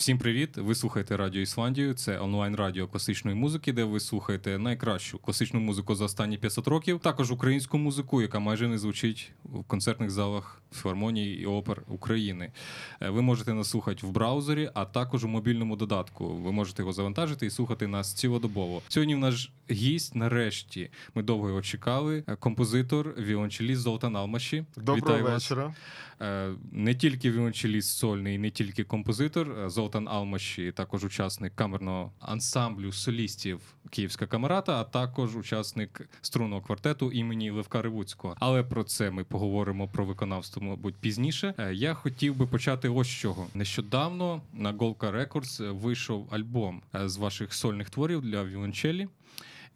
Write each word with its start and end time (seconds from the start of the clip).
Всім 0.00 0.18
привіт! 0.18 0.56
Ви 0.56 0.74
слухаєте 0.74 1.16
Радіо 1.16 1.42
Ісландію. 1.42 1.94
Це 1.94 2.20
онлайн 2.20 2.56
радіо 2.56 2.88
класичної 2.88 3.36
музики, 3.36 3.72
де 3.72 3.84
ви 3.84 4.00
слухаєте 4.00 4.58
найкращу 4.58 5.18
класичну 5.18 5.60
музику 5.60 5.94
за 5.94 6.04
останні 6.04 6.38
500 6.38 6.68
років. 6.68 7.00
Також 7.00 7.30
українську 7.30 7.78
музику, 7.78 8.22
яка 8.22 8.38
майже 8.38 8.68
не 8.68 8.78
звучить 8.78 9.32
в 9.44 9.64
концертних 9.64 10.10
залах 10.10 10.60
філармонії 10.72 11.42
і 11.42 11.46
опер 11.46 11.82
України. 11.88 12.52
Е, 13.00 13.10
ви 13.10 13.22
можете 13.22 13.54
нас 13.54 13.70
слухати 13.70 14.06
в 14.06 14.10
браузері, 14.10 14.70
а 14.74 14.84
також 14.84 15.24
у 15.24 15.28
мобільному 15.28 15.76
додатку. 15.76 16.28
Ви 16.28 16.52
можете 16.52 16.82
його 16.82 16.92
завантажити 16.92 17.46
і 17.46 17.50
слухати 17.50 17.86
нас 17.86 18.14
цілодобово. 18.14 18.82
Сьогодні 18.88 19.14
в 19.14 19.18
нас 19.18 19.50
гість. 19.70 20.14
Нарешті 20.14 20.90
ми 21.14 21.22
довго 21.22 21.48
його 21.48 21.62
чекали. 21.62 22.24
Е, 22.26 22.36
композитор, 22.36 23.14
віолончеліст 23.18 23.80
Золтан 23.80 24.16
Алмаші. 24.16 24.64
Доброго 24.76 24.96
Вітаю 24.96 25.24
вечора. 25.24 25.66
Вас. 25.66 25.74
Е, 26.22 26.50
не 26.72 26.94
тільки 26.94 27.30
віолончеліст 27.30 27.98
сольний, 27.98 28.38
не 28.38 28.50
тільки 28.50 28.84
композитор. 28.84 29.70
Золтан 29.70 29.89
Алмаші, 29.98 30.72
також 30.72 31.04
учасник 31.04 31.56
камерного 31.56 32.12
ансамблю 32.18 32.92
солістів 32.92 33.60
Київська 33.90 34.26
камерата, 34.26 34.80
а 34.80 34.84
також 34.84 35.36
учасник 35.36 36.08
струнного 36.22 36.62
квартету 36.62 37.12
імені 37.12 37.50
Левка 37.50 37.82
Ревуцького. 37.82 38.36
Але 38.40 38.62
про 38.62 38.84
це 38.84 39.10
ми 39.10 39.24
поговоримо 39.24 39.88
про 39.88 40.04
виконавство, 40.04 40.62
мабуть, 40.62 40.94
пізніше. 40.94 41.54
Е, 41.58 41.74
я 41.74 41.94
хотів 41.94 42.36
би 42.36 42.46
почати 42.46 42.88
ось 42.88 43.08
чого. 43.08 43.46
Нещодавно 43.54 44.42
на 44.52 44.72
Голка 44.72 45.12
Records 45.12 45.78
вийшов 45.78 46.28
альбом 46.30 46.82
е, 46.94 47.08
з 47.08 47.16
ваших 47.16 47.54
сольних 47.54 47.90
творів 47.90 48.20
для 48.20 48.44
віолончелі. 48.44 49.08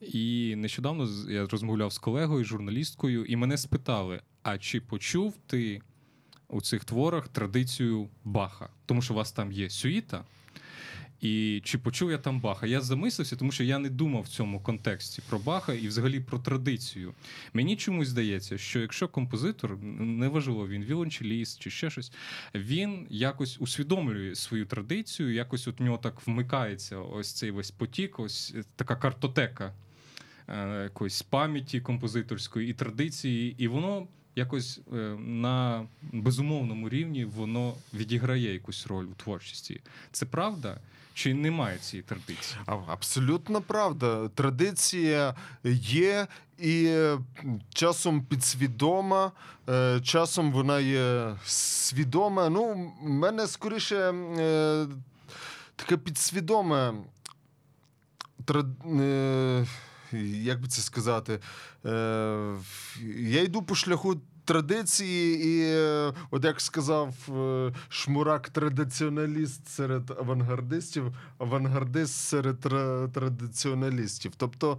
І 0.00 0.54
нещодавно 0.56 1.08
я 1.30 1.46
розмовляв 1.46 1.92
з 1.92 1.98
колегою, 1.98 2.44
журналісткою, 2.44 3.24
і 3.24 3.36
мене 3.36 3.58
спитали: 3.58 4.20
а 4.42 4.58
чи 4.58 4.80
почув 4.80 5.34
ти 5.46 5.82
у 6.54 6.60
цих 6.60 6.84
творах 6.84 7.28
традицію 7.28 8.08
Баха? 8.24 8.68
Тому 8.86 9.02
що 9.02 9.14
у 9.14 9.16
вас 9.16 9.32
там 9.32 9.52
є 9.52 9.70
сюїта. 9.70 10.24
І 11.20 11.60
чи 11.64 11.78
почув 11.78 12.10
я 12.10 12.18
там 12.18 12.40
Баха? 12.40 12.66
Я 12.66 12.80
замислився, 12.80 13.36
тому 13.36 13.52
що 13.52 13.64
я 13.64 13.78
не 13.78 13.90
думав 13.90 14.22
в 14.22 14.28
цьому 14.28 14.60
контексті 14.60 15.22
про 15.28 15.38
Баха 15.38 15.72
і 15.72 15.88
взагалі 15.88 16.20
про 16.20 16.38
традицію. 16.38 17.14
Мені 17.52 17.76
чомусь 17.76 18.08
здається, 18.08 18.58
що 18.58 18.80
якщо 18.80 19.08
композитор, 19.08 19.78
неважливо, 20.00 20.68
він 20.68 20.84
віолончеліст 20.84 21.60
чи 21.60 21.70
ще 21.70 21.90
щось, 21.90 22.12
він 22.54 23.06
якось 23.10 23.56
усвідомлює 23.60 24.34
свою 24.34 24.66
традицію, 24.66 25.32
якось 25.32 25.68
от 25.68 25.80
в 25.80 25.82
нього 25.82 25.98
так 25.98 26.26
вмикається 26.26 26.98
ось 26.98 27.32
цей 27.32 27.50
весь 27.50 27.70
потік, 27.70 28.20
ось 28.20 28.54
така 28.76 28.96
картотека 28.96 29.74
е, 30.48 30.82
якоїсь 30.82 31.22
пам'яті 31.22 31.80
композиторської 31.80 32.70
і 32.70 32.74
традиції, 32.74 33.54
і 33.58 33.68
воно 33.68 34.06
якось 34.36 34.80
е, 34.92 34.96
на 35.18 35.86
безумовному 36.12 36.88
рівні 36.88 37.24
воно 37.24 37.74
відіграє 37.94 38.52
якусь 38.52 38.86
роль 38.86 39.04
у 39.04 39.14
творчості. 39.14 39.80
Це 40.12 40.26
правда? 40.26 40.78
Чи 41.14 41.34
немає 41.34 41.78
цієї 41.78 42.02
традиції? 42.02 42.60
Абсолютно 42.66 43.60
правда. 43.60 44.28
Традиція 44.28 45.34
є 45.80 46.26
і 46.58 46.98
часом 47.74 48.22
підсвідома, 48.22 49.32
е, 49.68 50.00
часом 50.00 50.52
вона 50.52 50.80
є 50.80 51.36
свідома. 51.44 52.48
Ну, 52.48 52.92
в 53.02 53.08
мене 53.08 53.46
скоріше 53.46 53.96
е, 54.38 54.86
таке 55.76 55.96
підсвідоме. 55.96 56.94
Як 60.22 60.60
би 60.60 60.68
це 60.68 60.82
сказати? 60.82 61.38
Я 63.18 63.42
йду 63.42 63.62
по 63.62 63.74
шляху 63.74 64.20
традиції, 64.44 65.44
і 65.46 65.76
от 66.30 66.44
як 66.44 66.60
сказав 66.60 67.14
е, 67.28 67.72
Шмурак, 67.88 68.48
традиціоналіст 68.48 69.68
серед 69.68 70.10
авангардистів, 70.10 71.16
авангардист 71.38 72.14
серед 72.14 72.60
традиціоналістів. 73.12 74.32
Тобто 74.36 74.78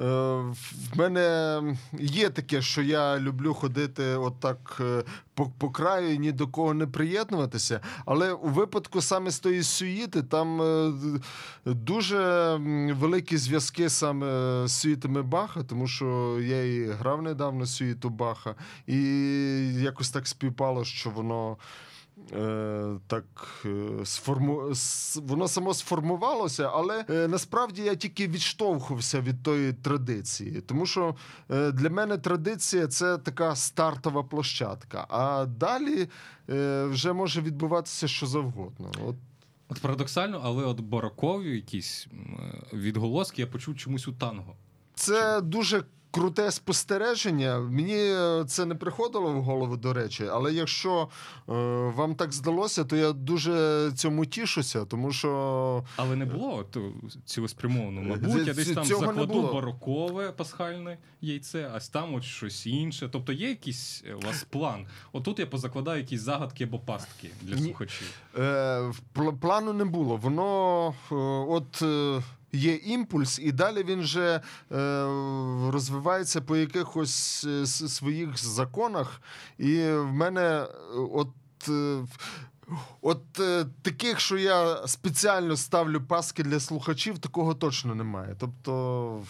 Е, 0.00 0.04
в 0.04 0.98
мене 0.98 1.62
є 1.98 2.30
таке, 2.30 2.62
що 2.62 2.82
я 2.82 3.18
люблю 3.18 3.54
ходити 3.54 4.04
отак 4.04 4.76
е, 4.80 5.02
по, 5.40 5.50
по 5.58 5.70
краю 5.70 6.14
і 6.14 6.18
ні 6.18 6.32
до 6.32 6.48
кого 6.48 6.74
не 6.74 6.86
приєднуватися. 6.86 7.80
Але 8.06 8.32
у 8.32 8.48
випадку 8.48 9.00
саме 9.00 9.30
з 9.30 9.38
тої 9.38 9.62
суїти 9.62 10.22
там 10.22 10.62
е, 10.62 10.92
дуже 11.64 12.54
великі 12.92 13.36
зв'язки 13.36 13.88
саме 13.88 14.26
з 14.68 14.72
суїтами 14.72 15.22
Баха, 15.22 15.62
тому 15.62 15.86
що 15.86 16.38
я 16.42 16.64
і 16.64 16.86
грав 16.86 17.22
недавно 17.22 17.66
суїту 17.66 18.10
Баха, 18.10 18.54
і 18.86 18.98
якось 19.74 20.10
так 20.10 20.28
співпало, 20.28 20.84
що 20.84 21.10
воно. 21.10 21.56
Е, 22.36 22.98
так 23.06 23.24
е, 23.64 24.04
сформу... 24.04 24.72
воно 25.16 25.48
само 25.48 25.74
сформувалося, 25.74 26.70
але 26.74 27.04
е, 27.10 27.28
насправді 27.28 27.82
я 27.82 27.94
тільки 27.94 28.28
відштовхувався 28.28 29.20
від 29.20 29.42
тої 29.42 29.72
традиції, 29.72 30.60
тому 30.60 30.86
що 30.86 31.14
для 31.48 31.90
мене 31.90 32.18
традиція 32.18 32.86
це 32.86 33.18
така 33.18 33.56
стартова 33.56 34.22
площадка. 34.22 35.06
А 35.08 35.46
далі 35.46 36.08
вже 36.88 37.12
може 37.12 37.40
відбуватися 37.40 38.08
що 38.08 38.26
завгодно. 38.26 38.90
От 39.06 39.16
От 39.68 39.80
парадоксально, 39.80 40.40
але 40.44 40.64
от 40.64 40.80
барокові 40.80 41.54
якісь 41.56 42.08
відголоски 42.72 43.42
я 43.42 43.46
почув 43.46 43.76
чомусь 43.76 44.08
у 44.08 44.12
танго. 44.12 44.54
Це 44.94 45.40
дуже 45.40 45.84
круте 46.10 46.50
спостереження. 46.50 47.58
Мені 47.58 47.96
е, 47.96 48.44
це 48.46 48.66
не 48.66 48.74
приходило 48.74 49.32
в 49.32 49.42
голову, 49.42 49.76
до 49.76 49.92
речі, 49.92 50.28
але 50.32 50.52
якщо 50.52 51.08
е, 51.48 51.52
вам 51.96 52.14
так 52.14 52.32
здалося, 52.32 52.84
то 52.84 52.96
я 52.96 53.12
дуже 53.12 53.90
цьому 53.94 54.26
тішуся, 54.26 54.84
тому 54.84 55.12
що. 55.12 55.84
Але 55.96 56.16
не 56.16 56.24
було 56.24 56.56
от, 56.56 56.78
цілеспрямовано. 57.24 58.02
Мабуть, 58.02 58.46
я 58.46 58.54
десь 58.54 58.72
там 58.72 58.84
закладу 58.84 59.42
барокове 59.52 60.32
пасхальне 60.32 60.98
яйце, 61.20 61.70
а 61.74 61.80
там 61.80 62.14
от 62.14 62.24
щось 62.24 62.66
інше. 62.66 63.08
Тобто 63.12 63.32
є 63.32 63.48
якийсь 63.48 64.04
е, 64.06 64.14
у 64.14 64.20
вас 64.20 64.46
план. 64.50 64.86
Отут 65.12 65.38
я 65.38 65.46
позакладаю 65.46 66.00
якісь 66.00 66.20
загадки 66.20 66.64
або 66.64 66.78
пастки 66.78 67.30
для 67.42 67.58
слухачів. 67.58 68.08
Е, 68.38 68.92
Плану 69.40 69.72
не 69.72 69.84
було. 69.84 70.16
Воно 70.16 70.94
е, 71.12 71.14
от. 71.48 71.82
Є 72.52 72.74
імпульс, 72.74 73.38
і 73.38 73.52
далі 73.52 73.82
він 73.82 74.02
же 74.02 74.26
е, 74.30 74.40
розвивається 75.70 76.40
по 76.40 76.56
якихось 76.56 77.44
е, 77.44 77.66
своїх 77.66 78.38
законах. 78.38 79.22
І 79.58 79.82
в 79.82 80.12
мене 80.12 80.40
е, 80.40 80.68
от. 81.12 81.28
Е, 81.68 82.04
От 83.02 83.40
е, 83.40 83.66
таких, 83.82 84.20
що 84.20 84.38
я 84.38 84.86
спеціально 84.86 85.56
ставлю 85.56 86.00
паски 86.00 86.42
для 86.42 86.60
слухачів, 86.60 87.18
такого 87.18 87.54
точно 87.54 87.94
немає. 87.94 88.36
Тобто 88.38 89.22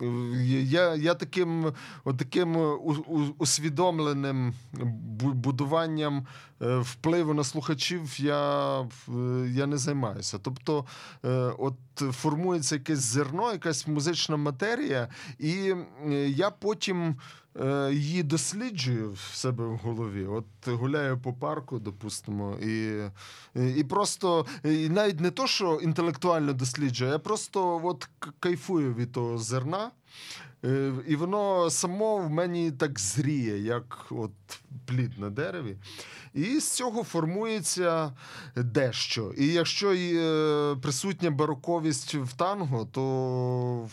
я 0.00 0.94
я 0.94 1.14
таким 1.14 1.72
таким 2.18 2.56
усвідомленим 3.38 4.54
будуванням 5.34 6.26
е, 6.62 6.78
впливу 6.78 7.34
на 7.34 7.44
слухачів 7.44 8.20
я 8.20 8.78
я 9.46 9.66
не 9.66 9.76
займаюся. 9.76 10.38
Тобто, 10.42 10.84
е, 11.24 11.28
от 11.58 11.76
формується 11.96 12.74
якесь 12.74 12.98
зерно, 12.98 13.52
якась 13.52 13.86
музична 13.86 14.36
матерія, 14.36 15.08
і 15.38 15.74
я 16.26 16.50
потім 16.50 17.16
Е, 17.47 17.47
її 17.92 18.22
досліджую 18.22 19.12
в 19.12 19.18
себе 19.18 19.64
в 19.64 19.76
голові. 19.76 20.26
От 20.26 20.44
гуляю 20.66 21.18
по 21.18 21.32
парку, 21.32 21.78
допустимо, 21.78 22.56
і 22.62 23.02
і 23.76 23.84
просто 23.84 24.46
і 24.64 24.88
навіть 24.88 25.20
не 25.20 25.30
то, 25.30 25.46
що 25.46 25.74
інтелектуально 25.82 26.52
досліджую, 26.52 27.10
я 27.10 27.18
просто 27.18 27.80
от 27.84 28.08
кайфую 28.40 28.94
від 28.94 29.12
того 29.12 29.38
зерна. 29.38 29.90
Е, 30.64 30.92
і 31.06 31.16
воно 31.16 31.70
само 31.70 32.16
в 32.16 32.30
мені 32.30 32.70
так 32.70 33.00
зріє, 33.00 33.58
як 33.58 34.06
от 34.10 34.30
плід 34.86 35.18
на 35.18 35.30
дереві. 35.30 35.76
І 36.34 36.60
з 36.60 36.72
цього 36.72 37.04
формується 37.04 38.12
дещо. 38.56 39.32
І 39.36 39.46
якщо 39.46 39.92
е, 39.92 40.76
присутня 40.82 41.30
бароковість 41.30 42.14
в 42.14 42.32
танго, 42.32 42.88
то 42.92 43.88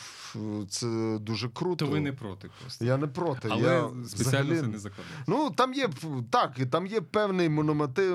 це 0.70 1.18
дуже 1.22 1.50
круто. 1.50 1.86
То 1.86 1.92
ви 1.92 2.00
не 2.00 2.14
проти 2.14 2.50
просто. 2.62 2.86
Я 2.86 2.98
не 2.98 3.08
проти. 3.08 3.48
Але 3.52 3.64
я 3.64 3.90
спеціально 4.08 4.50
взагалі... 4.50 4.62
це 4.62 4.68
не 4.68 4.80
закладаю. 4.80 5.16
Ну 5.28 5.50
там 5.50 5.74
є 5.74 5.90
так, 6.30 6.58
там 6.72 6.88
є 6.88 7.02
певний 7.02 7.50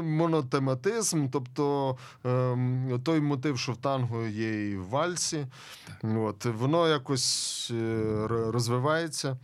монотематизм, 0.03 1.29
тобто 1.33 1.97
ем, 2.25 3.01
той 3.05 3.21
мотив, 3.21 3.59
що 3.59 3.73
в 3.73 3.77
танго 3.77 4.27
є 4.27 4.71
і 4.71 4.77
в 4.77 4.89
вальсі. 4.89 5.47
От, 6.03 6.45
Воно 6.45 6.89
якось 6.89 7.71
е, 7.75 8.27
розвивається. 8.47 9.39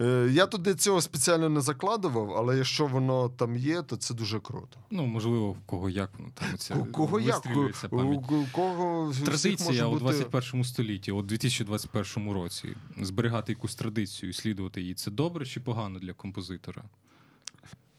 Е, 0.00 0.28
я 0.32 0.46
туди 0.46 0.74
цього 0.74 1.00
спеціально 1.00 1.48
не 1.48 1.60
закладував, 1.60 2.34
але 2.36 2.56
якщо 2.56 2.86
воно 2.86 3.28
там 3.28 3.56
є, 3.56 3.82
то 3.82 3.96
це 3.96 4.14
дуже 4.14 4.40
круто. 4.40 4.78
Ну, 4.90 5.06
можливо, 5.06 5.52
в 5.52 5.58
кого 5.66 5.90
як 5.90 6.10
воно 6.18 6.30
там 6.34 6.58
це 6.58 6.74
кого 6.92 7.20
як? 7.20 7.42
пам'ять. 7.42 8.30
У 8.30 8.46
кого 8.52 9.12
Традиція 9.24 9.86
у 9.86 9.98
21 9.98 10.64
столітті, 10.64 11.12
у 11.12 11.22
2021 11.22 12.32
році, 12.32 12.76
зберігати 13.00 13.52
якусь 13.52 13.74
традицію, 13.74 14.32
слідувати 14.32 14.80
її 14.80 14.94
це 14.94 15.10
добре 15.10 15.46
чи 15.46 15.60
погано 15.60 15.98
для 15.98 16.12
композитора? 16.12 16.84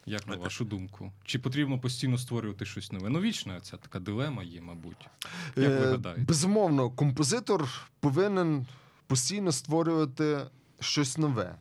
Як 0.07 0.27
на 0.27 0.35
вашу 0.35 0.65
думку? 0.65 1.12
Чи 1.23 1.39
потрібно 1.39 1.79
постійно 1.79 2.17
створювати 2.17 2.65
щось 2.65 2.91
нове? 2.91 3.09
Ну, 3.09 3.19
вічна 3.19 3.59
ця 3.59 3.77
така 3.77 4.00
дилема 4.00 4.44
є, 4.44 4.62
мабуть. 4.62 5.07
Як 5.56 5.69
ви 5.69 5.85
Е, 5.85 5.91
гадаєте? 5.91 6.21
Безумовно, 6.21 6.89
композитор 6.89 7.69
повинен 8.00 8.65
постійно 9.07 9.52
створювати 9.52 10.40
щось 10.80 11.18
нове. 11.18 11.56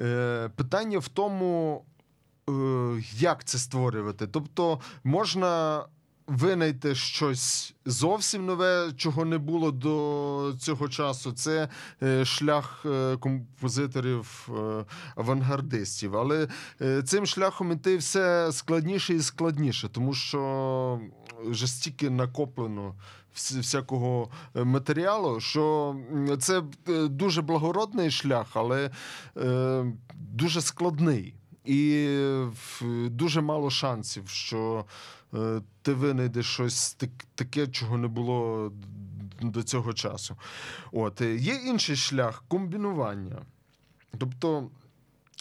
Е, 0.00 0.50
Питання 0.56 0.98
в 0.98 1.08
тому, 1.08 1.84
е, 2.48 2.52
як 3.18 3.44
це 3.44 3.58
створювати. 3.58 4.26
Тобто, 4.26 4.80
можна 5.04 5.84
винайти 6.28 6.94
щось 6.94 7.74
зовсім 7.84 8.46
нове, 8.46 8.92
чого 8.96 9.24
не 9.24 9.38
було 9.38 9.70
до 9.70 10.54
цього 10.58 10.88
часу. 10.88 11.32
Це 11.32 11.68
е, 12.02 12.24
шлях 12.24 12.86
е, 12.86 13.16
композиторів 13.16 14.48
е, 14.58 14.84
авангардистів. 15.16 16.16
Але 16.16 16.48
цим 17.04 17.26
шляхом 17.26 17.72
іти 17.72 17.96
все 17.96 18.52
складніше 18.52 19.14
і 19.14 19.20
складніше, 19.20 19.88
тому 19.88 20.14
що 20.14 21.00
вже 21.44 21.66
стільки 21.66 22.10
накоплено 22.10 22.94
всякого 23.34 24.30
матеріалу, 24.54 25.40
що 25.40 25.96
це 26.38 26.62
дуже 27.08 27.42
благородний 27.42 28.10
шлях, 28.10 28.46
але 28.52 28.90
е, 29.36 29.84
дуже 30.14 30.60
складний. 30.60 31.34
І 31.68 32.08
дуже 33.10 33.40
мало 33.40 33.70
шансів, 33.70 34.28
що 34.28 34.84
е, 35.34 35.60
ти 35.82 35.94
винайдеш 35.94 36.46
щось 36.46 36.96
таке, 37.34 37.66
чого 37.66 37.98
не 37.98 38.08
було 38.08 38.72
до 39.40 39.62
цього 39.62 39.92
часу. 39.92 40.36
От 40.92 41.20
е, 41.20 41.36
є 41.36 41.54
інший 41.54 41.96
шлях 41.96 42.44
комбінування. 42.48 43.42
Тобто 44.18 44.70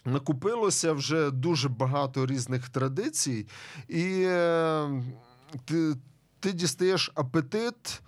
накупилося 0.06 0.94
вже 0.94 1.32
дуже 1.32 1.70
багато 1.70 2.26
різних 2.26 2.70
традицій, 2.70 3.48
і 3.88 4.24
е, 4.26 5.04
ти, 5.66 5.96
ти 6.40 6.52
дістаєш 6.52 7.12
апетит. 7.16 8.02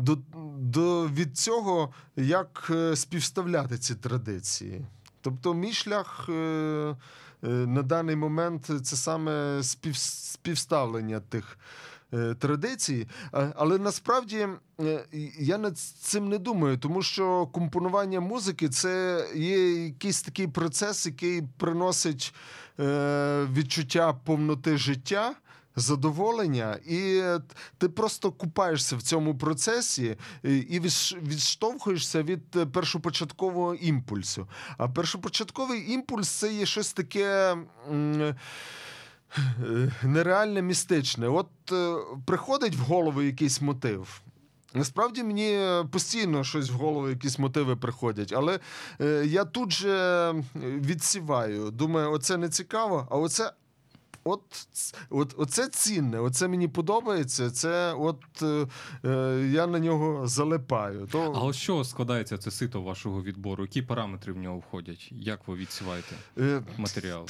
До, 0.00 0.18
до, 0.58 1.08
від 1.08 1.38
цього, 1.38 1.92
як 2.16 2.72
співставляти 2.94 3.78
ці 3.78 3.94
традиції. 3.94 4.84
Тобто, 5.20 5.54
мій 5.54 5.72
шлях 5.72 6.28
на 7.42 7.82
даний 7.82 8.16
момент 8.16 8.70
це 8.82 8.96
саме 8.96 9.62
спів, 9.62 9.96
співставлення 9.96 11.20
тих 11.20 11.58
е, 12.14 12.34
традицій. 12.34 13.08
Але 13.32 13.78
насправді 13.78 14.48
е, 14.80 15.04
я 15.38 15.58
над 15.58 15.78
цим 15.78 16.28
не 16.28 16.38
думаю, 16.38 16.78
тому 16.78 17.02
що 17.02 17.46
компонування 17.46 18.20
музики 18.20 18.68
це 18.68 19.24
є 19.34 19.84
якийсь 19.84 20.22
такий 20.22 20.46
процес, 20.46 21.06
який 21.06 21.42
приносить 21.58 22.34
е, 22.80 23.46
відчуття 23.52 24.12
повноти 24.12 24.76
життя. 24.76 25.34
Задоволення, 25.76 26.78
і 26.86 27.22
ти 27.78 27.88
просто 27.88 28.32
купаєшся 28.32 28.96
в 28.96 29.02
цьому 29.02 29.38
процесі 29.38 30.16
і- 30.42 30.80
відштовхуєшся 31.22 32.22
від 32.22 32.72
першопочаткового 32.72 33.74
імпульсу. 33.74 34.48
А 34.78 34.88
першопочатковий 34.88 35.92
імпульс 35.92 36.28
це 36.28 36.52
є 36.54 36.66
щось 36.66 36.92
таке. 36.92 37.56
Нереальне 40.02 40.62
містичне. 40.62 41.28
От 41.28 41.48
е, 41.72 41.94
приходить 42.26 42.76
в 42.76 42.80
голову 42.80 43.22
якийсь 43.22 43.60
мотив. 43.60 44.20
Насправді 44.74 45.22
мені 45.22 45.60
постійно 45.90 46.44
щось 46.44 46.70
в 46.70 46.74
голову, 46.74 47.08
якісь 47.08 47.38
мотиви 47.38 47.76
приходять, 47.76 48.32
але 48.36 48.60
е, 49.00 49.24
я 49.26 49.44
тут 49.44 49.72
же 49.72 50.34
відсіваю. 50.56 51.70
Думаю, 51.70 52.12
оце 52.12 52.36
не 52.36 52.48
цікаво, 52.48 53.08
а 53.10 53.16
оце. 53.16 53.52
От, 54.28 54.42
от, 55.10 55.34
оце 55.38 55.68
цінне, 55.68 56.20
оце 56.20 56.48
мені 56.48 56.68
подобається. 56.68 57.50
Це 57.50 57.92
от 57.92 58.22
е, 58.42 58.66
е, 59.04 59.48
я 59.52 59.66
на 59.66 59.78
нього 59.78 60.26
залипаю. 60.28 61.06
То, 61.12 61.32
А 61.36 61.40
ось 61.44 61.56
з 61.56 61.60
чого 61.60 61.84
складається 61.84 62.38
це 62.38 62.50
сито 62.50 62.82
вашого 62.82 63.22
відбору? 63.22 63.64
Які 63.64 63.82
параметри 63.82 64.32
в 64.32 64.36
нього 64.36 64.58
входять? 64.58 65.08
Як 65.12 65.48
ви 65.48 65.56
відсіваєте 65.56 66.14
е, 66.38 66.62
матеріал? 66.78 67.26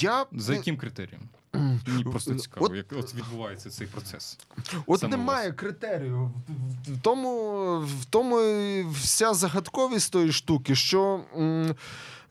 я 0.00 0.26
За 0.32 0.54
яким 0.54 0.76
критерієм? 0.76 1.22
Мені 1.86 2.04
просто 2.04 2.34
цікаво, 2.34 2.66
От- 2.66 2.74
як 2.74 2.86
от 2.92 3.14
відбувається 3.14 3.70
цей 3.70 3.86
процес. 3.86 4.38
От 4.86 5.00
Саме 5.00 5.16
немає 5.16 5.52
критерію. 5.52 6.30
В- 6.88 7.00
тому, 7.02 7.78
в 7.80 8.04
тому 8.04 8.40
і 8.40 8.82
вся 8.82 9.34
загадковість 9.34 10.12
тої 10.12 10.32
штуки, 10.32 10.74
що 10.74 11.20
м, 11.36 11.74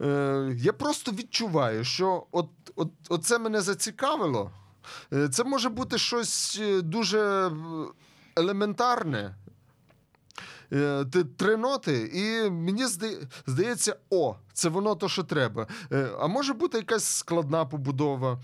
е, 0.01 0.55
я 0.57 0.73
просто 0.73 1.11
відчуваю, 1.11 1.83
що 1.83 2.25
от, 2.31 2.49
от, 2.75 2.89
оце 3.09 3.39
мене 3.39 3.61
зацікавило. 3.61 4.51
Е, 5.13 5.29
Це 5.29 5.43
може 5.43 5.69
бути 5.69 5.97
щось 5.97 6.59
е, 6.61 6.81
дуже 6.81 7.51
елементарне. 8.35 9.35
Три 11.37 11.57
ноти, 11.57 12.11
і 12.13 12.49
мені 12.49 12.85
здається, 13.47 13.95
о, 14.09 14.35
це 14.53 14.69
воно 14.69 14.95
то, 14.95 15.09
що 15.09 15.23
треба. 15.23 15.67
А 16.19 16.27
може 16.27 16.53
бути 16.53 16.77
якась 16.77 17.03
складна 17.05 17.65
побудова. 17.65 18.41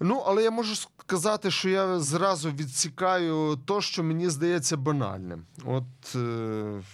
Ну, 0.00 0.22
але 0.26 0.42
я 0.42 0.50
можу 0.50 0.74
сказати, 0.74 1.50
що 1.50 1.68
я 1.68 2.00
зразу 2.00 2.50
відсікаю 2.50 3.58
то, 3.64 3.80
що 3.80 4.02
мені 4.02 4.28
здається 4.30 4.76
банальним. 4.76 5.46
От, 5.64 5.84
От 6.14 6.84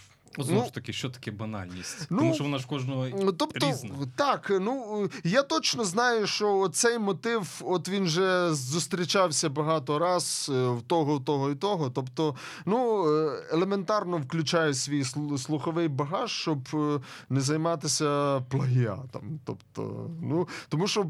знову 0.43 0.59
Ну, 0.61 0.65
ж 0.65 0.73
таки, 0.73 0.93
що 0.93 1.09
таке 1.09 1.31
банальність? 1.31 2.07
ну, 2.09 2.17
Тому 2.17 2.33
що 2.33 2.43
вона 2.43 2.57
ж 2.57 2.67
кожного 2.67 3.07
Ну, 3.23 3.31
Тобто, 3.31 3.67
різна. 3.69 3.89
так, 4.15 4.51
ну 4.61 5.09
я 5.23 5.43
точно 5.43 5.83
знаю, 5.83 6.27
що 6.27 6.69
цей 6.73 6.99
мотив, 6.99 7.61
от 7.65 7.89
він 7.89 8.05
же 8.07 8.53
зустрічався 8.53 9.49
багато 9.49 9.99
раз 9.99 10.51
е, 10.53 10.67
в 10.69 10.81
того, 10.81 11.17
в 11.17 11.25
того 11.25 11.49
і 11.51 11.55
того. 11.55 11.89
Тобто, 11.89 12.35
ну 12.65 13.05
е, 13.11 13.43
елементарно 13.51 14.17
включаю 14.17 14.73
свій 14.73 15.03
слуховий 15.37 15.87
багаж, 15.87 16.31
щоб 16.31 16.59
е, 16.73 16.99
не 17.29 17.41
займатися 17.41 18.39
плагіатом. 18.49 19.39
Тобто, 19.45 20.09
ну 20.21 20.47
тому 20.69 20.87
що 20.87 21.03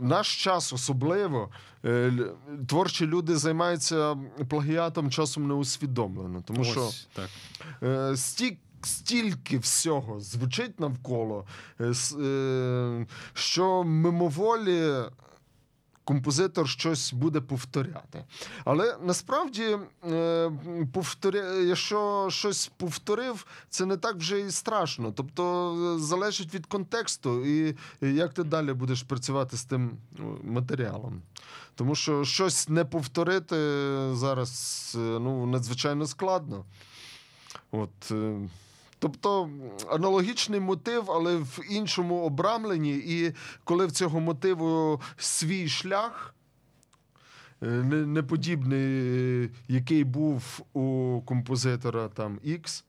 наш 0.00 0.42
час 0.44 0.72
особливо 0.72 1.48
творчі 2.68 3.06
люди 3.06 3.36
займаються 3.36 4.16
плагіатом 4.48 5.10
часом 5.10 5.48
неусвідомлено, 5.48 6.42
тому 6.46 6.64
що. 6.64 6.88
Так. 7.14 7.28
Е, 7.82 8.16
Сті, 8.16 8.58
стільки 8.82 9.58
всього 9.58 10.20
звучить 10.20 10.80
навколо, 10.80 11.46
е, 11.80 11.92
е, 12.20 13.06
що 13.34 13.84
мимоволі 13.84 14.92
композитор 16.04 16.68
щось 16.68 17.12
буде 17.12 17.40
повторяти. 17.40 18.24
Але 18.64 18.96
насправді, 19.02 19.78
повторя... 20.92 21.54
якщо 21.54 22.28
щось 22.30 22.70
повторив, 22.76 23.46
це 23.68 23.86
не 23.86 23.96
так 23.96 24.16
вже 24.16 24.40
і 24.40 24.50
страшно. 24.50 25.12
Тобто 25.12 25.96
залежить 25.98 26.54
від 26.54 26.66
контексту 26.66 27.46
і 27.46 27.76
як 28.00 28.34
ти 28.34 28.44
далі 28.44 28.72
будеш 28.72 29.02
працювати 29.02 29.56
з 29.56 29.64
тим 29.64 29.90
ну, 30.18 30.38
матеріалом. 30.44 31.22
Тому 31.74 31.94
що 31.94 32.24
щось 32.24 32.68
не 32.68 32.84
повторити 32.84 33.56
зараз 34.12 34.92
ну, 34.96 35.46
надзвичайно 35.46 36.06
складно. 36.06 36.64
От, 37.70 38.10
е, 38.10 38.48
тобто 38.98 39.50
аналогічний 39.90 40.60
мотив, 40.60 41.10
але 41.10 41.36
в 41.36 41.58
іншому 41.70 42.22
обрамленні, 42.22 42.96
і 42.96 43.32
коли 43.64 43.86
в 43.86 43.92
цього 43.92 44.20
мотиву 44.20 45.00
свій 45.16 45.68
шлях. 45.68 46.34
е, 47.62 47.66
Не, 47.66 47.96
не 48.06 48.22
подібний, 48.22 49.44
е, 49.44 49.48
який 49.68 50.04
був 50.04 50.60
у 50.72 51.20
композитора 51.26 52.08
там 52.08 52.38
X, 52.46 52.84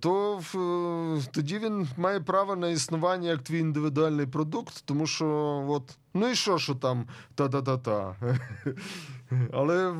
то 0.00 0.40
е, 0.54 1.22
тоді 1.32 1.58
він 1.58 1.88
має 1.96 2.20
право 2.20 2.56
на 2.56 2.68
існування 2.68 3.28
як 3.28 3.42
твій 3.42 3.58
індивідуальний 3.58 4.26
продукт, 4.26 4.82
тому 4.84 5.06
що 5.06 5.26
от, 5.68 5.96
ну 6.14 6.28
і 6.30 6.34
що, 6.34 6.58
що 6.58 6.74
там 6.74 7.06
та-та-та-та. 7.34 8.16
Але 9.52 9.94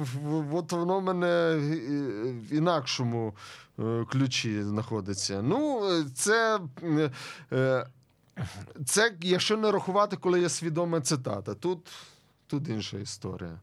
от 0.53 0.73
воно 0.73 0.99
в 1.01 1.03
мене 1.03 1.57
в 2.51 2.53
інакшому 2.53 3.35
е, 3.79 4.05
ключі 4.11 4.63
знаходиться. 4.63 5.43
Ну, 5.43 5.83
це. 6.15 6.61
е, 7.53 7.87
Це, 8.87 9.15
якщо 9.21 9.57
не 9.57 9.71
рахувати, 9.73 10.17
коли 10.17 10.41
є 10.41 10.49
свідома 10.49 11.01
цитата. 11.01 11.55
Тут, 11.55 11.79
тут 12.47 12.69
інша 12.69 12.99
історія. 12.99 13.61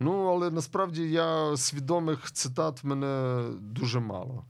Ну, 0.00 0.26
але 0.26 0.50
насправді 0.50 1.10
я 1.10 1.56
свідомих 1.56 2.32
цитат 2.32 2.84
в 2.84 2.86
мене 2.86 3.42
дуже 3.60 4.00
мало. 4.00 4.44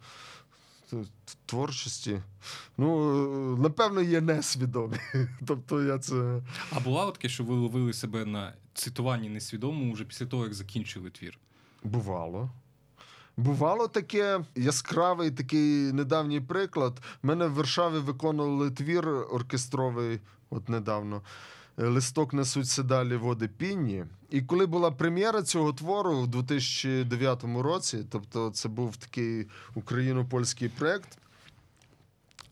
Творчості. 1.46 2.22
Ну, 2.78 3.12
е, 3.54 3.60
напевно, 3.62 4.02
є 4.02 4.20
несвідомі. 4.20 4.96
Тобто 5.46 5.82
я 5.82 5.98
це. 5.98 6.42
А 6.72 6.80
була 6.80 7.10
таке, 7.10 7.28
що 7.28 7.44
ви 7.44 7.54
ловили 7.54 7.92
себе 7.92 8.24
на 8.24 8.52
цитуванні 8.74 9.28
несвідомому 9.28 9.92
вже 9.92 10.04
після 10.04 10.26
того, 10.26 10.44
як 10.44 10.54
закінчили 10.54 11.10
твір? 11.10 11.38
Бувало. 11.84 12.50
Бувало 13.36 13.88
таке 13.88 14.40
яскравий 14.54 15.30
такий 15.30 15.92
недавній 15.92 16.40
приклад. 16.40 17.00
Мене 17.22 17.46
в 17.46 17.54
Варшаві 17.54 17.98
виконували 17.98 18.70
твір 18.70 19.08
оркестровий, 19.08 20.20
от 20.50 20.68
недавно. 20.68 21.22
Листок 21.76 22.32
несуться 22.32 22.82
далі 22.82 23.16
води 23.16 23.48
пінні. 23.48 24.04
І 24.30 24.42
коли 24.42 24.66
була 24.66 24.90
прем'єра 24.90 25.42
цього 25.42 25.72
твору 25.72 26.20
в 26.20 26.28
2009 26.28 27.44
році, 27.44 28.04
тобто 28.10 28.50
це 28.50 28.68
був 28.68 28.96
такий 28.96 29.46
україно-польський 29.74 30.68
проект, 30.68 31.18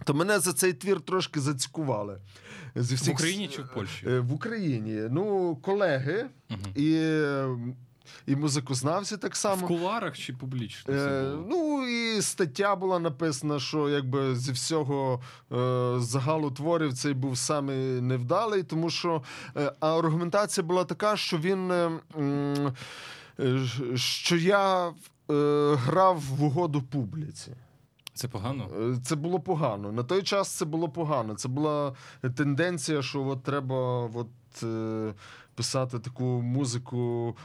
то 0.05 0.15
мене 0.15 0.39
за 0.39 0.53
цей 0.53 0.73
твір 0.73 1.01
трошки 1.01 1.41
зацікували. 1.41 2.19
Зі 2.75 2.95
всіх... 2.95 3.09
В 3.09 3.13
Україні 3.13 3.49
чи 3.49 3.63
в 3.63 3.69
Польщі? 3.75 4.07
Е, 4.09 4.21
в 4.21 4.33
Україні. 4.33 5.09
Ну, 5.11 5.57
колеги 5.63 6.27
угу. 6.51 6.61
і 6.75 6.97
і 8.27 8.37
музикознавці 8.37 9.17
так 9.17 9.37
само. 9.37 9.65
В 9.67 9.69
куларах 9.69 10.19
чи 10.19 10.33
публічно? 10.33 10.95
Е, 10.95 11.33
Ну 11.49 11.89
і 11.89 12.23
стаття 12.23 12.77
була 12.77 12.99
написана, 12.99 13.59
що 13.61 13.89
якби 13.89 14.37
зі 14.37 14.53
всього 14.53 15.21
е, 15.53 15.95
загалу 15.99 16.51
творів 16.51 16.93
цей 16.93 17.15
був 17.15 17.39
саме 17.39 17.75
невдалий, 18.01 18.63
тому 18.63 18.91
що 18.91 19.23
е, 19.57 19.73
аргументація 19.81 20.67
була 20.67 20.85
така, 20.85 21.17
що 21.17 21.39
він 21.39 21.71
е, 21.71 21.91
е, 23.41 23.67
що 23.97 24.37
я 24.37 24.89
е, 24.89 24.93
грав 25.75 26.21
в 26.21 26.43
угоду 26.45 26.83
публіці. 26.83 27.53
Це 28.15 28.29
погано? 28.29 28.69
Е, 28.81 28.97
це 29.05 29.17
було 29.17 29.41
погано. 29.41 29.93
На 29.93 30.03
той 30.03 30.23
час 30.23 30.49
це 30.49 30.65
було 30.65 30.89
погано. 30.89 31.35
Це 31.35 31.49
була 31.49 31.93
тенденція, 32.37 33.03
що 33.03 33.23
от 33.27 33.43
треба 33.43 34.01
от, 34.15 34.63
е, 34.63 35.15
писати 35.55 35.99
таку 35.99 36.25
музику 36.25 37.37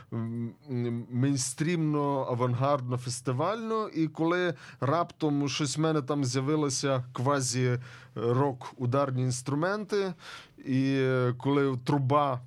мейнстрімно, 1.12 2.28
авангардно, 2.30 2.98
фестивальну. 2.98 3.88
І 3.88 4.08
коли 4.08 4.54
раптом 4.80 5.50
щось 5.50 5.78
в 5.78 5.82
мене 5.82 6.02
там 6.02 6.26
з'явилося 6.26 7.04
квазі 7.14 7.80
рок 8.16 8.74
ударні 8.78 9.22
інструменти, 9.22 10.14
і 10.58 11.08
коли 11.38 11.78
труба. 11.86 12.42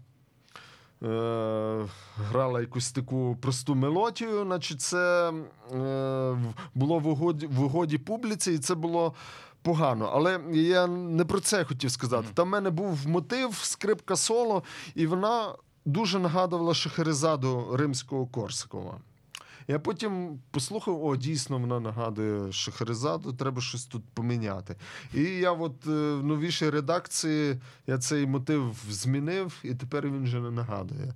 Е, 1.03 1.87
грала 2.17 2.61
якусь 2.61 2.93
таку 2.93 3.37
просту 3.41 3.75
мелодію, 3.75 4.45
значить 4.45 4.81
це 4.81 5.33
е, 5.73 6.37
було 6.75 6.99
в 6.99 7.07
угоді 7.07 7.47
в 7.47 7.63
угоді 7.63 7.99
публіці, 7.99 8.53
і 8.53 8.59
це 8.59 8.75
було 8.75 9.15
погано. 9.63 10.11
Але 10.15 10.41
я 10.53 10.87
не 10.87 11.25
про 11.25 11.41
це 11.41 11.65
хотів 11.65 11.91
сказати. 11.91 12.29
Там 12.35 12.49
в 12.49 12.51
мене 12.51 12.71
був 12.71 13.09
мотив, 13.09 13.55
скрипка 13.55 14.17
соло, 14.17 14.63
і 14.95 15.07
вона 15.07 15.55
дуже 15.85 16.19
нагадувала 16.19 16.75
Шахерезаду 16.75 17.77
римського 17.77 18.27
Корсакова. 18.27 19.01
Я 19.69 19.79
потім 19.79 20.39
послухав: 20.51 21.05
о, 21.05 21.17
дійсно, 21.17 21.59
вона 21.59 21.81
нагадує 21.81 22.53
Шахерезаду, 22.53 23.33
треба 23.33 23.61
щось 23.63 23.85
тут 23.85 24.03
поміняти. 24.15 24.77
І 25.15 25.23
я, 25.23 25.53
от 25.53 25.87
е, 25.87 25.91
в 25.91 26.25
новішій 26.25 26.71
редакції, 26.71 27.61
я 27.87 27.99
цей 27.99 28.27
мотив 28.27 28.77
змінив, 28.91 29.53
і 29.63 29.75
тепер 29.75 30.07
він 30.07 30.25
вже 30.25 30.41
не 30.41 30.51
нагадує. 30.51 31.15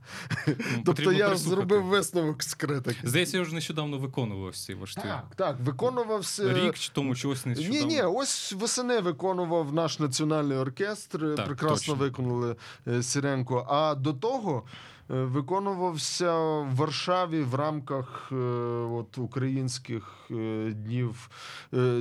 Тобто 0.85 1.13
я 1.13 1.37
зробив 1.37 1.85
висновок 1.85 2.43
з 2.43 2.55
критики. 2.55 3.01
Здається, 3.05 3.37
я 3.37 3.43
вже 3.43 3.55
нещодавно 3.55 3.99
виконував 3.99 4.57
ці 4.57 4.75
важкі. 4.75 5.03
Так, 5.03 5.25
так, 5.37 5.57
виконувався. 5.61 6.53
Рік 6.53 6.79
чи 6.79 6.93
тому 6.93 7.15
чогось 7.15 7.47
нещодавно? 7.47 7.79
Ні, 7.81 7.85
ні, 7.95 8.03
ось 8.03 8.53
восени 8.53 9.01
виконував 9.01 9.73
наш 9.73 9.99
національний 9.99 10.59
оркестр. 10.59 11.35
Так, 11.37 11.47
Прекрасно 11.47 11.77
точно. 11.77 11.95
виконали 11.95 12.57
е, 12.87 13.03
Сіренко. 13.03 13.67
А 13.69 13.95
до 13.95 14.13
того. 14.13 14.63
Е, 15.11 15.15
виконувався 15.15 16.39
в 16.39 16.75
Варшаві 16.77 17.43
в 17.43 17.55
рамках 17.55 18.29
е, 18.33 18.35
от, 18.35 19.19
українських 19.19 20.31
е, 20.31 20.73
днів 20.77 21.31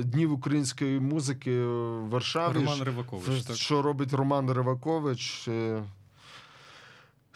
днів 0.02 0.32
української 0.32 1.00
музики 1.00 1.64
в 1.64 2.08
Варшаві. 2.08 2.54
Роман 2.54 2.82
Ривакович. 2.82 3.42
так? 3.42 3.56
Що 3.56 3.82
робить 3.82 4.12
Роман 4.12 4.50
Ривакович? 4.50 5.48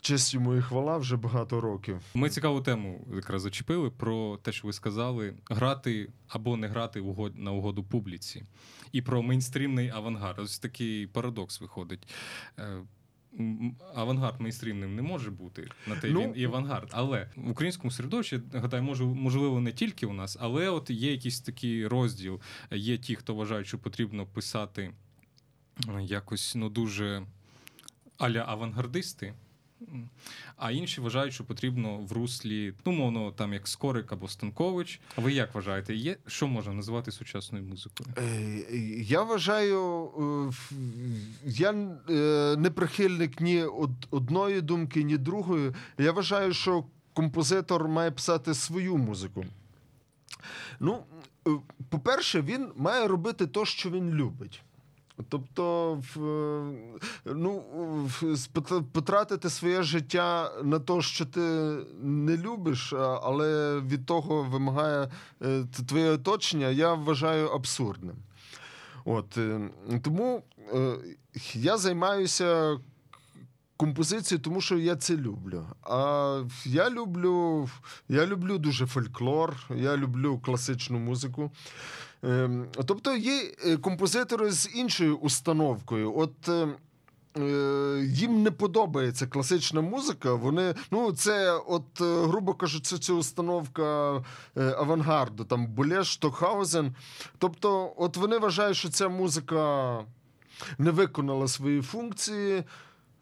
Честь 0.00 0.34
йому 0.34 0.54
і 0.54 0.60
хвала 0.62 0.96
вже 0.96 1.16
багато 1.16 1.60
років. 1.60 2.00
Ми 2.14 2.30
цікаву 2.30 2.60
тему 2.60 3.06
якраз 3.14 3.42
зачепили 3.42 3.90
про 3.90 4.36
те, 4.36 4.52
що 4.52 4.66
ви 4.66 4.72
сказали: 4.72 5.34
грати 5.50 6.08
або 6.28 6.56
не 6.56 6.68
грати 6.68 7.04
на 7.34 7.52
угоду 7.52 7.84
публіці, 7.84 8.44
і 8.92 9.02
про 9.02 9.22
мейнстрімний 9.22 9.88
авангард. 9.88 10.38
Ось 10.38 10.58
такий 10.58 11.06
парадокс 11.06 11.60
виходить 11.60 12.08
авангард 13.94 14.40
мейнстрімним 14.40 14.94
не 14.94 15.02
може 15.02 15.30
бути 15.30 15.68
на 15.86 15.96
те 15.96 16.10
ну, 16.10 16.20
він 16.20 16.32
і 16.36 16.44
авангард. 16.44 16.88
Але 16.92 17.30
в 17.36 17.50
українському 17.50 17.90
середовищі, 17.90 18.40
гадаю, 18.52 18.82
може, 18.82 19.04
можливо, 19.04 19.60
не 19.60 19.72
тільки 19.72 20.06
у 20.06 20.12
нас, 20.12 20.36
але 20.40 20.68
от 20.68 20.90
є 20.90 21.12
якийсь 21.12 21.40
такий 21.40 21.86
розділ. 21.86 22.40
Є 22.70 22.98
ті, 22.98 23.14
хто 23.14 23.34
вважають, 23.34 23.66
що 23.66 23.78
потрібно 23.78 24.26
писати 24.26 24.92
якось 26.00 26.54
ну 26.54 26.68
дуже 26.68 27.22
аля 28.18 28.44
авангардисти. 28.48 29.34
А 30.56 30.70
інші 30.70 31.00
вважають, 31.00 31.34
що 31.34 31.44
потрібно 31.44 31.96
в 31.96 32.12
руслі, 32.12 32.74
ну, 32.86 32.92
мовно, 32.92 33.32
там 33.32 33.52
як 33.52 33.68
Скорик 33.68 34.12
або 34.12 34.28
Станкович. 34.28 35.00
А 35.16 35.20
ви 35.20 35.32
як 35.32 35.54
вважаєте, 35.54 35.94
є 35.94 36.16
що 36.26 36.46
можна 36.46 36.72
називати 36.72 37.12
сучасною 37.12 37.64
музикою? 37.64 38.10
Е, 38.18 38.64
я 39.02 39.22
вважаю, 39.22 40.10
е, 40.18 40.78
я 41.44 41.70
е, 41.70 42.56
не 42.58 42.70
прихильник 42.70 43.40
ні 43.40 43.64
одної 44.10 44.60
думки, 44.60 45.02
ні 45.02 45.16
другої. 45.16 45.72
Я 45.98 46.12
вважаю, 46.12 46.54
що 46.54 46.84
композитор 47.12 47.88
має 47.88 48.10
писати 48.10 48.54
свою 48.54 48.96
музику. 48.96 49.44
Ну, 50.80 51.04
по-перше, 51.88 52.42
він 52.42 52.68
має 52.76 53.08
робити 53.08 53.46
те, 53.46 53.64
що 53.64 53.90
він 53.90 54.10
любить. 54.10 54.62
Тобто, 55.28 56.02
ну, 57.24 57.62
потратити 58.92 59.50
своє 59.50 59.82
життя 59.82 60.52
на 60.62 60.78
те, 60.78 61.00
що 61.00 61.26
ти 61.26 61.40
не 62.02 62.36
любиш, 62.36 62.92
але 63.22 63.80
від 63.80 64.06
того 64.06 64.42
вимагає 64.42 65.10
е, 65.42 65.64
твоє 65.88 66.10
оточення, 66.10 66.68
я 66.68 66.94
вважаю 66.94 67.48
абсурдним. 67.48 68.16
От, 69.04 69.38
е, 69.38 69.70
Тому 70.02 70.42
е, 70.72 70.96
я 71.54 71.76
займаюся 71.76 72.78
композицією, 73.76 74.42
тому 74.42 74.60
що 74.60 74.78
я 74.78 74.96
це 74.96 75.16
люблю. 75.16 75.66
А 75.82 76.42
я 76.64 76.90
люблю, 76.90 77.68
я 78.08 78.26
люблю 78.26 78.58
дуже 78.58 78.86
фольклор, 78.86 79.56
я 79.74 79.96
люблю 79.96 80.38
класичну 80.38 80.98
музику. 80.98 81.50
Ем, 82.22 82.66
тобто 82.86 83.16
є 83.16 83.52
е, 83.66 83.76
композитори 83.76 84.50
з 84.50 84.70
іншою 84.74 85.16
установкою. 85.16 86.18
От 86.18 86.48
е, 86.48 86.68
е, 87.38 88.04
їм 88.04 88.42
не 88.42 88.50
подобається 88.50 89.26
класична 89.26 89.80
музика. 89.80 90.34
Вони, 90.34 90.74
ну, 90.90 91.12
це, 91.12 91.52
от, 91.52 92.00
грубо 92.00 92.54
кажучи, 92.54 92.98
це 92.98 93.12
установка 93.12 93.84
авангарду, 94.56 95.44
там 95.44 95.66
Булеш, 95.66 96.06
Штокхаузен. 96.06 96.94
Тобто, 97.38 97.92
от 97.96 98.16
вони 98.16 98.38
вважають, 98.38 98.76
що 98.76 98.88
ця 98.88 99.08
музика 99.08 99.98
не 100.78 100.90
виконала 100.90 101.48
свої 101.48 101.82
функції, 101.82 102.64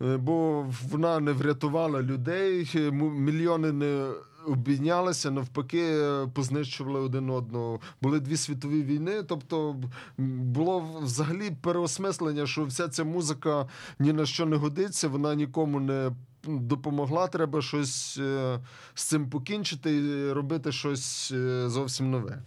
бо 0.00 0.66
вона 0.90 1.20
не 1.20 1.32
врятувала 1.32 2.02
людей, 2.02 2.70
мільйони 2.92 3.72
не 3.72 4.12
обійнялися, 4.46 5.30
навпаки, 5.30 6.04
познищували 6.34 7.00
один 7.00 7.30
одного. 7.30 7.80
Були 8.02 8.20
дві 8.20 8.36
світові 8.36 8.82
війни. 8.82 9.22
Тобто 9.22 9.76
було 10.18 11.00
взагалі 11.02 11.50
переосмислення, 11.60 12.46
що 12.46 12.64
вся 12.64 12.88
ця 12.88 13.04
музика 13.04 13.68
ні 13.98 14.12
на 14.12 14.26
що 14.26 14.46
не 14.46 14.56
годиться, 14.56 15.08
вона 15.08 15.34
нікому 15.34 15.80
не 15.80 16.12
допомогла. 16.44 17.26
Треба 17.26 17.62
щось 17.62 18.18
е, 18.18 18.60
з 18.94 19.04
цим 19.04 19.30
покінчити 19.30 19.96
і 19.96 20.32
робити 20.32 20.72
щось 20.72 21.32
е, 21.32 21.68
зовсім 21.68 22.10
нове. 22.10 22.42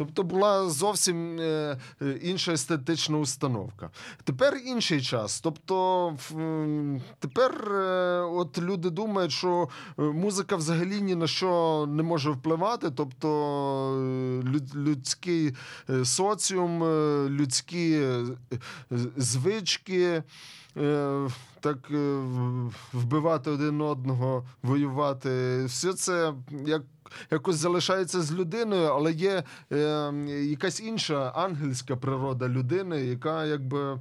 Тобто 0.00 0.22
була 0.22 0.68
зовсім 0.70 1.40
е, 1.40 1.76
е, 2.02 2.18
інша 2.22 2.52
естетична 2.52 3.18
установка. 3.18 3.90
Тепер 4.24 4.56
інший 4.66 5.02
час. 5.02 5.40
Тобто 5.40 6.16
тепер 7.18 7.72
е, 7.72 8.20
от 8.20 8.58
люди 8.58 8.90
думають, 8.90 9.32
що 9.32 9.68
музика 9.96 10.56
взагалі 10.56 11.00
ні 11.00 11.14
на 11.14 11.26
що 11.26 11.84
не 11.88 12.02
може 12.02 12.30
впливати. 12.30 12.90
Тобто 12.90 13.28
людський 14.74 15.54
соціум, 16.04 16.84
людські 17.28 18.00
звички. 19.16 20.22
Так 21.60 21.90
вбивати 22.92 23.50
один 23.50 23.80
одного, 23.80 24.44
воювати, 24.62 25.64
все 25.64 25.92
це 25.92 26.34
як 26.66 26.82
якось 27.30 27.56
залишається 27.56 28.22
з 28.22 28.32
людиною, 28.32 28.88
але 28.88 29.12
є 29.12 29.42
е, 29.72 30.12
якась 30.44 30.80
інша 30.80 31.32
ангельська 31.34 31.96
природа 31.96 32.48
людини, 32.48 33.00
яка 33.00 33.44
якби 33.44 34.00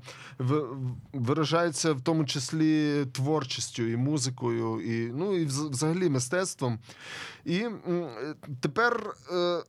виражається 1.14 1.94
в 1.94 2.02
тому 2.02 2.26
числі 2.26 3.06
творчістю 3.06 3.84
і 3.84 3.98
музикою, 3.98 4.82
і 4.82 5.12
ну 5.14 5.36
і 5.36 5.46
взагалі 5.46 6.10
мистецтвом. 6.10 6.80
І 7.46 7.66
тепер. 8.62 9.14
Е, 9.32 9.36
е, 9.36 9.64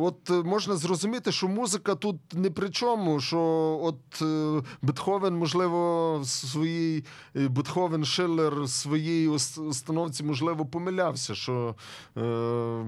от 0.00 0.30
можна 0.30 0.76
зрозуміти, 0.76 1.32
що 1.32 1.48
музика 1.48 1.94
тут 1.94 2.16
не 2.32 2.50
при 2.50 2.70
чому. 2.70 3.20
Що 3.20 3.40
от 3.82 4.22
е, 4.22 4.62
Бетховен, 4.82 5.36
можливо, 5.36 6.20
своїй 6.24 7.04
е, 7.36 7.48
Бетховен 7.48 8.04
Шиллер 8.04 8.62
в 8.62 8.68
своїй 8.68 9.28
установці, 9.28 10.24
можливо, 10.24 10.66
помилявся, 10.66 11.34
що 11.34 11.74
е, 12.16 12.84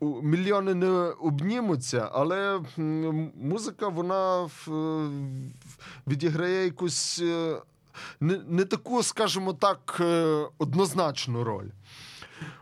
мільйони 0.00 0.74
не 0.74 0.88
обнімуться, 1.20 2.08
але 2.12 2.60
музика 3.42 3.88
вона 3.88 4.48
відіграє 6.06 6.64
якусь 6.64 7.22
не, 8.20 8.40
не 8.48 8.64
таку, 8.64 9.02
скажімо 9.02 9.52
так, 9.52 10.02
однозначну 10.58 11.44
роль. 11.44 11.68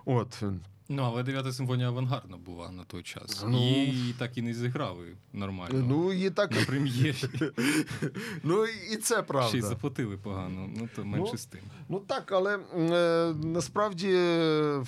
От. 0.04 0.42
Ну, 0.92 1.02
але 1.02 1.22
дев'ята 1.22 1.52
симфонія 1.52 1.88
авангардна 1.88 2.36
була 2.36 2.70
на 2.70 2.84
той 2.84 3.02
час. 3.02 3.44
Ну, 3.48 3.58
Її 3.58 4.12
так 4.12 4.38
і 4.38 4.42
не 4.42 4.54
зіграли 4.54 5.16
нормально. 5.32 5.84
Ну, 5.88 6.12
її 6.12 6.30
так... 6.30 6.50
На 6.50 6.64
прем'єрі. 6.64 7.16
Ну, 8.42 8.64
і 8.66 8.96
це 8.96 9.22
правда. 9.22 9.48
Ще 9.48 9.58
й 9.58 9.60
заплатили 9.60 10.16
погано, 10.16 10.70
ну 10.76 10.88
то 10.96 11.04
менше 11.04 11.32
ну, 11.32 11.38
з 11.38 11.46
тим. 11.46 11.60
Ну 11.88 12.00
так, 12.00 12.32
але 12.32 12.58
е, 12.74 13.34
насправді. 13.44 14.08
Е, 14.12 14.84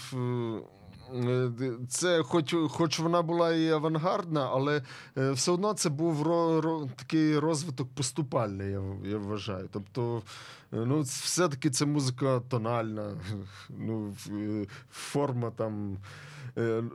це, 1.88 2.22
хоч 2.22 2.54
хоч 2.70 2.98
вона 2.98 3.22
була 3.22 3.52
і 3.52 3.68
авангардна, 3.70 4.48
але 4.52 4.82
е, 5.18 5.30
все 5.30 5.52
одно 5.52 5.72
це 5.72 5.90
був 5.90 6.22
ро, 6.22 6.60
ро, 6.60 6.88
такий 6.96 7.38
розвиток 7.38 7.88
поступальний, 7.94 8.70
я 8.70 8.82
я 9.04 9.18
вважаю. 9.18 9.68
Тобто, 9.72 10.22
е, 10.72 10.76
ну, 10.86 11.00
все-таки 11.00 11.70
це 11.70 11.86
музика 11.86 12.40
тональна, 12.40 13.10
ну, 13.68 14.14
е, 14.30 14.66
форма 14.92 15.50
там. 15.50 15.96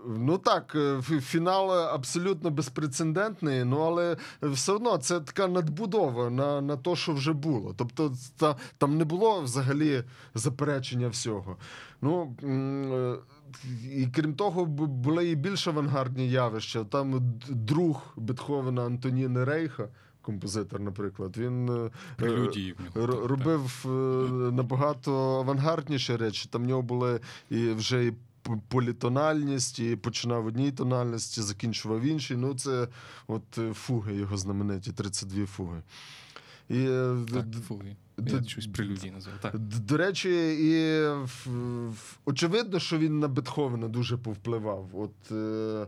Ну 0.08 0.38
так, 0.38 0.78
фінал 1.22 1.72
абсолютно 1.72 2.50
безпрецедентний, 2.50 3.64
ну 3.64 3.80
але 3.80 4.18
все 4.42 4.72
одно 4.72 4.98
це 4.98 5.20
така 5.20 5.48
надбудова 5.48 6.30
на 6.30 6.62
на 6.62 6.78
те, 6.78 6.96
що 6.96 7.14
вже 7.14 7.34
було. 7.34 7.74
Тобто, 7.78 8.14
та, 8.38 8.56
там 8.78 8.98
не 8.98 9.06
було 9.06 9.42
взагалі 9.42 10.04
заперечення 10.36 11.08
всього. 11.08 11.58
Ну, 12.02 12.36
і 13.96 14.08
крім 14.08 14.34
того, 14.34 14.66
були 14.66 15.30
і 15.30 15.36
більш 15.36 15.68
авангардні 15.68 16.30
явища. 16.30 16.84
Там 16.84 17.34
друг 17.50 18.14
Бетховена 18.18 18.86
Антоніни 18.86 19.44
Рейха. 19.44 19.88
Композитор, 20.22 20.80
наприклад, 20.80 21.38
він 21.38 21.70
е, 21.70 21.92
Прелюдії 22.16 22.76
робив 22.96 23.80
так. 23.84 23.92
Е, 23.92 24.52
набагато 24.52 25.40
авангардніші 25.40 26.16
речі. 26.16 26.50
Там 26.52 26.64
в 26.64 26.68
нього 26.68 26.82
були 26.82 27.20
і 27.50 27.70
вже 27.70 28.06
і 28.06 28.14
політональність, 28.68 29.80
і 29.80 29.96
починав 29.96 30.44
в 30.44 30.46
одній 30.46 30.72
тональності, 30.72 31.42
закінчував 31.42 32.00
в 32.00 32.04
іншій. 32.04 32.36
Ну, 32.36 32.54
це 32.54 32.88
от 33.28 33.58
е, 33.58 33.74
фуги 33.74 34.16
його 34.16 34.38
знамениті, 34.38 34.92
32 34.92 35.46
фуги. 35.46 35.82
І, 36.70 36.86
так, 37.34 37.46
фуги. 37.68 37.96
Я 38.28 38.44
щось 38.44 38.68
прелюдії 38.68 39.12
назвав. 39.12 39.36
Так. 39.42 39.60
До 39.60 39.98
речі, 39.98 40.30
і 40.60 41.04
очевидно, 42.26 42.80
що 42.80 42.98
він 42.98 43.20
на 43.20 43.28
Бетховена 43.28 43.88
дуже 43.88 44.18
повпливав. 44.18 44.90
От 44.94 45.32
е, 45.32 45.88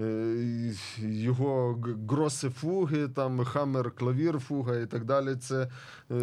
е, 0.00 0.74
його 0.98 1.78
гроси 2.08 2.50
фуги, 2.50 3.08
там 3.08 3.44
хамер, 3.44 3.90
клавір, 3.90 4.38
фуга 4.38 4.76
і 4.76 4.86
так 4.86 5.04
далі. 5.04 5.36
Це 5.36 5.68
е, 6.10 6.14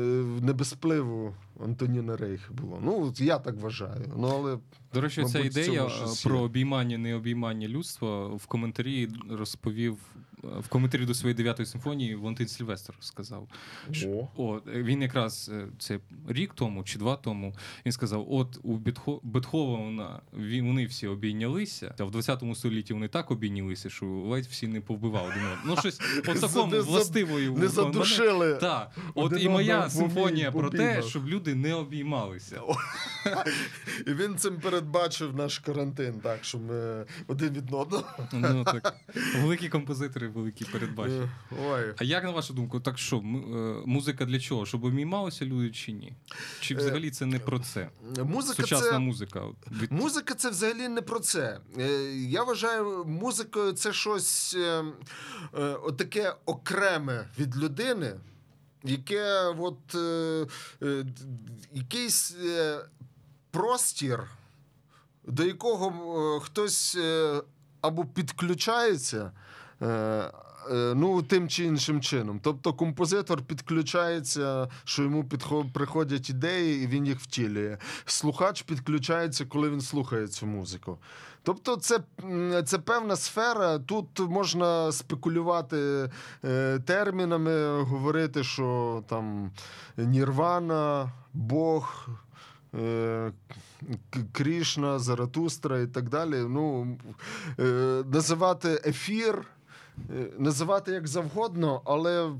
не 0.41 0.53
без 0.53 0.73
впливу 0.73 1.35
Антоніна 1.63 2.17
Рейх 2.17 2.51
було. 2.53 2.79
Ну, 2.83 3.13
я 3.17 3.39
так 3.39 3.55
вважаю. 3.55 4.13
Ну, 4.17 4.27
але, 4.27 4.57
До 4.93 5.01
речі, 5.01 5.21
мабуть, 5.21 5.33
ця 5.33 5.39
ідея 5.39 5.89
про 6.23 6.39
обіймання, 6.39 6.97
не 6.97 7.15
обіймання 7.15 7.67
людства 7.67 8.27
в 8.27 8.45
коментарі 8.45 9.09
розповів 9.29 9.97
в 10.59 10.67
коментарі 10.67 11.05
до 11.05 11.13
своєї 11.13 11.35
дев'ятої 11.35 11.65
симфонії 11.65 12.15
Валентин 12.15 12.47
Сільвестр 12.47 12.93
сказав. 12.99 13.47
Що, 13.91 14.27
о, 14.37 14.61
Він 14.65 15.01
якраз 15.01 15.51
е, 15.53 15.67
це 15.79 15.99
рік 16.27 16.51
тому 16.55 16.83
чи 16.83 16.99
два 16.99 17.15
тому 17.15 17.55
він 17.85 17.91
сказав: 17.91 18.25
от 18.29 18.59
у 18.63 18.79
Бетховена 19.23 20.21
вони 20.31 20.85
всі 20.85 21.07
обійнялися, 21.07 21.95
а 21.99 22.03
в 22.03 22.11
20 22.11 22.43
столітті 22.53 22.93
вони 22.93 23.07
так 23.07 23.31
обійнялися, 23.31 23.89
що 23.89 24.05
ледь 24.05 24.45
всі 24.45 24.67
не 24.67 24.81
повбивали. 24.81 25.33
Ну, 25.65 25.77
щось 25.77 25.99
по 26.25 26.33
такому 26.33 26.81
властивою 26.81 27.53
не 27.53 27.67
задушили. 27.67 28.55
Так. 28.55 28.91
От 29.15 29.33
і 29.39 29.49
моя 29.49 29.89
симфонія 29.89 30.51
про 30.51 30.69
те, 30.69 31.01
щоб 31.01 31.27
люди 31.27 31.55
не 31.55 31.73
обіймалися. 31.73 32.61
І 34.07 34.13
він 34.13 34.37
цим 34.37 34.59
передбачив 34.59 35.35
наш 35.35 35.59
карантин, 35.59 36.19
так 36.23 36.43
що 36.43 36.57
ми 36.57 37.05
один 37.27 37.53
від 37.53 37.73
одного. 37.73 38.03
Ну 38.33 38.63
так. 38.63 38.95
Великі 39.41 39.69
композитори 39.69 40.27
великі 40.35 40.65
передбачення. 40.65 41.29
Ой. 41.65 41.93
А 41.97 42.03
як 42.03 42.23
на 42.23 42.31
вашу 42.31 42.53
думку, 42.53 42.79
так 42.79 42.97
що 42.97 43.17
е, 43.17 43.21
музика 43.85 44.25
для 44.25 44.39
чого? 44.39 44.65
Щоб 44.65 44.83
обіймалися 44.83 45.45
люди 45.45 45.71
чи 45.71 45.91
ні? 45.91 46.13
Чи 46.59 46.73
е, 46.73 46.77
взагалі 46.77 47.11
це 47.11 47.25
не 47.25 47.39
про 47.39 47.59
це? 47.59 47.89
Музика 48.23 48.63
Сучасна 48.63 48.91
це... 48.91 48.99
музика. 48.99 49.43
Музика 49.89 50.33
це 50.33 50.49
взагалі 50.49 50.87
не 50.87 51.01
про 51.01 51.19
це. 51.19 51.59
Е, 51.79 51.87
я 52.15 52.43
вважаю, 52.43 53.05
музикою 53.05 53.73
це 53.73 53.93
щось 53.93 54.57
таке 55.97 56.35
окреме 56.45 57.27
від 57.39 57.57
людини, 57.57 58.13
яке 58.83 59.53
от 59.59 59.95
якийсь 61.73 62.35
простір, 63.51 64.23
до 65.27 65.43
якого 65.43 66.39
хтось 66.39 66.97
або 67.81 68.05
підключається. 68.05 69.31
Е, 69.81 69.87
е, 70.71 70.93
ну, 70.95 71.21
тим 71.21 71.49
чи 71.49 71.65
іншим 71.65 72.01
чином. 72.01 72.39
Тобто 72.43 72.73
композитор 72.73 73.41
підключається, 73.41 74.69
що 74.83 75.03
йому 75.03 75.23
підход... 75.23 75.73
приходять 75.73 76.29
ідеї, 76.29 76.83
і 76.83 76.87
він 76.87 77.05
їх 77.05 77.19
втілює. 77.19 77.77
Слухач 78.05 78.61
підключається, 78.61 79.45
коли 79.45 79.69
він 79.69 79.81
слухає 79.81 80.27
цю 80.27 80.45
музику. 80.45 80.97
Тобто, 81.43 81.75
це 81.75 81.99
це 82.65 82.79
певна 82.79 83.15
сфера. 83.15 83.79
Тут 83.79 84.19
можна 84.19 84.91
спекулювати 84.91 86.09
е, 86.45 86.79
термінами, 86.79 87.81
говорити, 87.81 88.43
що 88.43 89.03
там 89.07 89.51
Нірвана, 89.97 91.11
Бог. 91.33 92.07
Е, 92.75 93.31
Крішна, 94.31 94.99
Заратустра 94.99 95.79
і 95.79 95.87
так 95.87 96.09
далі. 96.09 96.35
Ну, 96.49 96.97
Називати 98.05 98.81
ефір 98.85 99.45
називати 100.37 100.91
як 100.91 101.07
завгодно, 101.07 101.81
але 101.85 102.31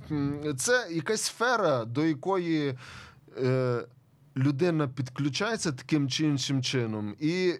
це 0.57 0.87
якась 0.91 1.21
сфера, 1.21 1.85
до 1.85 2.05
якої 2.05 2.77
е, 3.43 3.81
людина 4.37 4.87
підключається 4.87 5.71
таким 5.71 6.09
чи 6.09 6.25
іншим 6.25 6.63
чином, 6.63 7.15
і 7.19 7.53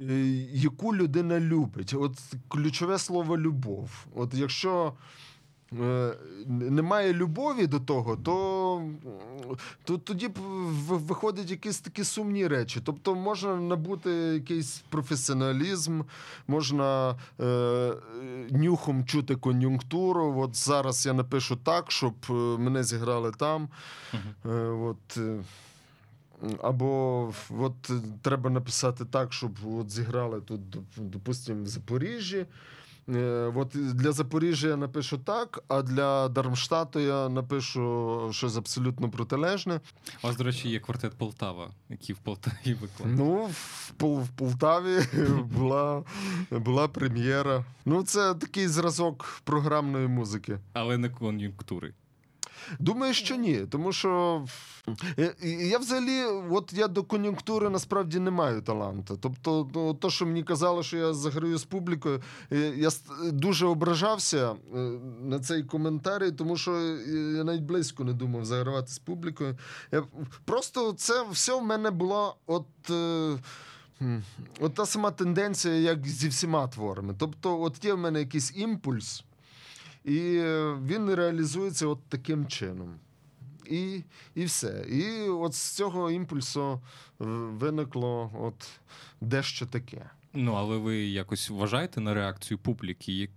е, 0.00 0.14
яку 0.52 0.96
людина 0.96 1.40
любить. 1.40 1.94
От 1.94 2.18
ключове 2.48 2.98
слово 2.98 3.38
любов. 3.38 4.06
От 4.14 4.34
якщо 4.34 4.92
Е, 4.92 5.31
немає 6.46 7.12
любові 7.12 7.66
до 7.66 7.80
того, 7.80 8.16
то 8.16 8.82
то 9.84 9.98
тоді 9.98 10.30
виходять 10.88 11.50
якісь 11.50 11.80
такі 11.80 12.04
сумні 12.04 12.46
речі. 12.48 12.80
Тобто 12.84 13.14
можна 13.14 13.56
набути 13.56 14.10
якийсь 14.10 14.82
професіоналізм, 14.88 16.02
можна 16.48 17.16
е, 17.40 17.92
нюхом 18.50 19.04
чути 19.04 19.36
кон'юнктуру. 19.36 20.40
От 20.40 20.56
зараз 20.56 21.06
я 21.06 21.12
напишу 21.12 21.56
так, 21.56 21.90
щоб 21.90 22.14
е, 22.30 22.32
мене 22.32 22.84
зіграли 22.84 23.30
там. 23.30 23.68
Е, 24.14 24.48
от, 24.68 25.16
е, 25.16 25.42
або 26.62 27.32
от 27.58 27.90
треба 28.22 28.50
написати 28.50 29.04
так, 29.04 29.32
щоб 29.32 29.52
от 29.78 29.90
зіграли 29.90 30.40
тут, 30.40 30.60
допустимо, 30.96 31.64
в 31.64 31.66
Запоріжжі. 31.66 32.46
Е, 33.16 33.52
от 33.54 33.68
Для 33.94 34.12
Запоріжжя 34.12 34.68
я 34.68 34.76
напишу 34.76 35.18
так, 35.18 35.64
а 35.68 35.82
для 35.82 36.28
Дармштату 36.28 37.00
я 37.00 37.28
напишу 37.28 38.28
щось 38.32 38.56
абсолютно 38.56 39.10
протилежне. 39.10 39.80
У 40.22 40.26
вас, 40.26 40.36
до 40.36 40.44
речі, 40.44 40.68
є 40.68 40.80
квартет 40.80 41.12
Полтава, 41.12 41.70
який 41.88 42.14
в 42.14 42.18
Полтаві 42.18 42.74
викладає. 42.80 43.16
Ну, 43.16 43.50
в, 43.98 44.22
в 44.22 44.28
Полтаві 44.28 44.98
була 45.58 46.04
була 46.50 46.88
прем'єра. 46.88 47.64
Ну, 47.84 48.02
це 48.02 48.34
такий 48.34 48.68
зразок 48.68 49.40
програмної 49.44 50.08
музики. 50.08 50.58
Але 50.72 50.98
не 50.98 51.08
кон'юнктури. 51.10 51.94
Думаю, 52.78 53.14
що 53.14 53.36
ні, 53.36 53.66
тому 53.70 53.92
що 53.92 54.44
е, 55.18 55.34
я 55.60 55.78
взагалі, 55.78 56.24
от 56.50 56.72
я 56.72 56.88
до 56.88 57.02
кон'юнктури 57.02 57.70
насправді 57.70 58.18
не 58.18 58.30
маю 58.30 58.62
таланту. 58.62 59.18
Тобто, 59.20 59.70
ну, 59.74 59.94
то, 59.94 60.10
що 60.10 60.26
мені 60.26 60.42
казали, 60.42 60.82
що 60.82 60.96
я 60.96 61.14
заграю 61.14 61.58
з 61.58 61.64
публікою, 61.64 62.22
е, 62.52 62.56
я 62.76 62.90
дуже 63.32 63.66
ображався 63.66 64.50
е, 64.50 64.78
на 65.22 65.40
цей 65.40 65.62
коментарі, 65.62 66.32
тому 66.32 66.56
що 66.56 66.80
я 67.36 67.44
навіть 67.44 67.62
близько 67.62 68.04
не 68.04 68.12
думав 68.12 68.44
загравати 68.44 68.92
з 68.92 68.98
публікою. 68.98 69.58
Я, 69.92 70.02
Просто 70.44 70.92
це 70.92 71.24
все 71.30 71.60
в 71.60 71.62
мене 71.62 71.90
було 71.90 72.36
от. 72.46 72.66
от 74.60 74.74
та 74.74 74.86
сама 74.86 75.10
тенденція, 75.10 75.74
як 75.74 76.06
зі 76.06 76.28
всіма 76.28 76.68
творами. 76.68 77.14
Тобто, 77.18 77.60
от 77.60 77.84
є 77.84 77.94
в 77.94 77.98
мене 77.98 78.18
якийсь 78.20 78.52
імпульс, 78.56 79.24
і 80.04 80.20
він 80.86 81.14
реалізується 81.14 81.86
от 81.86 81.98
таким 82.08 82.46
чином. 82.46 82.94
І 83.66 84.02
і 84.34 84.44
все. 84.44 84.84
І 84.88 85.28
от 85.28 85.54
з 85.54 85.70
цього 85.70 86.10
імпульсу 86.10 86.80
виникло 87.18 88.30
от 88.40 88.70
дещо 89.20 89.66
таке. 89.66 90.10
Ну, 90.34 90.52
але 90.52 90.76
ви 90.76 90.96
якось 90.96 91.50
вважаєте 91.50 92.00
на 92.00 92.14
реакцію 92.14 92.58
публіки, 92.58 93.30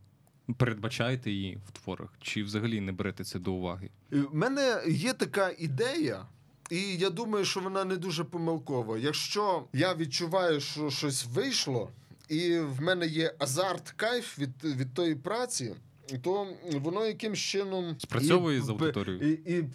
передбачаєте 0.58 1.32
її 1.32 1.58
в 1.67 1.71
творах, 1.71 2.10
чи 2.21 2.43
взагалі 2.43 2.82
не 2.82 2.91
берете 2.91 3.23
це 3.23 3.39
до 3.39 3.54
уваги? 3.54 3.89
У 4.12 4.36
мене 4.38 4.84
є 4.88 5.13
така 5.13 5.51
ідея. 5.60 6.25
І 6.69 6.97
я 6.97 7.10
думаю, 7.10 7.45
що 7.45 7.60
вона 7.60 7.86
не 7.86 7.95
дуже 7.97 8.23
помилкова. 8.23 8.97
Якщо 8.97 9.63
я 9.73 9.95
відчуваю, 9.95 10.60
що 10.60 10.89
щось 10.89 11.25
вийшло, 11.25 11.89
і 12.30 12.60
в 12.60 12.82
мене 12.82 13.08
є 13.08 13.34
азарт, 13.39 13.89
кайф 13.89 14.39
від 14.39 14.63
від 14.63 14.93
тої 14.93 15.15
праці, 15.15 15.75
то 16.21 16.47
воно 16.71 17.05
якимсь 17.05 17.39
чином 17.39 17.95
спрацьовує 17.99 18.57
і, 18.57 18.61
з 18.61 18.69
аудиторією. 18.69 19.33
І, 19.33 19.53
і, 19.53 19.69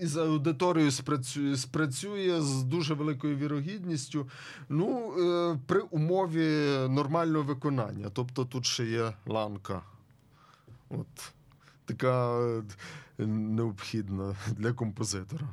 і 0.00 0.06
з 0.06 0.16
аудиторією 0.16 0.90
спрацює, 0.90 1.56
спрацює 1.56 2.40
з 2.40 2.62
дуже 2.62 2.94
великою 2.94 3.36
вірогідністю. 3.36 4.28
Ну, 4.68 5.12
е, 5.18 5.58
при 5.66 5.80
умові 5.80 6.66
нормального 6.88 7.44
виконання. 7.44 8.10
Тобто 8.12 8.44
тут 8.44 8.66
ще 8.66 8.84
є 8.84 9.12
ланка. 9.26 9.82
От 10.88 11.32
така 11.84 12.40
е, 12.40 12.62
необхідна 13.26 14.36
для 14.56 14.72
композитора. 14.72 15.48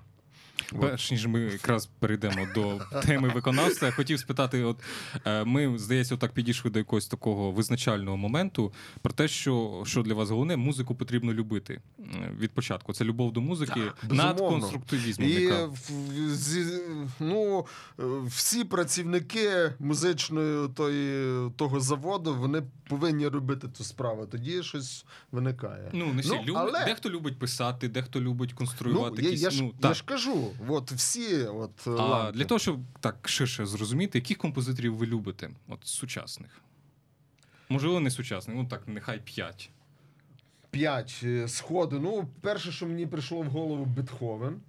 Перш 0.81 1.11
ніж 1.11 1.27
ми 1.27 1.39
якраз 1.39 1.89
перейдемо 1.99 2.47
до 2.55 2.81
теми 3.01 3.29
виконавства, 3.29 3.87
я 3.87 3.93
хотів 3.93 4.19
спитати: 4.19 4.63
от 4.63 4.77
е, 5.25 5.43
ми, 5.43 5.77
здається, 5.77 6.17
так 6.17 6.31
підійшли 6.31 6.71
до 6.71 6.79
якогось 6.79 7.07
такого 7.07 7.51
визначального 7.51 8.17
моменту 8.17 8.73
про 9.01 9.13
те, 9.13 9.27
що 9.27 9.83
що 9.85 10.01
для 10.01 10.13
вас 10.13 10.29
головне, 10.29 10.57
музику 10.57 10.95
потрібно 10.95 11.33
любити 11.33 11.81
від 12.39 12.51
початку. 12.51 12.93
Це 12.93 13.05
любов 13.05 13.33
до 13.33 13.41
музики 13.41 13.81
так, 14.01 14.11
над 14.11 14.39
конструктивізмом. 14.39 15.29
І 15.29 15.31
яка... 15.31 15.69
ну, 17.19 17.65
всі 18.25 18.63
працівники 18.63 19.73
музичної 19.79 20.69
тої, 20.69 21.49
того 21.55 21.79
заводу 21.79 22.35
вони 22.35 22.63
повинні 22.89 23.27
робити 23.27 23.67
ту 23.67 23.83
справу. 23.83 24.25
Тоді 24.25 24.63
щось 24.63 25.05
виникає. 25.31 25.89
Ну 25.93 26.13
не 26.13 26.21
всі 26.21 26.41
ну. 26.47 26.53
Але... 26.55 26.85
Дехто 26.85 27.09
любить 27.09 27.39
писати, 27.39 27.87
дехто 27.87 28.21
любить 28.21 28.53
конструювати. 28.53 29.15
Ну, 29.21 29.23
якісь, 29.23 29.41
я, 29.41 29.49
я, 29.49 29.61
ну, 29.61 29.73
я 29.83 29.93
ж 29.93 30.03
кажу. 30.05 30.51
От 30.67 30.91
всі, 30.91 31.43
от 31.45 31.87
а 31.87 32.31
для 32.31 32.45
того, 32.45 32.59
щоб 32.59 32.79
так 32.99 33.29
ширше 33.29 33.65
зрозуміти, 33.65 34.17
яких 34.17 34.37
композиторів 34.37 34.95
ви 34.95 35.05
любите? 35.05 35.49
От 35.67 35.79
сучасних? 35.87 36.61
Можливо, 37.69 37.99
не 37.99 38.11
сучасних, 38.11 38.57
ну 38.57 38.65
так, 38.65 38.87
нехай 38.87 39.19
п'ять. 39.19 39.69
П'ять 40.71 41.21
е, 41.23 41.47
сходу. 41.47 41.99
Ну, 41.99 42.29
перше, 42.41 42.71
що 42.71 42.87
мені 42.87 43.07
прийшло 43.07 43.41
в 43.41 43.45
голову, 43.45 43.85
Бетховен. 43.85 44.61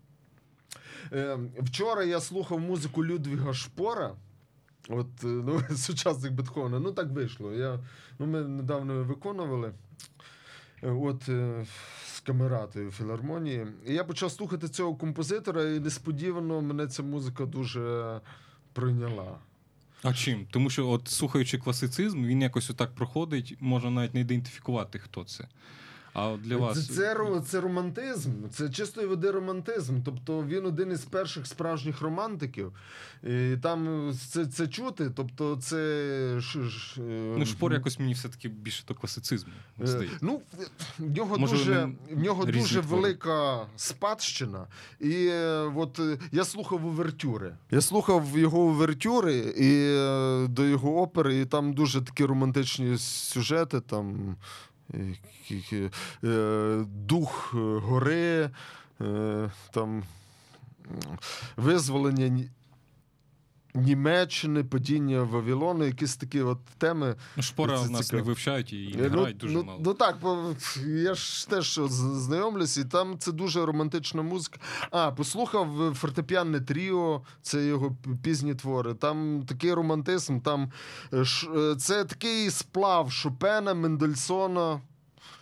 Е, 1.12 1.38
Вчора 1.58 2.04
я 2.04 2.20
слухав 2.20 2.60
музику 2.60 3.04
Людвіга 3.04 3.54
Шпора. 3.54 4.14
От, 4.88 5.24
е, 5.24 5.26
ну, 5.26 5.62
сучасних 5.76 6.32
Бетховена. 6.32 6.78
Ну, 6.78 6.92
так 6.92 7.10
вийшло. 7.10 7.52
Я, 7.52 7.78
ну, 8.18 8.26
Ми 8.26 8.40
недавно 8.40 9.04
виконували. 9.04 9.72
Е, 10.82 10.90
от 10.90 11.28
камератою 12.26 12.90
філармонії. 12.90 13.66
І 13.86 13.94
я 13.94 14.04
почав 14.04 14.30
слухати 14.30 14.68
цього 14.68 14.94
композитора, 14.94 15.62
і 15.62 15.80
несподівано 15.80 16.60
мене 16.60 16.86
ця 16.86 17.02
музика 17.02 17.46
дуже 17.46 18.20
прийняла. 18.72 19.38
А 20.02 20.12
чим? 20.14 20.46
Тому 20.50 20.70
що, 20.70 20.88
от 20.88 21.08
слухаючи 21.08 21.58
класицизм, 21.58 22.24
він 22.24 22.42
якось 22.42 22.70
отак 22.70 22.94
проходить, 22.94 23.56
можна 23.60 23.90
навіть 23.90 24.14
не 24.14 24.20
ідентифікувати, 24.20 24.98
хто 24.98 25.24
це. 25.24 25.48
А 26.18 26.36
для 26.36 26.56
вас 26.56 26.86
це, 26.86 26.94
це 26.94 27.40
це, 27.44 27.60
романтизм, 27.60 28.30
це 28.50 28.70
чистої 28.70 29.06
води 29.06 29.30
романтизм. 29.30 30.02
Тобто 30.04 30.42
він 30.44 30.66
один 30.66 30.92
із 30.92 31.04
перших 31.04 31.46
справжніх 31.46 32.00
романтиків. 32.00 32.72
І 33.22 33.56
Там 33.62 34.12
це 34.28 34.46
це 34.46 34.68
чути. 34.68 35.10
Тобто, 35.16 35.56
це 35.56 35.76
ш, 36.40 36.68
ш, 36.68 37.00
ну 37.38 37.46
шпор 37.46 37.72
якось 37.72 37.98
мені 37.98 38.12
все 38.12 38.28
таки 38.28 38.48
більше 38.48 38.84
до 38.88 38.94
класицизму. 38.94 39.52
Е, 39.82 39.86
здається. 39.86 40.18
Ну 40.20 40.40
в 40.98 41.16
нього 41.16 41.38
Може, 41.38 41.56
дуже 41.56 41.88
в 42.10 42.22
нього 42.22 42.44
дуже 42.44 42.82
твори. 42.82 43.02
велика 43.02 43.66
спадщина. 43.76 44.66
І 45.00 45.30
от 45.76 46.00
я 46.32 46.44
слухав 46.44 46.86
увертюри. 46.86 47.54
Я 47.70 47.80
слухав 47.80 48.38
його 48.38 48.58
увертюри 48.58 49.34
і 49.56 49.70
до 50.48 50.64
його 50.64 51.02
опери, 51.02 51.40
і 51.40 51.44
там 51.46 51.72
дуже 51.72 52.02
такі 52.02 52.24
романтичні 52.24 52.98
сюжети. 52.98 53.80
там 53.80 54.36
Е, 54.75 54.75
дух 56.84 57.54
е, 57.54 57.58
гори, 57.58 58.50
е, 59.00 59.50
там 59.72 60.02
визволення 61.56 62.48
Німеччини, 63.76 64.64
падіння 64.64 65.22
Вавилону, 65.22 65.84
якісь 65.84 66.16
такі 66.16 66.40
от 66.40 66.58
теми. 66.78 67.14
Ну, 67.36 67.42
Шпора 67.42 67.80
в 67.80 67.90
нас 67.90 68.12
не 68.12 68.22
вивчають 68.22 68.72
і 68.72 68.96
не 68.96 69.02
ну, 69.02 69.08
грають 69.08 69.36
дуже 69.36 69.54
ну, 69.54 69.62
мало. 69.62 69.80
Ну 69.84 69.94
так, 69.94 70.18
я 70.86 71.14
ж 71.14 71.48
теж 71.48 71.80
знайомлюся, 71.88 72.80
і 72.80 72.84
там 72.84 73.18
це 73.18 73.32
дуже 73.32 73.66
романтична 73.66 74.22
музика. 74.22 74.58
А, 74.90 75.10
послухав 75.10 75.94
фортепіанне 75.94 76.60
тріо, 76.60 77.22
це 77.42 77.66
його 77.66 77.96
пізні 78.22 78.54
твори. 78.54 78.94
Там 78.94 79.42
такий 79.48 79.72
романтизм, 79.72 80.40
там 80.40 80.72
це 81.78 82.04
такий 82.04 82.50
сплав 82.50 83.12
Шопена, 83.12 83.74
Мендельсона. 83.74 84.80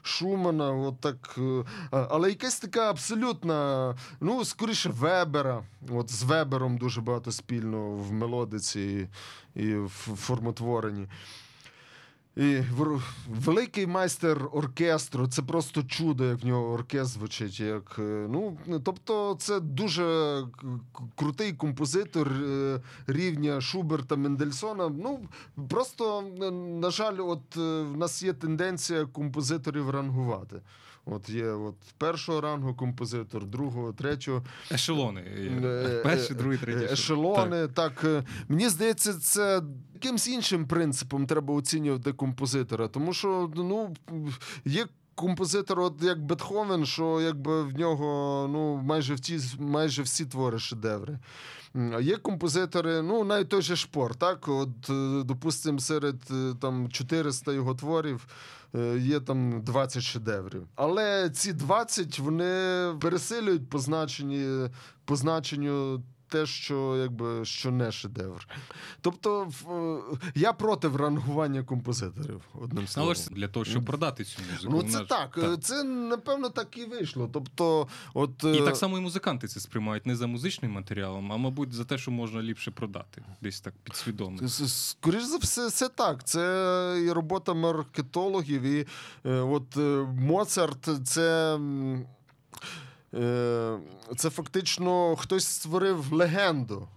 Шумана, 0.03 0.73
от 0.73 1.01
так, 1.01 1.39
е, 1.39 1.65
але 1.91 2.29
якась 2.29 2.61
така 2.61 2.91
абсолютна, 2.91 3.95
ну, 4.21 4.45
скоріше, 4.45 4.89
Вебера. 4.89 5.65
От 5.91 6.11
З 6.11 6.23
Вебером 6.23 6.79
дуже 6.79 7.01
багато 7.01 7.33
спільно 7.33 7.91
в 7.91 8.13
мелодиці 8.13 9.09
і 9.55 9.75
в 9.75 9.89
формотворенні. 10.17 11.09
І 12.37 12.61
Великий 13.29 13.87
майстер 13.87 14.49
оркестру 14.53 15.27
це 15.27 15.43
просто 15.43 15.83
чудо, 15.83 16.25
як 16.25 16.43
в 16.43 16.47
нього 16.47 16.73
оркестр 16.73 17.19
звучить. 17.19 17.61
Як, 17.61 17.97
е, 17.99 18.27
ну, 18.31 18.59
Тобто, 18.85 19.37
це 19.39 19.61
дуже 19.61 20.39
крутий 21.17 21.53
композитор 21.53 22.29
е, 22.29 22.81
рівня 23.07 23.61
Шуберта 23.61 24.17
Мендельсона. 24.17 24.89
Ну, 24.89 25.29
Просто, 25.69 26.23
на 26.81 26.91
жаль, 26.91 27.17
от 27.19 27.57
в 27.57 27.97
нас 27.97 28.23
є 28.23 28.33
тенденція 28.33 29.07
композиторів 29.07 29.91
рангувати. 29.91 30.61
От 31.07 31.29
є 31.29 31.47
от 31.49 31.75
першого 31.99 32.41
рангу 32.41 32.75
композитор, 32.75 33.47
другого, 33.47 33.93
третього. 33.93 34.43
Ешелони. 34.73 35.21
Е, 35.21 36.01
Перший, 36.05 36.37
другий, 36.37 36.59
третій. 36.59 36.93
Ешелони. 36.93 37.69
Так. 37.69 38.01
так. 38.01 38.25
Мені 38.49 38.69
здається, 38.69 39.15
це 39.15 39.63
якимсь 39.95 40.29
іншим 40.29 40.67
принципом 40.67 41.27
треба 41.27 41.55
оцінювати 41.55 42.13
композитора. 42.13 42.89
Тому 42.89 43.13
що 43.13 43.51
ну, 43.55 43.95
є. 44.65 44.87
Композитор, 45.17 45.81
от 45.81 46.03
як 46.03 46.23
Бетховен, 46.23 46.87
що 46.87 47.21
якби 47.21 47.63
в 47.63 47.79
нього 47.79 48.49
ну 48.53 48.77
майже 48.77 49.15
всі 49.15 49.41
майже 49.59 50.03
всі 50.03 50.27
твори 50.27 50.59
шедеври. 50.59 51.19
А 51.75 52.01
є 52.01 52.17
композитори, 52.17 53.03
ну 53.03 53.25
навіть 53.25 53.49
той 53.49 53.63
же 53.63 53.77
шпор, 53.77 54.15
так 54.15 54.49
от 54.49 54.91
е, 54.91 55.23
допустимо, 55.25 55.79
серед 55.79 56.17
е, 56.31 56.55
там 56.61 56.89
400 56.91 57.53
його 57.53 57.75
творів. 57.75 58.27
Е, 58.77 58.99
є 58.99 59.21
там 59.21 59.63
20 59.63 60.03
шедеврів. 60.03 60.67
Але 60.75 61.31
ці 61.31 61.53
20 61.53 62.19
вони 62.19 62.45
пересилюють 63.01 63.69
по 63.69 63.79
позначенню 63.79 64.71
по 65.05 65.17
значенню 65.17 66.03
те, 66.35 66.47
що 66.47 66.97
якби 66.97 67.45
що 67.45 67.71
не 67.71 67.93
шедевр. 67.93 68.49
Тобто 69.01 69.51
я 70.35 70.53
проти 70.53 70.89
рангування 70.89 71.63
композиторів. 71.63 72.41
одним 72.55 72.87
словом. 72.87 73.09
Але 73.09 73.25
ж 73.25 73.31
для 73.31 73.49
того, 73.49 73.65
щоб 73.65 73.85
продати 73.85 74.25
цю 74.25 74.43
музику. 74.53 74.73
Ну 74.73 74.83
це 74.83 75.05
так. 75.05 75.35
так. 75.35 75.61
Це 75.61 75.85
напевно 75.85 76.49
так 76.49 76.79
і 76.79 76.85
вийшло. 76.85 77.31
Тобто, 77.33 77.89
от 78.15 78.45
і 78.45 78.61
так 78.61 78.77
само 78.77 78.99
і 78.99 79.01
музиканти 79.01 79.49
це 79.49 79.61
сприймають 79.61 80.07
не 80.07 80.17
за 80.17 80.27
музичним 80.27 80.73
матеріалом, 80.73 81.33
а 81.33 81.37
мабуть 81.37 81.73
за 81.73 81.85
те, 81.85 81.99
що 81.99 82.11
можна 82.11 82.43
ліпше 82.43 82.71
продати, 82.71 83.23
десь 83.43 83.61
так 83.61 83.75
підсвідомо. 83.83 84.49
Скоріше 84.49 85.27
за 85.27 85.37
все, 85.37 85.71
це 85.71 85.89
так. 85.89 86.25
Це 86.25 87.03
і 87.07 87.13
робота 87.13 87.55
маркетологів, 87.55 88.63
і 88.63 88.87
е, 89.25 89.31
от 89.31 89.77
е, 89.77 90.07
Моцарт 90.19 90.89
це. 91.05 91.59
Е, 93.15 93.79
це 94.17 94.31
фактично 94.31 95.17
хтось 95.17 95.47
створив 95.47 96.13
легенду 96.13 96.89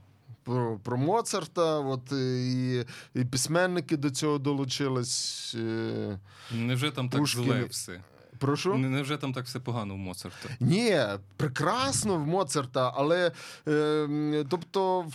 про 0.44 0.80
про 0.84 0.98
Моцарта. 0.98 1.80
От 1.80 2.12
і 2.12 2.86
і 3.14 3.26
письменники 3.26 3.98
до 3.98 4.10
цього 4.10 4.38
долучились. 4.38 5.56
Е, 5.60 6.20
Невже 6.52 6.92
там 6.92 7.10
Пушкін. 7.10 7.46
так 7.46 7.54
зле 7.58 7.64
все? 7.64 8.02
Прошу? 8.38 8.78
Невже 8.78 9.18
там 9.18 9.34
так 9.34 9.46
все 9.46 9.60
погано 9.60 9.94
в 9.94 9.98
Моцарта? 9.98 10.50
Ні, 10.60 11.00
прекрасно 11.38 12.16
в 12.16 12.28
Моцарта, 12.28 12.94
але 12.96 13.32
е, 13.68 14.46
тобто. 14.50 15.06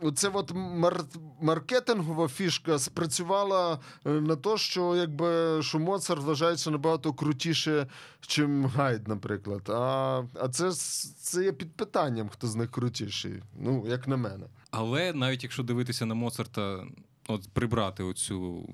Оце 0.00 0.28
от 0.28 0.52
мар- 0.52 1.04
маркетингова 1.40 2.28
фішка 2.28 2.78
спрацювала 2.78 3.78
е, 4.06 4.10
на 4.10 4.36
те, 4.36 4.56
що 4.56 4.96
якби 4.96 5.58
що 5.62 5.78
Моцарт 5.78 6.22
вважається 6.22 6.70
набагато 6.70 7.12
крутіше, 7.12 7.86
чим 8.20 8.66
Гайд, 8.66 9.08
наприклад. 9.08 9.68
А, 9.68 10.22
а 10.40 10.48
це, 10.48 10.72
це 11.20 11.44
є 11.44 11.52
під 11.52 11.72
питанням, 11.72 12.28
хто 12.28 12.46
з 12.46 12.54
них 12.54 12.70
крутіший. 12.70 13.42
Ну, 13.60 13.84
як 13.86 14.08
на 14.08 14.16
мене. 14.16 14.46
Але 14.70 15.12
навіть 15.12 15.42
якщо 15.42 15.62
дивитися 15.62 16.06
на 16.06 16.14
Моцарта, 16.14 16.84
от 17.28 17.48
прибрати 17.52 18.02
оцю 18.02 18.68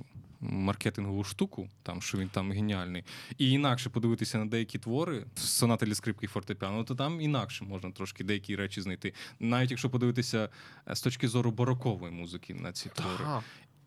маркетингову 0.50 1.24
штуку, 1.24 1.68
там 1.82 2.02
що 2.02 2.18
він 2.18 2.28
там 2.28 2.52
геніальний, 2.52 3.04
і 3.38 3.50
інакше 3.50 3.90
подивитися 3.90 4.38
на 4.38 4.46
деякі 4.46 4.78
твори, 4.78 5.26
сонати 5.34 5.86
для 5.86 5.94
скрипки 5.94 6.26
і 6.26 6.28
фортепіано, 6.28 6.84
то 6.84 6.94
там 6.94 7.20
інакше 7.20 7.64
можна 7.64 7.90
трошки 7.90 8.24
деякі 8.24 8.56
речі 8.56 8.80
знайти. 8.80 9.14
Навіть 9.40 9.70
якщо 9.70 9.90
подивитися 9.90 10.48
е, 10.88 10.96
з 10.96 11.00
точки 11.00 11.28
зору 11.28 11.50
барокової 11.50 12.12
музики 12.12 12.54
на 12.54 12.72
ці 12.72 12.88
твори. 12.88 13.24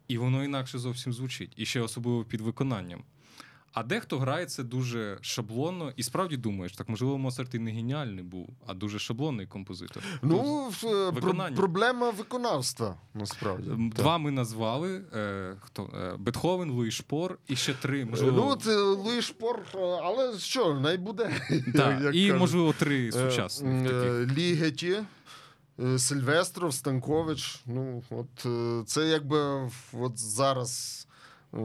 І 0.08 0.18
воно 0.18 0.44
інакше 0.44 0.80
зовсім 0.80 1.14
звучить, 1.14 1.54
і 1.56 1.66
ще 1.66 1.82
особливо 1.82 2.24
під 2.24 2.42
виконанням. 2.42 3.04
А 3.80 3.84
дехто 3.84 4.20
грає 4.20 4.46
це 4.46 4.64
дуже 4.64 5.18
шаблонно, 5.22 5.94
і 5.96 6.04
справді 6.04 6.38
думаєш, 6.38 6.74
так 6.74 6.90
можливо, 6.90 7.18
Моцарт 7.18 7.56
і 7.56 7.60
не 7.60 7.72
геніальний 7.72 8.24
був, 8.24 8.50
а 8.68 8.74
дуже 8.74 9.00
шаблонний 9.00 9.46
композитор. 9.48 10.04
Ну, 10.22 10.70
е, 10.84 11.10
виконання. 11.10 11.56
проблема 11.56 12.10
виконавства, 12.10 12.96
насправді. 13.14 13.70
М, 13.70 13.90
Так. 13.92 14.02
Два 14.02 14.18
ми 14.18 14.32
назвали: 14.32 15.02
е, 15.14 15.56
хто 15.62 15.84
е, 15.84 16.16
Бетховен, 16.20 16.72
Луї 16.72 16.92
Шпор, 16.92 17.38
і 17.48 17.56
ще 17.56 17.74
три. 17.74 18.06
Можливо, 18.06 18.38
Ну, 18.38 18.48
от 18.50 18.68
е, 18.68 18.76
Луї 18.76 19.22
Шпор, 19.22 19.60
е, 19.76 19.78
але 20.04 20.38
що, 20.40 20.74
найбуде. 20.74 21.42
та, 21.76 21.92
як 22.02 22.16
і 22.16 22.26
кажуть. 22.28 22.40
можливо 22.40 22.74
три 22.80 23.08
Е, 23.08 23.12
сучасних. 23.12 23.92
е, 23.92 24.26
Лігеті, 24.38 24.96
Сильвестров, 25.98 26.74
Станкович. 26.74 27.62
Ну, 27.66 28.04
от 28.10 28.48
це 28.90 29.08
якби 29.08 29.70
от 29.94 30.18
зараз. 30.20 31.07
Е, 31.54 31.58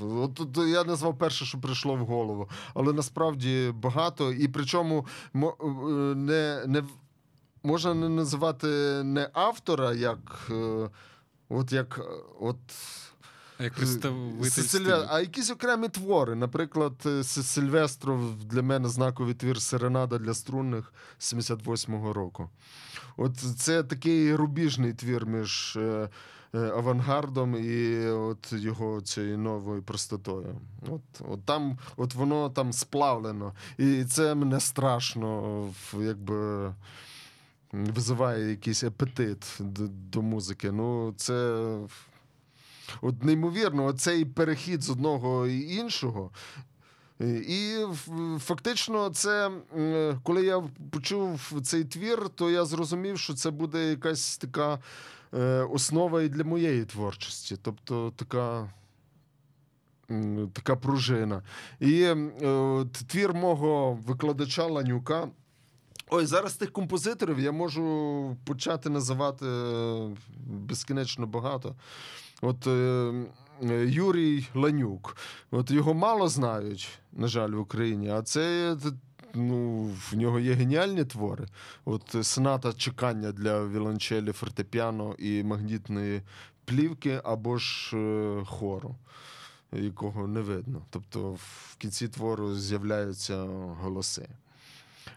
От, 0.00 0.58
я 0.68 0.84
назвав 0.84 1.18
перше, 1.18 1.44
що 1.44 1.58
прийшло 1.60 1.94
в 1.96 2.06
голову, 2.06 2.48
але 2.74 2.92
насправді 2.92 3.70
багато, 3.74 4.32
і 4.32 4.48
причому 4.48 5.06
е, 5.34 5.38
не, 6.14 6.64
не 6.66 6.84
можна 7.62 7.94
не 7.94 8.08
називати 8.08 8.66
не 9.04 9.30
автора, 9.32 9.92
як 9.94 10.48
е, 10.50 10.90
от 11.48 11.72
як 11.72 12.00
от 12.40 12.56
Як 13.60 13.74
представитель 13.74 14.62
Сильве- 14.62 15.06
А 15.10 15.20
якісь 15.20 15.50
окремі 15.50 15.88
твори. 15.88 16.34
Наприклад, 16.34 16.92
Сильвестров 17.22 18.44
для 18.44 18.62
мене 18.62 18.88
знаковий 18.88 19.34
твір 19.34 19.60
Серенада 19.62 20.18
для 20.18 20.34
струнних 20.34 20.92
78-го 21.20 22.12
року. 22.12 22.50
От 23.16 23.36
це 23.36 23.82
такий 23.82 24.34
рубіжний 24.34 24.92
твір 24.92 25.26
між 25.26 25.78
авангардом 26.52 27.56
і 27.56 28.06
от 28.06 28.52
його 28.52 29.00
цією 29.00 29.38
новою 29.38 29.82
простотою. 29.82 30.60
От, 30.88 31.28
от 31.28 31.44
там, 31.44 31.78
от 31.96 32.14
воно 32.14 32.50
там 32.50 32.72
сплавлено. 32.72 33.52
І 33.78 34.04
це 34.04 34.34
мене 34.34 34.60
страшно, 34.60 35.64
якби. 36.00 36.74
Визиває 37.72 38.50
якийсь 38.50 38.84
апетит 38.84 39.56
до, 39.60 39.88
до 39.88 40.22
музики. 40.22 40.72
Ну, 40.72 41.14
це 41.16 41.66
От 43.02 43.24
неймовірно, 43.24 43.84
оцей 43.84 44.24
перехід 44.24 44.82
з 44.82 44.90
одного 44.90 45.46
і 45.46 45.74
іншого. 45.74 46.30
І 47.48 47.76
фактично, 48.38 49.10
це 49.10 49.50
коли 50.22 50.44
я 50.44 50.62
почув 50.90 51.60
цей 51.62 51.84
твір, 51.84 52.28
то 52.28 52.50
я 52.50 52.64
зрозумів, 52.64 53.18
що 53.18 53.34
це 53.34 53.50
буде 53.50 53.90
якась 53.90 54.36
така 54.36 54.74
е, 54.74 54.78
основа 55.70 56.22
і 56.22 56.28
для 56.28 56.44
моєї 56.44 56.84
творчості. 56.84 57.56
Тобто 57.62 58.12
така. 58.16 58.70
Така 60.52 60.76
пружина. 60.76 61.42
І 61.80 62.02
е, 62.02 62.16
твір 63.08 63.34
мого 63.34 63.98
викладача 64.06 64.66
Ланюка. 64.66 65.28
Ой, 66.10 66.26
зараз 66.26 66.56
тих 66.56 66.72
композиторів 66.72 67.40
я 67.40 67.52
можу 67.52 68.36
почати 68.44 68.90
називати 68.90 69.46
е, 69.46 70.16
безкінечно 70.46 71.26
багато. 71.26 71.74
От 72.42 72.66
е, 72.66 72.70
е, 73.62 73.86
Юрій 73.86 74.46
Ланюк. 74.54 75.16
От 75.50 75.70
його 75.70 75.94
мало 75.94 76.28
знають, 76.28 76.88
на 77.12 77.28
жаль, 77.28 77.50
в 77.50 77.60
Україні, 77.60 78.10
а 78.10 78.22
це. 78.22 78.76
Ну, 79.34 79.82
в 80.10 80.16
нього 80.16 80.40
є 80.40 80.52
геніальні 80.52 81.04
твори. 81.04 81.46
От 81.84 82.14
е, 82.14 82.24
соната 82.24 82.72
чекання 82.72 83.32
для 83.32 83.66
віолончелі, 83.66 84.32
фортепіано 84.32 85.14
і 85.18 85.42
магнітної 85.42 86.22
плівки 86.64 87.20
або 87.24 87.58
ж 87.58 87.96
е, 87.96 88.44
хору, 88.44 88.96
якого 89.72 90.26
не 90.26 90.40
видно. 90.40 90.82
Тобто 90.90 91.32
в 91.32 91.76
кінці 91.78 92.08
твору 92.08 92.54
з'являються 92.54 93.42
голоси. 93.80 94.28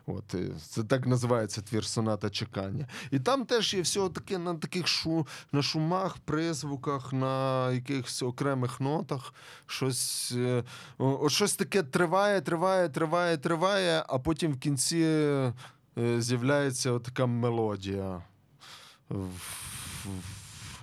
От, 0.05 0.35
е, 0.35 0.49
це 0.67 0.83
так 0.83 1.07
називається 1.07 1.61
твір 1.61 1.85
соната 1.85 2.29
чекання. 2.29 2.87
І 3.11 3.19
там 3.19 3.45
теж 3.45 3.73
є 3.73 3.81
все 3.81 4.09
таке 4.09 4.37
на 4.37 4.55
таких 4.55 4.87
шу, 4.87 5.27
на 5.51 5.61
шумах, 5.61 6.17
призвуках, 6.17 7.13
на 7.13 7.71
якихось 7.71 8.23
окремих 8.23 8.81
нотах. 8.81 9.33
Щось, 9.65 10.31
е, 10.35 10.63
от 10.97 11.31
щось 11.31 11.55
таке 11.55 11.83
триває, 11.83 12.41
триває, 12.41 12.89
триває, 12.89 13.37
триває, 13.37 14.03
а 14.07 14.19
потім 14.19 14.53
в 14.53 14.59
кінці 14.59 14.97
е, 14.97 15.53
з'являється 16.21 16.99
така 16.99 17.25
мелодія 17.25 18.21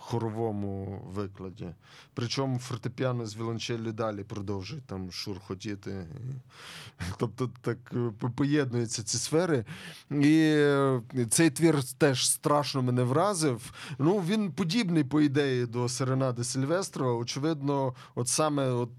хоровому 0.08 1.02
викладі. 1.14 1.68
Причому 2.14 2.58
фортепіано 2.58 3.26
з 3.26 3.36
віолончелі 3.36 3.92
далі 3.92 4.24
продовжує 4.24 4.82
там 4.86 5.12
шурхотіти. 5.12 6.06
Тобто 7.16 7.50
так 7.60 7.78
е, 7.92 8.28
поєднуються 8.36 9.02
ці 9.02 9.18
сфери. 9.18 9.64
І 10.10 10.40
е, 10.54 11.00
цей 11.30 11.50
твір 11.50 11.84
теж 11.98 12.30
страшно 12.30 12.82
мене 12.82 13.02
вразив. 13.02 13.72
Ну, 13.98 14.18
він 14.18 14.52
подібний, 14.52 15.04
по 15.04 15.20
ідеї, 15.20 15.66
до 15.66 15.88
Серенади 15.88 16.44
Сильвестрова. 16.44 17.12
Очевидно, 17.12 17.94
от 18.14 18.28
саме 18.28 18.68
от 18.68 18.90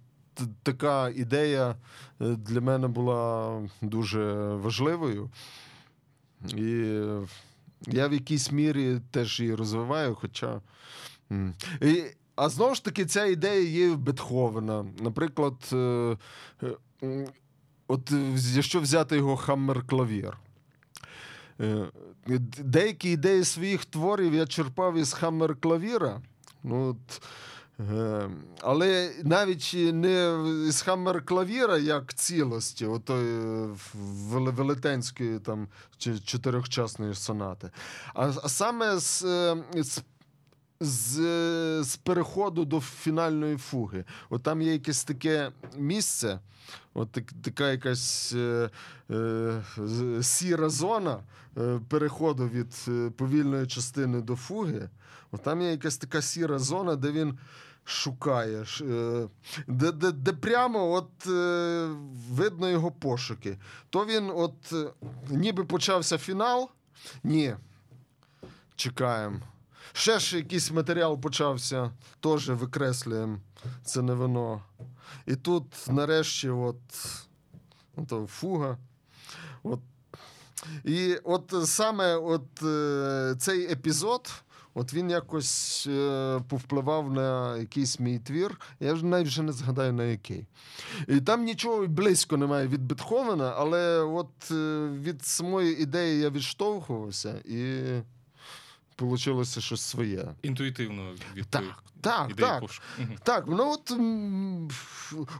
така 0.63 1.09
ідея 1.09 1.75
е, 2.21 2.25
для 2.35 2.61
мене 2.61 2.87
була 2.87 3.53
дуже 3.81 4.33
важливою. 4.55 5.29
І 6.55 6.99
я 7.87 8.07
в 8.07 8.13
якійсь 8.13 8.51
мірі 8.51 8.99
теж 9.11 9.39
її 9.39 9.55
розвиваю, 9.55 10.15
хоча. 10.15 10.61
І, 11.81 12.03
а 12.35 12.49
знову 12.49 12.75
ж 12.75 12.83
таки, 12.83 13.05
ця 13.05 13.25
ідея 13.25 13.61
є 13.61 13.89
в 13.89 13.97
Бетховена. 13.97 14.85
Наприклад, 14.99 15.69
е, 15.73 16.17
е, 17.03 17.27
от 17.87 18.11
якщо 18.35 18.79
взяти 18.79 19.15
його 19.17 19.35
хаммер-клавір. 19.35 20.33
Е, 21.61 21.85
Деякі 22.59 23.09
ідеї 23.09 23.43
своїх 23.43 23.85
творів 23.85 24.33
я 24.33 24.47
черпав 24.47 24.97
із 24.97 25.13
хаммер-клавіра. 25.13 26.21
Ну, 26.63 26.89
от, 26.89 27.21
але 28.61 29.11
навіть 29.23 29.75
не 29.93 30.37
з 30.71 30.81
хаммер-клавіра 30.87 31.77
як 31.77 32.13
цілості, 32.13 32.85
отої 32.85 33.39
е, 33.39 33.69
велетенської 34.49 35.39
там 35.39 35.67
чотирьохчасної 36.25 37.15
сонати, 37.15 37.71
а, 38.13 38.31
саме 38.31 38.97
з, 38.97 39.23
е, 39.23 39.63
з 39.75 40.01
з, 40.79 41.83
з 41.83 41.95
переходу 41.95 42.65
до 42.65 42.79
фінальної 42.79 43.57
фуги. 43.57 44.05
От 44.29 44.43
там 44.43 44.61
є 44.61 44.73
якесь 44.73 45.03
таке 45.03 45.51
місце, 45.77 46.39
от 46.93 47.11
так, 47.11 47.23
така 47.43 47.71
якась 47.71 48.33
е, 48.33 48.69
е, 49.11 49.61
сіра 50.21 50.69
зона 50.69 51.19
е, 51.57 51.79
переходу 51.89 52.47
від 52.47 52.85
е, 52.87 53.09
повільної 53.09 53.67
частини 53.67 54.21
до 54.21 54.35
фуги. 54.35 54.89
От 55.31 55.43
там 55.43 55.61
є 55.61 55.71
якась 55.71 55.97
така 55.97 56.21
сіра 56.21 56.59
зона, 56.59 56.95
де 56.95 57.11
він. 57.11 57.37
Шукає, 57.85 58.65
е, 58.81 59.27
де, 59.67 59.91
де, 59.91 60.11
де 60.11 60.33
прямо 60.33 60.91
от, 60.91 61.27
е, 61.27 61.87
видно 62.31 62.69
його 62.69 62.91
пошуки. 62.91 63.57
То 63.89 64.05
він, 64.05 64.31
от, 64.35 64.73
ніби 65.29 65.63
почався 65.63 66.17
фінал. 66.17 66.69
Ні. 67.23 67.55
Чекаємо. 68.75 69.39
Ще 69.93 70.19
ж 70.19 70.37
якийсь 70.37 70.71
матеріал 70.71 71.21
почався, 71.21 71.91
теж 72.19 72.49
викреслюємо. 72.49 73.39
Це 73.83 74.01
не 74.01 74.13
воно. 74.13 74.61
І 75.25 75.35
тут, 75.35 75.65
нарешті, 75.87 76.49
от, 76.49 76.75
от 77.95 78.29
фуга. 78.29 78.77
От. 79.63 79.79
І 80.83 81.15
от 81.23 81.53
саме 81.65 82.15
от, 82.15 82.63
е, 82.63 83.35
цей 83.39 83.71
епізод, 83.71 84.43
от 84.73 84.93
він 84.93 85.09
якось 85.09 85.87
е, 85.89 86.39
повпливав 86.49 87.11
на 87.13 87.57
якийсь 87.57 87.99
мій 87.99 88.19
твір. 88.19 88.59
Я 88.79 88.93
вже 88.93 89.05
навіть 89.05 89.27
вже 89.27 89.41
не 89.41 89.51
згадаю 89.51 89.93
на 89.93 90.03
який. 90.03 90.45
І 91.07 91.21
там 91.21 91.43
нічого 91.43 91.87
близько 91.87 92.37
немає 92.37 92.67
від 92.67 92.83
Бетховена, 92.83 93.53
але 93.57 93.99
от 93.99 94.51
е, 94.51 94.87
від 94.87 95.25
самої 95.25 95.81
ідеї 95.81 96.19
я 96.19 96.29
відштовхувався 96.29 97.35
і 97.45 97.81
вийшло 99.01 99.45
щось 99.45 99.81
своє. 99.81 100.25
Інтуїтивно 100.41 101.11
від 101.35 101.47
Так, 101.47 101.83
Так, 102.01 102.31
ідей 102.31 102.45
так. 102.45 102.59
пошуку. 102.61 102.85
Так, 103.23 103.45
ну 103.47 103.71
от 103.71 103.91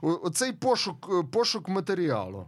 оцей 0.01 0.53
пошук, 0.53 1.31
пошук 1.31 1.69
матеріалу. 1.69 2.47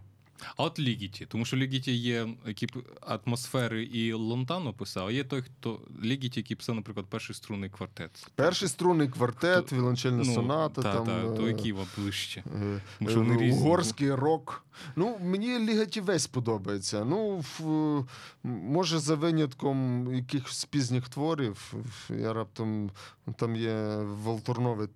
А 0.56 0.62
от 0.64 0.78
Лігіті, 0.78 1.26
тому 1.26 1.44
що 1.44 1.56
Лігіті 1.56 1.92
є, 1.92 2.28
які 2.46 2.66
атмосфери 3.00 3.84
і 3.84 4.12
Лонтано 4.12 4.72
писав, 4.72 5.06
а 5.06 5.12
є 5.12 5.24
той, 5.24 5.42
хто 5.42 5.80
Лігіті, 6.04 6.40
який 6.40 6.56
писав, 6.56 6.74
наприклад, 6.74 7.06
перший 7.08 7.36
струнний 7.36 7.70
квартет. 7.70 8.26
Перший 8.34 8.68
струнний 8.68 9.08
квартет, 9.08 9.66
То- 9.66 9.76
віолончельна 9.76 10.24
соната. 10.24 10.82
та, 10.82 10.92
там, 10.94 11.06
та, 11.06 11.36
то 11.36 11.46
е, 11.46 11.48
які 11.48 11.72
вам 11.72 11.86
ближче. 11.96 12.44
е, 12.62 12.80
вони 13.00 13.34
е, 13.34 13.38
різні. 13.38 13.60
Угорський 13.60 14.14
рок. 14.14 14.64
Ну, 14.96 15.18
мені 15.22 15.58
Лігаті 15.58 16.00
весь 16.00 16.26
подобається. 16.26 17.04
Ну, 17.04 17.44
в, 17.58 18.04
може, 18.48 18.98
за 18.98 19.14
винятком 19.14 20.08
якихось 20.14 20.64
пізніх 20.64 21.08
творів. 21.08 21.74
Я 22.10 22.32
раптом 22.32 22.90
там 23.36 23.56
є 23.56 23.96
Волторнове 24.02 24.88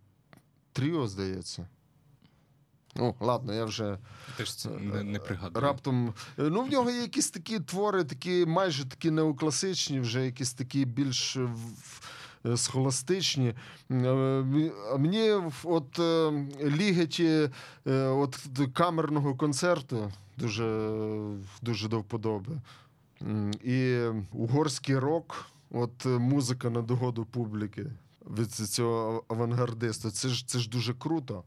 тріо, 0.73 1.07
здається. 1.09 1.69
Ну, 2.99 3.15
ладно, 3.21 3.55
я 3.55 3.65
вже 3.65 3.99
Теж 4.37 4.55
це 4.55 4.69
не, 4.71 5.03
не 5.05 5.19
пригадую. 5.19 5.65
раптом. 5.67 6.09
е, 6.39 6.43
Ну, 6.43 6.63
в 6.63 6.71
нього 6.71 6.91
є 6.91 7.01
якісь 7.01 7.31
такі 7.31 7.61
твори, 7.61 8.05
такі 8.05 8.47
майже 8.47 8.85
такі 8.89 9.11
неокласичні, 9.11 10.01
вже 10.01 10.25
якісь 10.25 10.53
такі 10.53 10.85
більш 10.85 11.37
е, 11.37 11.49
е, 12.47 12.57
схоластичні. 12.57 13.49
Е, 13.49 13.55
мені 14.99 15.33
от 15.65 15.99
е, 15.99 16.31
лігеті 16.65 17.51
е, 17.87 18.07
от 18.07 18.39
камерного 18.75 19.35
концерту 19.35 20.13
дуже, 20.37 20.91
дуже 21.63 21.89
до 21.89 22.01
вподоби. 22.01 22.61
І 23.65 23.99
угорський 24.33 24.99
рок, 24.99 25.47
от 25.71 26.07
е, 26.07 26.09
музика 26.09 26.71
на 26.71 26.83
догоду 26.83 27.25
публіки 27.25 27.87
від 28.39 28.53
цього 28.53 29.25
авангардиста. 29.29 30.11
Це 30.11 30.29
ж, 30.29 30.47
це 30.49 30.59
ж 30.59 30.69
дуже 30.71 30.95
круто. 30.95 31.43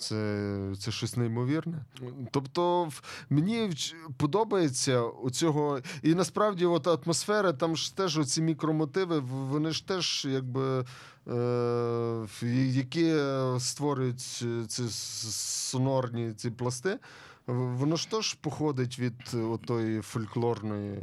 Це, 0.00 0.72
це 0.78 0.90
щось 0.90 1.16
неймовірне. 1.16 1.84
Тобто, 2.30 2.88
мені 3.30 3.70
подобається 4.16 5.02
цього. 5.32 5.80
І 6.02 6.14
насправді, 6.14 6.66
от 6.66 6.86
атмосфера, 6.86 7.52
там 7.52 7.76
ж 7.76 7.96
теж 7.96 8.18
оці 8.18 8.42
мікромотиви, 8.42 9.18
вони 9.20 9.70
ж 9.70 9.86
теж 9.86 10.26
якби. 10.30 10.84
Е, 11.28 12.26
які 12.72 13.14
створюють 13.58 14.44
ці 14.68 14.88
сонорні 14.88 16.32
ці 16.32 16.50
пласти, 16.50 16.98
воно 17.46 17.96
ж 17.96 18.10
теж 18.10 18.34
походить 18.34 18.98
від 18.98 19.34
отої 19.34 20.00
фольклорної 20.00 20.98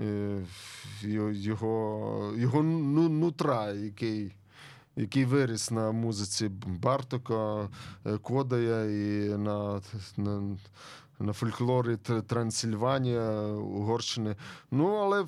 е, 0.00 0.44
його, 1.32 2.32
його 2.36 2.62
ну, 2.62 3.08
нутра, 3.08 3.72
який 3.72 4.32
який 4.96 5.24
виріс 5.24 5.70
на 5.70 5.92
музиці 5.92 6.48
Бартока, 6.66 7.68
е, 8.06 8.18
Кодая 8.18 8.84
і 8.84 9.28
на, 9.38 9.80
на, 10.16 10.56
на 11.20 11.32
фольклорі 11.32 11.88
Тр- 11.94 12.22
Трансильванія, 12.22 13.42
Угорщини. 13.52 14.36
Ну, 14.70 14.86
але 14.94 15.24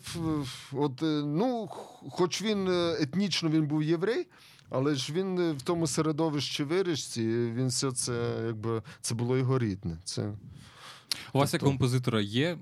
от, 0.72 1.02
е, 1.02 1.22
ну, 1.24 1.68
хоч 2.10 2.42
він 2.42 2.68
е, 2.68 2.96
етнічно 3.00 3.48
він 3.48 3.66
був 3.66 3.82
єврей, 3.82 4.26
але 4.70 4.94
ж 4.94 5.12
він 5.12 5.52
в 5.52 5.62
тому 5.62 5.86
середовищі 5.86 6.64
виріс, 6.64 7.16
і 7.16 7.26
він 7.30 7.66
все 7.66 7.92
це 7.92 8.34
якби 8.46 8.82
це 9.00 9.14
було 9.14 9.36
його 9.36 9.58
рідне. 9.58 9.98
Це 10.04 10.32
У 11.32 11.38
вас 11.38 11.52
як 11.52 11.60
тобто- 11.60 11.66
композитора 11.72 12.20
є 12.20 12.58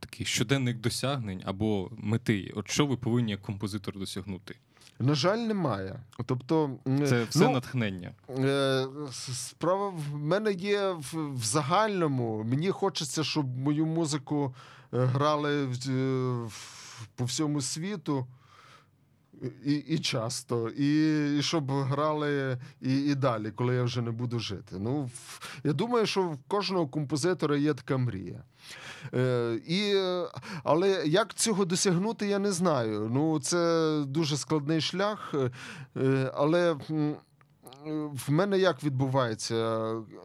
такий 0.00 0.26
щоденник 0.26 0.76
досягнень 0.80 1.42
або 1.44 1.90
мети? 1.96 2.52
От 2.56 2.70
що 2.70 2.86
ви 2.86 2.96
повинні 2.96 3.30
як 3.30 3.42
композитор 3.42 3.98
досягнути? 3.98 4.56
На 4.98 5.14
жаль, 5.14 5.38
немає. 5.38 6.00
Тобто, 6.26 6.70
Це 7.06 7.24
все 7.24 7.38
ну, 7.44 7.50
натхнення. 7.50 8.12
Е, 8.38 8.86
Справа 9.32 9.88
в 9.88 10.16
мене 10.16 10.52
є 10.52 10.90
в, 10.90 11.14
в 11.34 11.44
загальному. 11.44 12.44
Мені 12.44 12.70
хочеться, 12.70 13.24
щоб 13.24 13.58
мою 13.58 13.86
музику 13.86 14.54
е, 14.94 15.04
грали 15.04 15.66
в, 15.66 15.90
е, 15.90 16.32
в- 16.46 17.06
по 17.16 17.24
всьому 17.24 17.60
світу. 17.60 18.26
І, 19.64 19.74
і 19.74 19.98
часто, 19.98 20.68
і, 20.68 21.38
і 21.38 21.42
щоб 21.42 21.70
грали 21.70 22.58
і, 22.80 22.96
і 22.96 23.14
далі, 23.14 23.50
коли 23.50 23.74
я 23.74 23.82
вже 23.82 24.02
не 24.02 24.10
буду 24.10 24.38
жити. 24.38 24.76
Ну, 24.78 25.10
я 25.64 25.72
думаю, 25.72 26.06
що 26.06 26.22
в 26.22 26.38
кожного 26.48 26.86
композитора 26.86 27.56
є 27.56 27.74
така 27.74 27.96
мрія. 27.96 28.44
Е, 29.14 29.58
і, 29.66 29.94
але 30.64 31.02
як 31.06 31.34
цього 31.34 31.64
досягнути, 31.64 32.26
я 32.26 32.38
не 32.38 32.52
знаю. 32.52 33.10
Ну, 33.12 33.40
це 33.40 34.02
дуже 34.06 34.36
складний 34.36 34.80
шлях. 34.80 35.34
е, 35.96 36.32
але 36.34 36.76
в 38.26 38.30
мене 38.30 38.58
як 38.58 38.84
відбувається? 38.84 39.54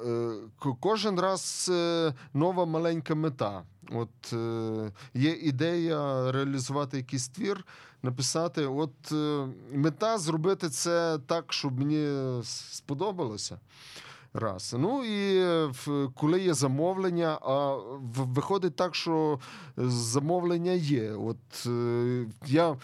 Е, 0.06 0.32
Кожен 0.80 1.20
раз 1.20 1.72
е, 1.74 2.14
нова 2.34 2.66
маленька 2.66 3.16
мета. 3.16 3.64
От 3.92 4.34
е, 4.34 4.92
є 5.14 5.32
ідея 5.32 6.32
реалізувати 6.32 6.98
якийсь 6.98 7.28
твір, 7.28 7.66
написати. 8.04 8.66
От 8.66 9.12
е, 9.12 9.48
мета 9.74 10.18
зробити 10.18 10.70
це 10.70 11.20
так, 11.26 11.54
щоб 11.54 11.80
мені 11.80 12.08
сподобалося. 12.44 13.60
Раз. 14.34 14.76
Ну 14.80 15.04
і 15.04 15.44
в- 15.68 16.10
коли 16.16 16.42
є 16.42 16.54
замовлення, 16.54 17.40
а 17.42 17.76
виходить 18.24 18.76
так, 18.76 18.96
що 18.96 19.40
замовлення 19.78 20.72
є. 20.72 21.12
От 21.14 21.66
е, 21.68 22.26
я. 22.46 22.76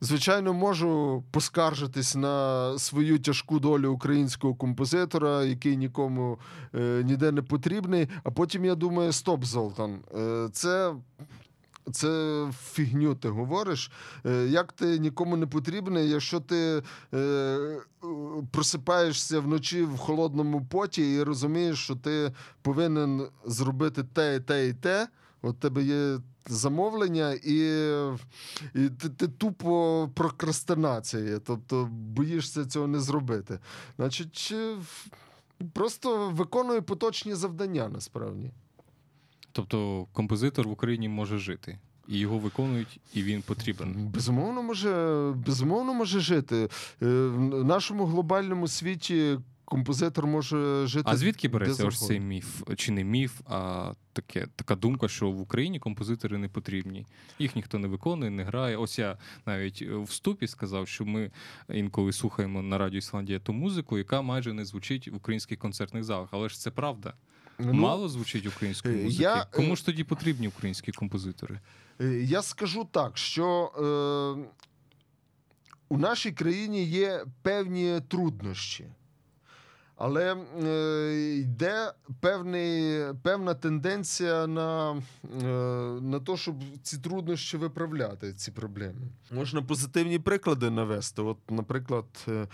Звичайно, 0.00 0.52
можу 0.54 1.24
поскаржитись 1.30 2.16
на 2.16 2.78
свою 2.78 3.18
тяжку 3.18 3.58
долю 3.60 3.92
українського 3.92 4.54
композитора, 4.54 5.44
який 5.44 5.76
нікому 5.76 6.38
е, 6.74 7.02
ніде 7.04 7.32
не 7.32 7.42
потрібний. 7.42 8.08
А 8.24 8.30
потім 8.30 8.64
я 8.64 8.74
думаю: 8.74 9.12
стоп, 9.12 9.44
Золтан, 9.44 9.98
е, 10.18 10.48
це. 10.52 10.94
Це 11.92 12.48
фігню 12.72 13.14
ти 13.14 13.28
говориш. 13.28 13.90
Е, 14.26 14.46
Як 14.46 14.72
ти 14.72 14.98
нікому 14.98 15.36
не 15.36 15.46
потрібний, 15.46 16.10
якщо 16.10 16.40
ти 16.40 16.82
е, 17.14 17.78
просипаєшся 18.50 19.40
вночі 19.40 19.82
в 19.82 19.96
холодному 19.96 20.66
поті 20.66 21.14
і 21.14 21.22
розумієш, 21.22 21.78
що 21.78 21.94
ти 21.96 22.32
повинен 22.62 23.28
зробити 23.44 24.04
те, 24.04 24.36
і 24.36 24.40
те, 24.40 24.68
і 24.68 24.74
те. 24.74 25.08
От 25.42 25.58
тебе 25.58 25.82
є 25.82 26.18
замовлення, 26.46 27.32
і, 27.32 27.58
і 28.74 28.88
ти, 28.88 29.08
ти 29.08 29.28
тупо 29.28 30.08
прокрастинація, 30.14 31.38
тобто 31.38 31.88
боїшся 31.92 32.66
цього 32.66 32.86
не 32.86 33.00
зробити. 33.00 33.58
Значить, 33.96 34.54
просто 35.72 36.30
виконує 36.30 36.80
поточні 36.80 37.34
завдання 37.34 37.88
насправді. 37.88 38.50
Тобто 39.56 40.06
композитор 40.12 40.68
в 40.68 40.70
Україні 40.70 41.08
може 41.08 41.38
жити. 41.38 41.78
І 42.08 42.18
його 42.18 42.38
виконують, 42.38 43.00
і 43.14 43.22
він 43.22 43.42
потрібен. 43.42 44.08
Безумовно, 44.14 44.62
може, 44.62 45.32
безумовно 45.46 45.94
може 45.94 46.20
жити. 46.20 46.56
Е, 47.02 47.06
В 47.26 47.64
нашому 47.64 48.06
глобальному 48.06 48.68
світі 48.68 49.38
композитор 49.64 50.26
може 50.26 50.86
жити. 50.86 51.04
А 51.08 51.16
звідки 51.16 51.48
береться 51.48 51.86
ось 51.86 52.06
цей 52.06 52.20
міф? 52.20 52.62
Чи 52.76 52.92
не 52.92 53.04
міф, 53.04 53.40
а 53.46 53.92
таке, 54.12 54.46
така 54.56 54.76
думка, 54.76 55.08
що 55.08 55.30
в 55.30 55.40
Україні 55.40 55.78
композитори 55.78 56.38
не 56.38 56.48
потрібні. 56.48 57.06
Їх 57.38 57.56
ніхто 57.56 57.78
не 57.78 57.88
виконує, 57.88 58.30
не 58.30 58.44
грає. 58.44 58.76
Ось 58.76 58.98
я 58.98 59.18
навіть 59.46 59.82
в 59.82 60.02
вступі 60.02 60.46
сказав, 60.46 60.88
що 60.88 61.04
ми 61.04 61.30
інколи 61.68 62.12
слухаємо 62.12 62.62
на 62.62 62.78
радіо 62.78 62.98
Ісландія 62.98 63.38
ту 63.38 63.52
музику, 63.52 63.98
яка 63.98 64.22
майже 64.22 64.52
не 64.52 64.64
звучить 64.64 65.08
в 65.08 65.16
українських 65.16 65.58
концертних 65.58 66.04
залах. 66.04 66.28
Але 66.32 66.48
ж 66.48 66.58
це 66.58 66.70
правда. 66.70 67.14
Ну, 67.58 67.72
Мало 67.72 68.08
звучить 68.08 68.46
української 68.46 69.00
е, 69.00 69.04
музики. 69.04 69.22
я, 69.22 69.36
е, 69.42 69.46
Кому 69.50 69.76
ж 69.76 69.86
тоді 69.86 70.04
потрібні 70.04 70.48
українські 70.48 70.92
композитори? 70.92 71.60
Е, 72.00 72.04
Я 72.06 72.42
скажу 72.42 72.88
так, 72.92 73.18
що 73.18 73.46
е, 73.76 74.50
у 75.88 75.98
нашій 75.98 76.32
країні 76.32 76.84
є 76.84 77.24
певні 77.42 78.00
труднощі. 78.08 78.84
Але 79.98 80.36
е, 80.64 81.36
йде 81.38 81.92
певний, 82.20 83.02
певна 83.22 83.54
тенденція 83.54 84.46
на, 84.46 85.02
е, 85.42 85.46
на 86.00 86.20
те, 86.20 86.36
щоб 86.36 86.54
ці 86.82 86.98
труднощі 86.98 87.56
виправляти, 87.56 88.32
ці 88.34 88.50
проблеми. 88.50 89.08
Можна 89.30 89.62
позитивні 89.62 90.18
приклади 90.18 90.70
навести. 90.70 91.22
От, 91.22 91.38
наприклад, 91.50 92.04
е, 92.28 92.46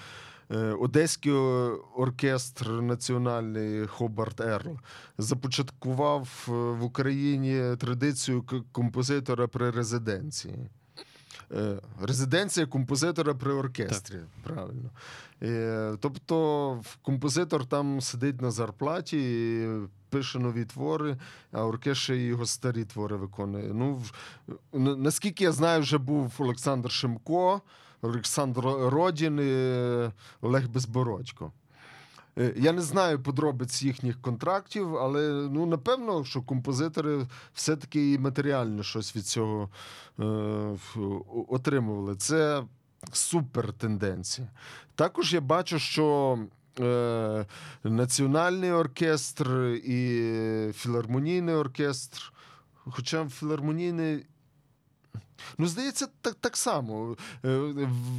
Одеський 0.80 1.32
оркестр 1.96 2.70
національний 2.70 3.86
Хобарт 3.86 4.40
Ерл 4.40 4.78
започаткував 5.18 6.46
е, 6.48 6.52
в 6.52 6.84
Україні 6.84 7.76
традицію 7.76 8.44
композитора 8.72 9.46
при 9.46 9.70
резиденції. 9.70 10.54
е, 11.52 11.78
резиденція 12.02 12.66
композитора 12.66 13.34
при 13.34 13.52
оркестрі. 13.52 14.16
Правильно. 14.42 14.90
Е, 15.42 15.96
тобто 16.00 16.80
композитор 17.02 17.66
там 17.66 18.00
сидить 18.00 18.40
на 18.40 18.50
зарплаті. 18.50 19.18
і 19.18 19.68
Пише 20.10 20.38
нові 20.38 20.64
твори, 20.64 21.16
а 21.52 21.64
оркестр 21.66 22.12
його 22.12 22.46
старі 22.46 22.84
твори 22.84 23.16
виконує. 23.16 23.72
Ну, 23.74 24.02
Наскільки 24.96 25.44
я 25.44 25.52
знаю, 25.52 25.80
вже 25.80 25.98
був 25.98 26.32
Олександр 26.38 26.90
Шимко, 26.90 27.60
Олександр 28.02 28.60
Родін 28.64 29.40
і 29.40 30.10
Олег 30.40 30.68
Безбородько. 30.68 31.52
Е, 32.38 32.54
я 32.56 32.72
не 32.72 32.82
знаю 32.82 33.22
подробиць 33.22 33.82
їхніх 33.82 34.20
контрактів, 34.20 34.96
але 34.96 35.48
ну 35.50 35.66
напевно, 35.66 36.24
що 36.24 36.42
композитори 36.42 37.26
все-таки 37.54 38.12
і 38.12 38.18
матеріально 38.18 38.82
щось 38.82 39.16
від 39.16 39.26
цього 39.26 39.70
е, 40.20 40.24
отримували. 41.48 42.16
Це 42.16 42.64
супер 43.12 43.72
тенденція. 43.72 44.48
Також 44.94 45.34
я 45.34 45.40
бачу, 45.40 45.78
що 45.78 46.38
е, 46.80 47.46
національний 47.84 48.72
оркестр 48.72 49.48
і 49.84 50.72
філармонійний 50.72 51.54
оркестр, 51.54 52.32
хоча 52.74 53.28
філармонійний 53.28 54.26
Ну, 55.58 55.66
здається, 55.66 56.06
так 56.20 56.34
так 56.34 56.56
само 56.56 57.16
е, 57.44 57.58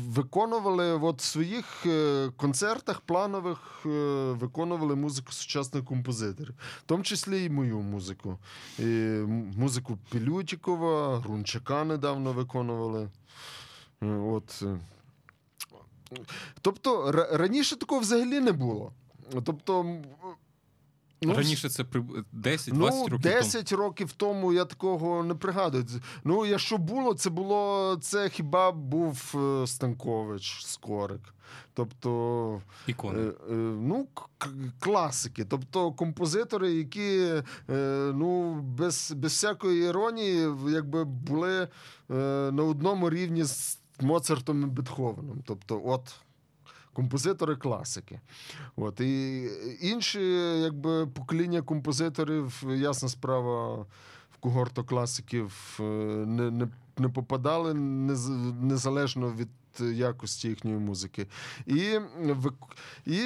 виконували 0.07 0.91
от 0.91 1.21
в 1.21 1.23
своїх 1.23 1.85
е, 1.85 2.29
концертах 2.37 3.01
планових 3.01 3.81
е, 3.85 3.89
виконували 4.31 4.95
музику 4.95 5.31
сучасних 5.31 5.85
композиторів, 5.85 6.55
в 6.79 6.83
тому 6.85 7.03
числі 7.03 7.45
і 7.45 7.49
мою 7.49 7.79
музику. 7.79 8.37
І 8.79 8.83
Музику 9.57 9.97
Пілютікова, 10.11 11.19
Грунчака 11.19 11.83
недавно 11.83 12.33
виконували. 12.33 13.09
От. 14.01 14.63
Тобто 16.61 17.11
раніше 17.31 17.75
такого 17.75 18.01
взагалі 18.01 18.39
не 18.39 18.51
було. 18.51 18.93
Тобто 19.43 19.97
Ну, 21.25 21.33
Раніше 21.33 21.69
це 21.69 21.83
10-20 21.83 22.69
ну, 22.73 22.87
років 22.87 23.19
10 23.19 23.69
тому. 23.69 23.83
років 23.83 24.11
тому 24.11 24.53
я 24.53 24.65
такого 24.65 25.23
не 25.23 25.35
пригадую. 25.35 25.85
Ну, 26.23 26.45
якщо 26.45 26.77
було, 26.77 27.13
це 27.13 27.29
було 27.29 27.97
це 28.01 28.29
хіба 28.29 28.71
був 28.71 29.33
е, 29.35 29.67
Станкович, 29.67 30.65
Скорик. 30.65 31.21
Тобто 31.73 32.61
Ікони. 32.87 33.19
Е, 33.19 33.33
е, 33.49 33.53
ну, 33.81 34.07
класики. 34.79 35.45
Тобто 35.45 35.91
композитори, 35.91 36.73
які 36.73 37.17
е, 37.69 38.11
ну, 38.15 38.53
без 38.53 39.11
без 39.11 39.31
всякої 39.31 39.83
іронії 39.83 40.49
якби 40.67 41.03
були 41.03 41.61
е, 41.61 41.67
на 42.51 42.63
одному 42.63 43.09
рівні 43.09 43.43
з 43.43 43.79
Моцартом 44.01 44.63
і 44.63 44.65
Бетховеном. 44.65 45.43
Тобто, 45.45 45.81
от 45.85 46.15
композитори 46.93 47.55
класики. 47.55 48.19
От, 48.75 48.99
І 48.99 49.43
інші 49.81 50.19
якби, 50.61 51.07
покоління 51.07 51.61
композиторів, 51.61 52.63
ясна 52.67 53.09
справа, 53.09 53.75
в 54.31 54.37
когорту 54.39 54.83
класиків 54.83 55.77
е, 55.79 55.83
не 56.25 56.51
не, 56.51 56.67
не 56.97 57.09
попадали 57.09 57.73
незалежно 57.73 59.31
від 59.31 59.49
якості 59.79 60.47
їхньої 60.47 60.77
музики. 60.77 61.27
І, 61.65 61.99
і 63.05 63.21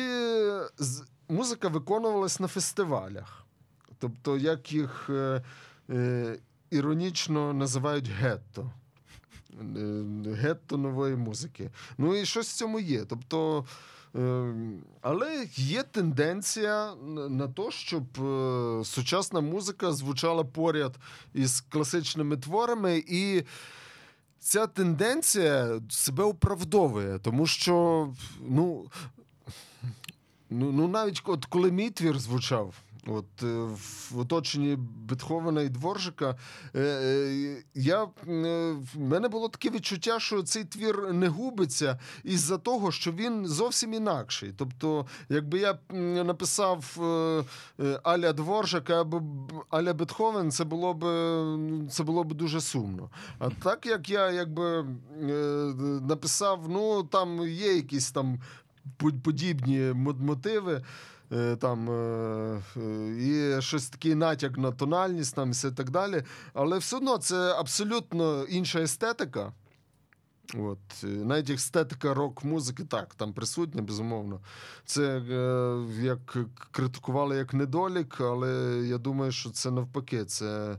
музика 1.30 1.68
виконувалась 1.68 2.40
на 2.40 2.48
фестивалях. 2.48 3.46
Тобто, 4.00 4.38
як 4.38 4.74
їх 4.74 5.10
е, 5.10 5.44
е, 5.90 6.40
іронічно 6.70 7.54
називають 7.54 8.10
гетто. 8.10 8.72
Е, 9.54 10.04
гетто 10.34 10.78
нової 10.78 11.16
музики. 11.16 11.70
Ну 11.98 12.16
і 12.16 12.26
щось 12.26 12.50
в 12.50 12.56
цьому 12.56 12.80
є. 12.80 13.06
Тобто. 13.06 13.66
Е, 14.16 14.54
але 15.02 15.48
є 15.56 15.84
тенденція 15.84 16.96
на 17.30 17.48
те, 17.48 17.72
щоб 17.72 18.04
е, 18.22 18.86
сучасна 18.86 19.42
музика 19.42 19.92
звучала 19.92 20.44
поряд 20.44 20.96
із 21.34 21.62
класичними 21.62 22.38
творами, 22.38 23.04
і 23.08 23.44
ця 24.40 24.68
тенденція 24.68 25.82
себе 25.90 26.24
оправдовує, 26.24 27.20
тому 27.20 27.48
що 27.48 28.08
ну, 28.48 28.86
ну, 30.50 30.72
ну 30.72 30.88
навіть 30.88 31.22
от 31.26 31.46
коли 31.46 31.72
мій 31.72 31.90
твір 31.90 32.20
звучав. 32.20 32.76
От 33.08 33.44
е, 33.44 33.68
в 34.12 34.20
оточенні 34.20 34.76
Бетховена 34.80 35.62
і 35.62 35.70
Дворжика 35.70 36.36
е, 36.76 36.82
е, 36.82 37.64
я, 37.74 38.04
в 38.04 39.00
мене 39.00 39.28
було 39.30 39.50
таке 39.50 39.70
відчуття, 39.70 40.20
що 40.20 40.44
цей 40.44 40.64
твір 40.64 41.14
не 41.14 41.28
губиться 41.28 42.00
із-за 42.24 42.58
того, 42.58 42.92
що 42.92 43.12
він 43.12 43.46
зовсім 43.46 43.94
інакший. 43.94 44.54
Тобто, 44.58 45.06
якби 45.30 45.60
я 45.60 45.80
написав 46.24 46.98
Аля 48.04 48.34
Дворжика 48.34 49.02
або 49.02 49.22
Аля 49.70 49.94
Бетховен, 49.94 50.52
це 50.52 50.64
було 50.64 50.94
б 50.94 51.02
це 51.92 52.04
було 52.04 52.24
б 52.24 52.34
дуже 52.34 52.62
сумно. 52.62 53.10
А 53.40 53.50
так 53.50 53.86
як 53.86 54.10
я 54.10 54.32
якби 54.32 54.86
написав, 56.02 56.66
ну 56.70 57.04
там 57.04 57.48
є 57.48 57.76
якісь 57.76 58.12
там 58.12 58.40
подібні 59.24 59.94
мотиви. 60.20 60.84
Е, 61.32 61.56
там 61.56 61.90
е, 61.90 62.62
і 63.20 63.62
щось 63.62 63.90
такий 63.90 64.16
натяк 64.16 64.58
на 64.58 64.72
тональність 64.72 65.36
там 65.36 65.50
і 65.50 65.52
все 65.52 65.72
так 65.72 65.90
далі. 65.90 66.24
Але 66.54 66.78
все 66.78 66.98
одно 66.98 67.18
це 67.18 67.54
абсолютно 67.54 68.44
інша 68.44 68.80
естетика. 68.80 69.54
От, 70.56 70.80
е, 71.04 71.08
Навіть 71.08 71.50
естетика 71.50 72.14
рок-музики, 72.14 72.84
так, 72.84 73.16
там 73.16 73.34
присутня, 73.34 73.82
безумовно. 73.82 74.40
Це 74.86 75.18
е, 75.18 75.86
як 76.02 76.38
критикували 76.72 77.38
як 77.38 77.54
недолік, 77.54 78.22
але 78.22 78.82
я 78.88 78.98
думаю, 78.98 79.32
що 79.32 79.50
це 79.50 79.72
навпаки, 79.72 80.26
це 80.26 80.78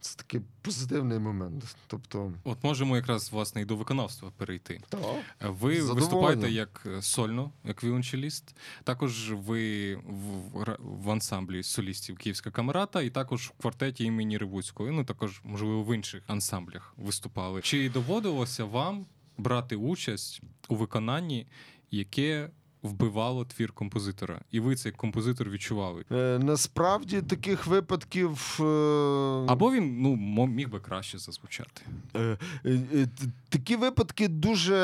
це 0.00 0.16
такий 0.16 0.40
позитивний 0.62 1.18
момент. 1.18 1.76
Тобто, 1.86 2.32
От 2.44 2.64
можемо 2.64 2.96
якраз 2.96 3.32
власне 3.32 3.62
і 3.62 3.64
до 3.64 3.76
виконавства 3.76 4.32
перейти. 4.36 4.80
Так. 4.88 5.00
Ви 5.40 5.82
виступаєте 5.82 6.50
як 6.50 6.86
сольно, 7.00 7.50
як 7.64 7.84
віончеліст. 7.84 8.56
Також 8.84 9.32
ви 9.32 9.94
в, 9.96 10.76
в 10.80 11.10
ансамблі 11.10 11.62
солістів 11.62 12.18
Київська 12.18 12.50
камерата, 12.50 13.02
і 13.02 13.10
також 13.10 13.46
в 13.58 13.60
квартеті 13.60 14.04
імені 14.04 14.38
Ревуцької. 14.38 14.92
Ну 14.92 15.04
також, 15.04 15.40
можливо, 15.44 15.82
в 15.82 15.94
інших 15.94 16.22
ансамблях 16.26 16.94
виступали. 16.96 17.60
Чи 17.62 17.90
доводилося 17.90 18.64
вам 18.64 19.06
брати 19.38 19.76
участь 19.76 20.42
у 20.68 20.76
виконанні, 20.76 21.46
яке 21.90 22.50
вбивало 22.82 23.44
твір 23.44 23.72
композитора, 23.72 24.40
і 24.50 24.60
ви 24.60 24.76
цей 24.76 24.92
композитор 24.92 25.50
відчували. 25.50 26.04
Е, 26.12 26.38
Насправді 26.38 27.22
таких 27.22 27.66
випадків. 27.66 28.58
Е... 28.60 28.64
Або 29.48 29.72
він 29.72 30.02
ну, 30.02 30.46
міг 30.46 30.68
би 30.68 30.80
краще 30.80 31.18
зазвучати. 31.18 31.82
Е, 32.14 32.38
е, 32.64 32.80
е 32.94 33.08
Такі 33.48 33.76
випадки 33.76 34.28
дуже 34.28 34.76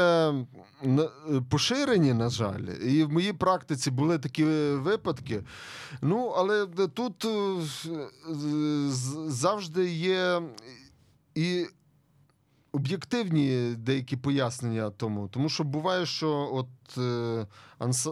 е, 0.85 1.11
поширені, 1.51 2.13
на 2.13 2.31
жаль. 2.31 2.65
І 2.85 3.05
в 3.05 3.13
моїй 3.13 3.33
практиці 3.33 3.91
були 3.91 4.19
такі 4.19 4.45
випадки. 4.75 5.43
Ну, 6.03 6.35
але 6.37 6.67
тут 6.67 7.25
е, 7.25 7.57
завжди 9.29 9.91
є. 9.91 10.43
І 11.35 11.67
об'єктивні 12.77 13.75
деякі 13.79 14.17
пояснення 14.17 14.91
тому. 14.91 15.29
Тому 15.29 15.49
що 15.49 15.65
буває, 15.65 16.07
що 16.07 16.51
от 16.53 16.99
е, 16.99 17.47
анс... 17.79 18.09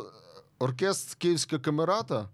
оркестр 0.59 1.17
Київська 1.17 1.59
камерата. 1.59 2.29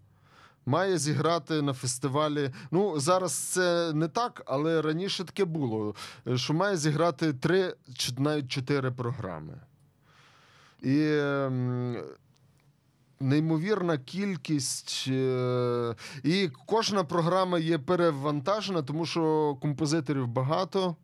Має 0.67 0.99
зіграти 0.99 1.63
на 1.63 1.73
фестивалі. 1.73 2.51
Ну, 2.71 3.01
зараз 3.01 3.33
це 3.33 3.93
не 3.93 4.09
так, 4.09 4.43
але 4.47 4.83
раніше 4.83 5.25
таке 5.25 5.45
було, 5.45 5.95
що 6.35 6.55
має 6.55 6.77
зіграти 6.77 7.33
три 7.33 7.75
чи 7.95 8.13
навіть 8.19 8.49
чотири 8.49 8.91
програми. 8.91 9.61
І 10.83 10.99
е, 11.01 11.51
неймовірна 13.21 13.99
кількість. 13.99 15.05
Е, 15.09 15.95
і 16.23 16.51
кожна 16.67 17.05
програма 17.05 17.59
є 17.59 17.79
перевантажена, 17.79 18.83
тому 18.83 19.07
що 19.07 19.57
композиторів 19.61 20.27
багато. 20.27 20.97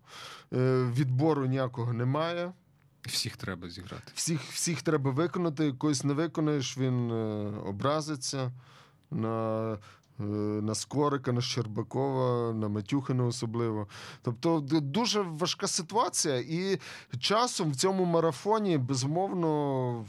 Е, 0.53 0.85
відбору 0.95 1.47
ніякого 1.47 1.93
немає. 1.93 2.53
Всіх 3.03 3.37
треба 3.37 3.69
зіграти. 3.69 4.13
Всіх 4.15 4.41
всіх 4.41 4.83
треба 4.83 5.11
виконати. 5.11 5.73
Когось 5.73 6.05
не 6.05 6.13
виконаєш, 6.15 6.79
він 6.79 7.11
е, 7.11 7.53
образиться 7.67 8.53
на 9.11 9.79
на 10.19 10.75
Скорика, 10.75 11.33
на 11.33 11.41
Щербакова, 11.41 12.53
на 12.53 12.69
Матюхина 12.69 13.25
особливо. 13.25 13.89
Тобто 14.23 14.61
дуже 14.71 15.21
важка 15.21 15.67
ситуація, 15.67 16.37
і 16.37 16.81
часом 17.19 17.71
в 17.71 17.77
цьому 17.77 18.05
марафоні 18.05 18.79
безумовно. 18.79 20.05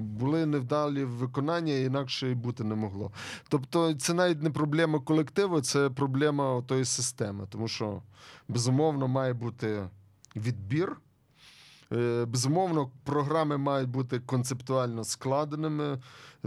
Були 0.00 0.46
невдалі 0.46 1.04
виконання, 1.04 1.72
інакше 1.72 2.30
і 2.30 2.34
бути 2.34 2.64
не 2.64 2.74
могло. 2.74 3.12
Тобто, 3.48 3.94
це 3.94 4.14
навіть 4.14 4.42
не 4.42 4.50
проблема 4.50 5.00
колективу, 5.00 5.60
це 5.60 5.90
проблема 5.90 6.62
тої 6.62 6.84
системи, 6.84 7.46
тому 7.50 7.68
що 7.68 8.02
безумовно 8.48 9.08
має 9.08 9.32
бути 9.32 9.88
відбір. 10.36 10.96
Е, 11.92 12.24
Безумовно, 12.24 12.90
програми 13.04 13.56
мають 13.58 13.88
бути 13.88 14.20
концептуально 14.20 15.04
складеними, 15.04 15.98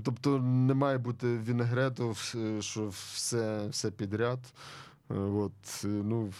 тобто 0.03 0.39
не 0.39 0.73
має 0.73 0.97
бути 0.97 1.37
вінегрету, 1.37 2.15
що 2.59 2.87
все, 2.87 3.67
все 3.67 3.91
підряд. 3.91 4.39
Е, 5.11 5.13
От, 5.13 5.83
ну, 5.83 6.33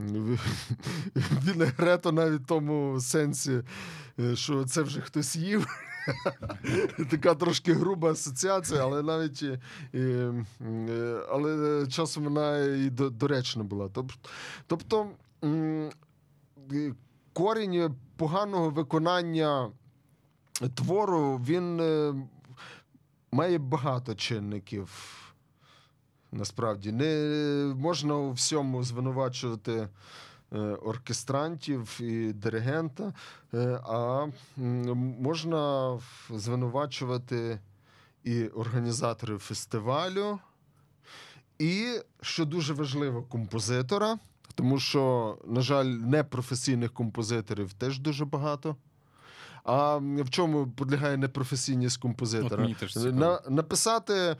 вінегрету 1.44 2.12
навіть 2.12 2.40
в 2.42 2.46
тому 2.46 3.00
сенсі, 3.00 3.62
е, 4.20 4.36
що 4.36 4.64
це 4.64 4.82
вже 4.82 5.00
хтось 5.00 5.36
їв. 5.36 5.66
Така 7.10 7.34
трошки 7.34 7.72
груба 7.72 8.10
асоціація, 8.10 8.82
але 8.82 9.02
навіть 9.02 9.42
і, 9.42 9.58
і, 9.92 9.98
е, 10.00 11.20
але 11.30 11.86
часом 11.86 12.24
вона 12.24 12.58
і 12.58 12.90
до- 12.90 13.10
доречна 13.10 13.64
була. 13.64 13.86
Тоб- 13.86 14.16
Тобто 14.66 15.10
е, 15.44 15.90
корінь 17.32 17.94
поганого 18.16 18.70
виконання 18.70 19.70
твору 20.74 21.36
він 21.46 21.80
е, 21.80 22.14
має 23.32 23.58
багато 23.58 24.14
чинників. 24.14 25.16
Насправді 26.32 26.92
не 26.92 27.74
можна 27.76 28.14
у 28.14 28.32
всьому 28.32 28.82
звинувачувати 28.82 29.88
е, 30.52 30.58
оркестрантів 30.60 32.00
і 32.00 32.32
диригента, 32.32 33.12
е, 33.54 33.80
а 33.84 34.26
можна 35.20 35.98
звинувачувати 36.30 37.60
і 38.24 38.44
організаторів 38.44 39.38
фестивалю, 39.38 40.38
і, 41.58 42.00
що 42.20 42.44
дуже 42.44 42.74
важливо, 42.74 43.22
композитора. 43.22 44.18
Тому 44.54 44.78
що, 44.78 45.36
на 45.46 45.60
жаль, 45.60 45.84
непрофесійних 45.84 46.92
композиторів 46.92 47.72
теж 47.72 47.98
дуже 47.98 48.24
багато. 48.24 48.76
А 49.64 49.96
в 49.96 50.30
чому 50.30 50.66
підлягає 50.66 51.16
непрофесійність 51.16 51.96
От 51.96 52.02
композитора? 52.02 52.62
мені 52.62 52.74
теж. 52.74 52.96
На, 52.96 53.40
написати, 53.48 54.36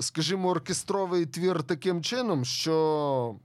скажімо, 0.00 0.48
оркестровий 0.48 1.26
твір 1.26 1.62
таким 1.62 2.02
чином, 2.02 2.44
що, 2.44 3.36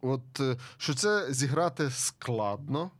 от, 0.00 0.40
е, 0.40 0.56
що 0.76 0.94
це 0.94 1.32
зіграти 1.32 1.90
складно. 1.90 2.90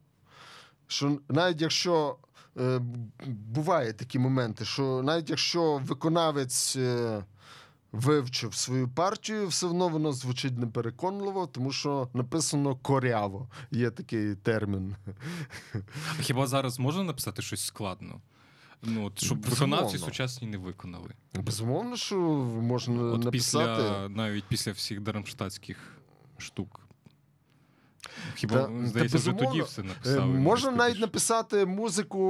Що 0.87 1.19
навіть 1.29 1.61
якщо 1.61 2.17
е, 2.57 2.81
буває 3.27 3.93
такі 3.93 4.19
моменти, 4.19 4.65
що 4.65 5.03
навіть 5.03 5.31
якщо 5.31 5.79
виконавець 5.85 6.77
е, 6.77 7.25
вивчив 7.93 8.55
свою 8.55 8.89
партію, 8.89 9.47
все 9.49 9.67
одно 9.67 9.89
воно 9.89 10.13
звучить 10.13 10.59
непереконливо, 10.59 11.47
тому 11.47 11.73
що 11.73 12.09
написано 12.15 12.77
коряво. 12.77 13.49
Є 13.71 13.91
такий 13.91 14.35
термін. 14.35 14.97
Хіба 16.21 16.47
зараз 16.47 16.79
можна 16.79 17.03
написати 17.03 17.43
щось 17.43 17.65
складно? 17.65 18.21
Ну, 18.87 19.05
от, 19.07 19.19
щоб 19.25 19.39
Безумовно. 19.39 19.77
виконавці 19.77 19.99
сучасні 20.05 20.49
не 20.49 20.57
виконали. 20.59 21.11
Безумовно, 21.35 21.97
що 21.97 22.17
можна 22.63 23.03
От 23.03 23.25
написати. 23.25 23.83
після, 23.83 24.09
навіть 24.09 24.45
після 24.45 24.73
всіх 24.73 25.01
дармштатських 25.01 25.99
штук. 26.39 26.81
Хіба, 28.35 28.55
Та- 28.95 29.09
та 29.09 29.19
вже 29.19 29.33
тоді 29.33 29.63
все 29.63 29.83
Е, 29.83 29.85
написали. 29.85 30.27
Можна 30.27 30.71
навіть 30.71 31.01
написати 31.01 31.67
музику 31.67 32.21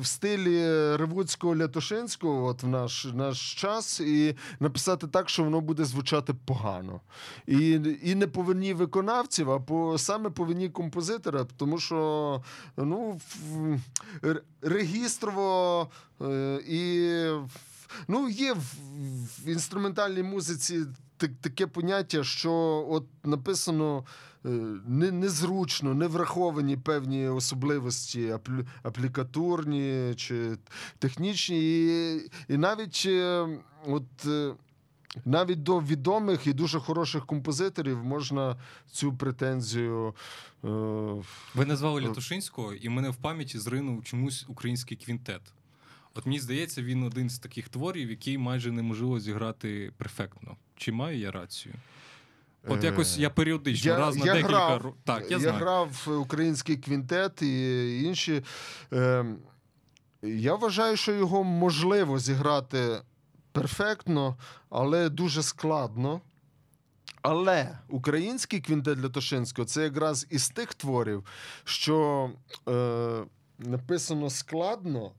в 0.00 0.06
стилі 0.06 0.62
Ревуцького 0.96 1.56
Лятушинського, 1.56 2.44
от 2.46 2.62
в 2.62 2.66
наш, 2.66 3.04
наш 3.14 3.54
час, 3.54 4.00
і 4.00 4.36
написати 4.60 5.06
так, 5.06 5.28
що 5.28 5.44
воно 5.44 5.60
буде 5.60 5.84
звучати 5.84 6.34
погано. 6.44 7.00
І, 7.46 7.80
і 8.02 8.14
не 8.14 8.26
по 8.26 8.42
вині 8.42 8.74
виконавців, 8.74 9.50
а 9.50 9.60
по 9.60 9.98
саме 9.98 10.30
по 10.30 10.44
вині 10.44 10.68
композитора, 10.68 11.46
тому 11.56 11.78
що 11.78 12.42
ну, 12.76 13.20
регістрово 14.62 15.88
е, 16.22 16.60
і. 16.68 17.12
Ну, 18.08 18.28
є 18.28 18.52
в, 18.52 18.58
в 19.44 19.48
інструментальній 19.48 20.22
музиці 20.22 20.80
так- 21.16 21.30
таке 21.40 21.66
поняття, 21.66 22.24
що 22.24 22.52
от 22.90 23.04
написано 23.24 24.04
не, 24.44 25.10
незручно, 25.12 25.94
не 25.94 26.06
враховані 26.06 26.76
певні 26.76 27.28
особливості 27.28 28.30
аплі, 28.30 28.64
аплікатурні 28.82 30.14
чи 30.16 30.56
технічні, 30.98 31.58
і, 31.60 32.20
і 32.48 32.56
навіть 32.56 33.02
е, 33.06 33.48
от. 33.86 34.26
е, 34.26 34.54
Навіть 35.24 35.62
до 35.62 35.80
відомих 35.80 36.46
і 36.46 36.52
дуже 36.52 36.80
хороших 36.80 37.26
композиторів 37.26 38.04
можна 38.04 38.56
цю 38.90 39.12
претензію. 39.16 40.14
Е, 40.64 40.68
Ви 41.54 41.66
назвали 41.66 42.00
Лятушинського, 42.00 42.74
і 42.74 42.88
мене 42.88 43.10
в 43.10 43.16
пам'яті 43.16 43.58
зринув 43.58 44.04
чомусь 44.04 44.44
український 44.48 44.96
квінтет. 44.96 45.40
От 46.14 46.26
мені 46.26 46.40
здається, 46.40 46.82
він 46.82 47.02
один 47.02 47.30
з 47.30 47.38
таких 47.38 47.68
творів, 47.68 48.10
який 48.10 48.38
майже 48.38 48.72
неможливо 48.72 49.20
зіграти 49.20 49.92
перфектно. 49.96 50.56
Чи 50.76 50.92
маю 50.92 51.18
я 51.18 51.30
рацію? 51.30 51.74
От 52.66 52.84
Е, 52.84 52.86
якось 52.86 53.18
я 53.18 53.30
періодично, 53.30 53.96
раз 53.96 54.16
на 54.16 54.24
декілька 54.24 54.48
грав, 54.48 54.94
Так, 55.04 55.22
я, 55.22 55.36
я 55.36 55.38
знаю. 55.38 55.56
грав 55.56 56.08
український 56.20 56.76
квінтет 56.76 57.42
і 57.42 58.02
інші. 58.02 58.42
Е, 58.92 59.24
я 60.22 60.54
вважаю, 60.54 60.96
що 60.96 61.12
його 61.12 61.44
можливо 61.44 62.18
зіграти 62.18 63.00
перфектно, 63.52 64.36
але 64.70 65.08
дуже 65.08 65.42
складно. 65.42 66.20
Але 67.22 67.78
український 67.88 68.60
квінтет 68.60 68.98
Лятошинського 69.04 69.66
це 69.66 69.82
якраз 69.84 70.26
із 70.30 70.48
тих 70.48 70.74
творів, 70.74 71.24
що 71.64 72.30
е, 72.68 73.24
написано 73.58 74.30
складно, 74.30 75.12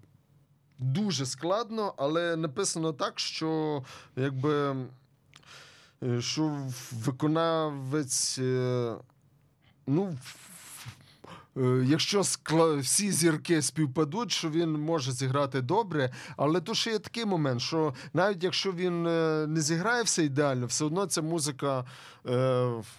дуже 0.79 1.25
складно, 1.25 1.93
але 1.97 2.35
написано 2.35 2.93
так, 2.93 3.19
що 3.19 3.83
якби. 4.15 4.75
Е, 6.03 6.21
Що 6.21 6.57
виконавець, 6.91 8.39
е, 8.39 8.93
ну, 9.87 10.17
е, 11.57 11.83
якщо 11.85 12.19
скла- 12.19 12.79
всі 12.79 13.11
зірки 13.11 13.61
співпадуть, 13.61 14.31
що 14.31 14.49
він 14.49 14.71
може 14.71 15.11
зіграти 15.11 15.61
добре, 15.61 16.13
але 16.37 16.61
то 16.61 16.73
ще 16.73 16.91
є 16.91 16.99
такий 16.99 17.25
момент, 17.25 17.61
що 17.61 17.93
навіть 18.13 18.43
якщо 18.43 18.71
він 18.71 19.03
не 19.53 19.61
зіграє 19.61 20.03
все 20.03 20.23
ідеально, 20.23 20.65
все 20.65 20.85
одно 20.85 21.05
ця 21.05 21.21
музика 21.21 21.85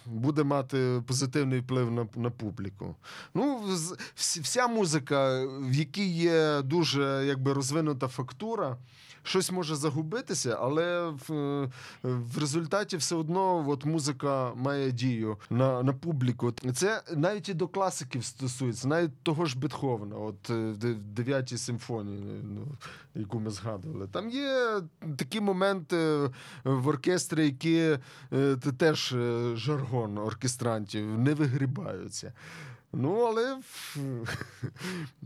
буде 0.05 0.43
мати 0.43 1.03
позитивний 1.07 1.59
вплив 1.59 1.91
на, 1.91 2.07
на 2.15 2.29
публіку. 2.29 2.95
Ну, 3.33 3.63
вся 4.15 4.67
музика, 4.67 5.45
в 5.45 5.73
якій 5.73 6.07
є 6.07 6.61
дуже 6.61 7.23
якби, 7.27 7.53
розвинута 7.53 8.07
фактура. 8.07 8.77
Щось 9.23 9.51
може 9.51 9.75
загубитися, 9.75 10.57
але 10.61 11.09
в, 11.09 11.33
е, 11.33 11.69
в 12.03 12.37
результаті 12.37 12.97
все 12.97 13.15
одно 13.15 13.69
от 13.69 13.85
музика 13.85 14.53
має 14.55 14.91
дію 14.91 15.37
на, 15.49 15.83
на 15.83 15.93
публіку. 15.93 16.51
Це 16.51 17.01
навіть 17.15 17.49
і 17.49 17.53
до 17.53 17.67
класиків 17.67 18.25
стосується, 18.25 18.87
навіть 18.87 19.23
того 19.23 19.45
ж 19.45 19.59
Бетховена, 19.59 20.15
от 20.15 20.49
е, 20.49 20.53
в 20.53 20.93
дев'ятій 20.93 21.57
симфонії, 21.57 22.41
ну, 22.43 22.67
яку 23.15 23.39
ми 23.39 23.49
згадували. 23.49 24.07
Там 24.07 24.29
є 24.29 24.81
такі 25.17 25.41
моменти 25.41 26.29
в 26.63 26.87
оркестрі, 26.87 27.45
які 27.45 27.97
е, 28.33 28.57
теж 28.77 29.13
е, 29.13 29.55
жаргон 29.55 30.17
оркестрантів 30.17 31.19
не 31.19 31.33
вигрібаються. 31.33 32.33
Ну, 32.93 33.15
але 33.15 33.57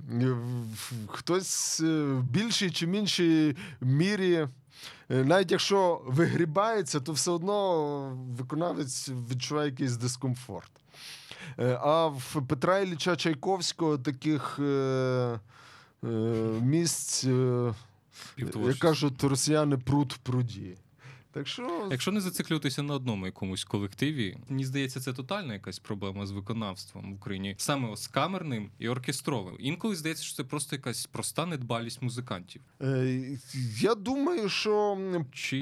хтось 1.08 1.80
е, 1.80 2.04
в 2.04 2.24
більшій 2.24 2.72
чи 2.72 2.88
меншій 2.88 3.58
мірі, 3.82 4.48
е, 5.10 5.24
навіть 5.24 5.52
якщо 5.52 6.02
вигрібається, 6.06 7.00
то 7.00 7.12
все 7.12 7.32
одно 7.32 8.18
виконавець 8.38 9.10
відчуває 9.32 9.70
якийсь 9.70 9.98
дискомфорт. 9.98 10.72
Е, 11.60 11.80
А 11.82 12.08
в 12.08 12.42
Петра 12.48 12.80
Ілліча 12.80 13.16
Чайковського 13.16 13.98
таких 13.98 14.60
місць, 16.62 17.24
як 18.58 18.78
кажуть, 18.80 19.24
росіяни 19.24 19.78
пруд 19.78 20.12
в 20.12 20.18
пруді. 20.18 20.78
Так 21.36 21.48
що 21.48 21.88
Якщо 21.92 22.12
не 22.12 22.22
зациклюватися 22.22 22.84
на 22.84 22.94
одному 22.94 23.26
якомусь 23.26 23.64
колективі, 23.64 24.38
мені 24.50 24.66
здається, 24.66 25.00
це 25.00 25.14
тотальна 25.14 25.54
якась 25.54 25.80
проблема 25.80 26.26
з 26.26 26.32
виконавством 26.32 27.14
в 27.14 27.16
Україні, 27.16 27.56
саме 27.58 27.90
ось 27.90 28.08
камерним 28.08 28.70
і 28.80 28.90
оркестровим. 28.90 29.56
Інколи 29.60 29.96
здається, 29.96 30.24
що 30.24 30.36
це 30.36 30.44
просто 30.44 30.76
якась 30.76 31.06
проста 31.06 31.46
недбалість 31.46 32.02
музикантів. 32.02 32.62
е, 32.82 33.38
я 33.80 33.96
думаю, 33.96 34.50
що 34.50 34.98
Чи 35.32 35.58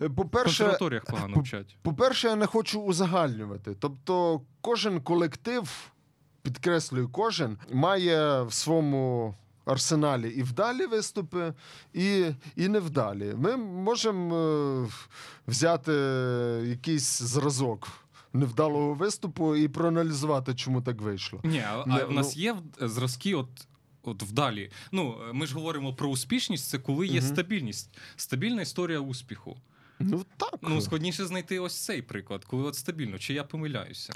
е, 0.00 0.06
в 0.06 0.14
по-перше, 0.14 0.44
консерваторіях 0.44 1.04
погано 1.04 1.40
вчать. 1.40 1.76
По-перше, 1.82 2.28
я 2.28 2.36
не 2.36 2.46
хочу 2.46 2.80
узагальнювати. 2.80 3.76
Тобто, 3.78 4.42
кожен 4.60 5.00
колектив, 5.00 5.90
підкреслюю, 6.42 7.08
кожен 7.08 7.58
має 7.72 8.42
в 8.42 8.52
своєму 8.52 9.34
арсеналі 9.64 10.28
і 10.30 10.42
вдалі 10.42 10.86
виступи, 10.86 11.52
і, 11.92 12.26
і 12.56 12.68
невдалі. 12.68 13.34
Ми 13.36 13.56
можемо 13.56 14.36
е, 14.36 14.88
взяти 15.46 15.92
якийсь 16.68 17.22
зразок 17.22 17.88
невдалого 18.32 18.94
виступу 18.94 19.56
і 19.56 19.68
проаналізувати, 19.68 20.54
чому 20.54 20.82
так 20.82 21.00
вийшло. 21.00 21.40
Ні, 21.44 21.62
а, 21.72 21.86
Не, 21.86 22.00
а 22.02 22.04
в 22.06 22.12
нас 22.12 22.36
ну- 22.36 22.42
є 22.42 22.52
в- 22.80 22.88
зразки, 22.88 23.34
от. 23.34 23.48
От 24.06 24.22
вдалі. 24.22 24.70
Ну, 24.92 25.16
ми 25.32 25.46
ж 25.46 25.54
говоримо 25.54 25.94
про 25.94 26.08
успішність, 26.08 26.68
це 26.68 26.78
коли 26.78 27.06
є 27.06 27.20
Мгм. 27.20 27.28
стабільність. 27.28 27.90
Стабільна 28.16 28.62
історія 28.62 29.00
успіху. 29.00 29.56
Ну 29.98 30.24
так. 30.36 30.54
Ну, 30.62 30.80
складніше 30.80 31.26
знайти 31.26 31.58
ось 31.58 31.84
цей 31.84 32.02
приклад, 32.02 32.44
коли 32.44 32.62
от 32.64 32.74
стабільно, 32.74 33.18
чи 33.18 33.34
я 33.34 33.44
помиляюся. 33.44 34.12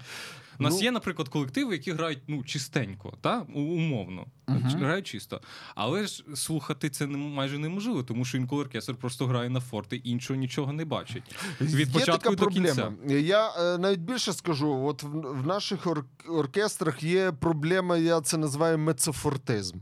У 0.60 0.62
нас 0.62 0.74
Ну- 0.74 0.80
є, 0.80 0.90
наприклад, 0.90 1.28
колективи, 1.28 1.72
які 1.72 1.92
грають 1.92 2.18
ну, 2.26 2.44
чистенько, 2.44 3.12
та? 3.20 3.40
умовно. 3.54 4.26
Ч- 4.48 4.76
Грають 4.78 5.06
чисто. 5.06 5.40
Але 5.74 6.06
ж 6.06 6.24
слухати 6.34 6.90
це 6.90 7.06
майже 7.06 7.58
неможливо, 7.58 8.02
тому 8.02 8.24
що 8.24 8.38
інколи 8.38 8.62
оркестр 8.62 8.94
просто 8.94 9.26
грає 9.26 9.50
на 9.50 9.60
форти, 9.60 9.96
іншого 9.96 10.40
нічого 10.40 10.72
не 10.72 10.84
бачить. 10.84 11.22
Від 11.60 11.70
Є 11.80 11.86
початку 11.86 12.18
така 12.18 12.30
до 12.30 12.36
проблема. 12.36 12.92
кінця. 12.98 13.14
Я 13.18 13.50
е, 13.58 13.78
навіть 13.78 14.00
більше 14.00 14.32
скажу: 14.32 14.84
от 14.86 15.02
в, 15.02 15.06
в 15.42 15.46
наших 15.46 15.86
ор- 15.86 16.04
оркестрах 16.28 17.02
є 17.02 17.32
проблема, 17.32 17.96
я 17.96 18.20
це 18.20 18.36
називаю 18.38 18.78
мецофортизм. 18.78 19.76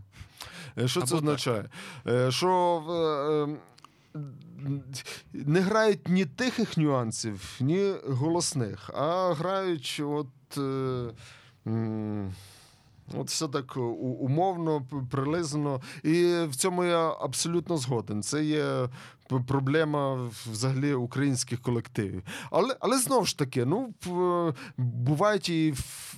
Е, 0.79 0.89
Що 0.89 1.01
Або 1.01 1.07
це 1.07 1.14
так. 1.14 1.22
означає? 1.24 1.70
Е, 2.07 2.31
Що 2.31 2.83
е, 4.14 4.18
е, 4.18 4.81
не 5.33 5.61
грають 5.61 6.09
ні 6.09 6.24
тихих 6.24 6.77
нюансів, 6.77 7.57
ні 7.61 7.93
голосних, 8.09 8.91
а 8.95 9.35
грають 9.35 10.01
от. 10.05 10.27
Е, 10.59 12.30
От 13.14 13.28
все 13.28 13.49
так 13.49 13.76
умовно, 13.76 14.86
прилизано. 15.11 15.80
І 16.03 16.24
в 16.49 16.57
цьому 16.57 16.84
я 16.84 17.16
абсолютно 17.20 17.76
згоден. 17.76 18.22
Це 18.22 18.44
є 18.44 18.88
проблема 19.47 20.30
взагалі 20.51 20.94
українських 20.94 21.61
колективів. 21.61 22.22
Але, 22.51 22.76
але 22.80 22.99
знову 22.99 23.26
ж 23.26 23.38
таки, 23.38 23.64
ну, 23.64 23.94
бувають 24.76 25.49
і 25.49 25.74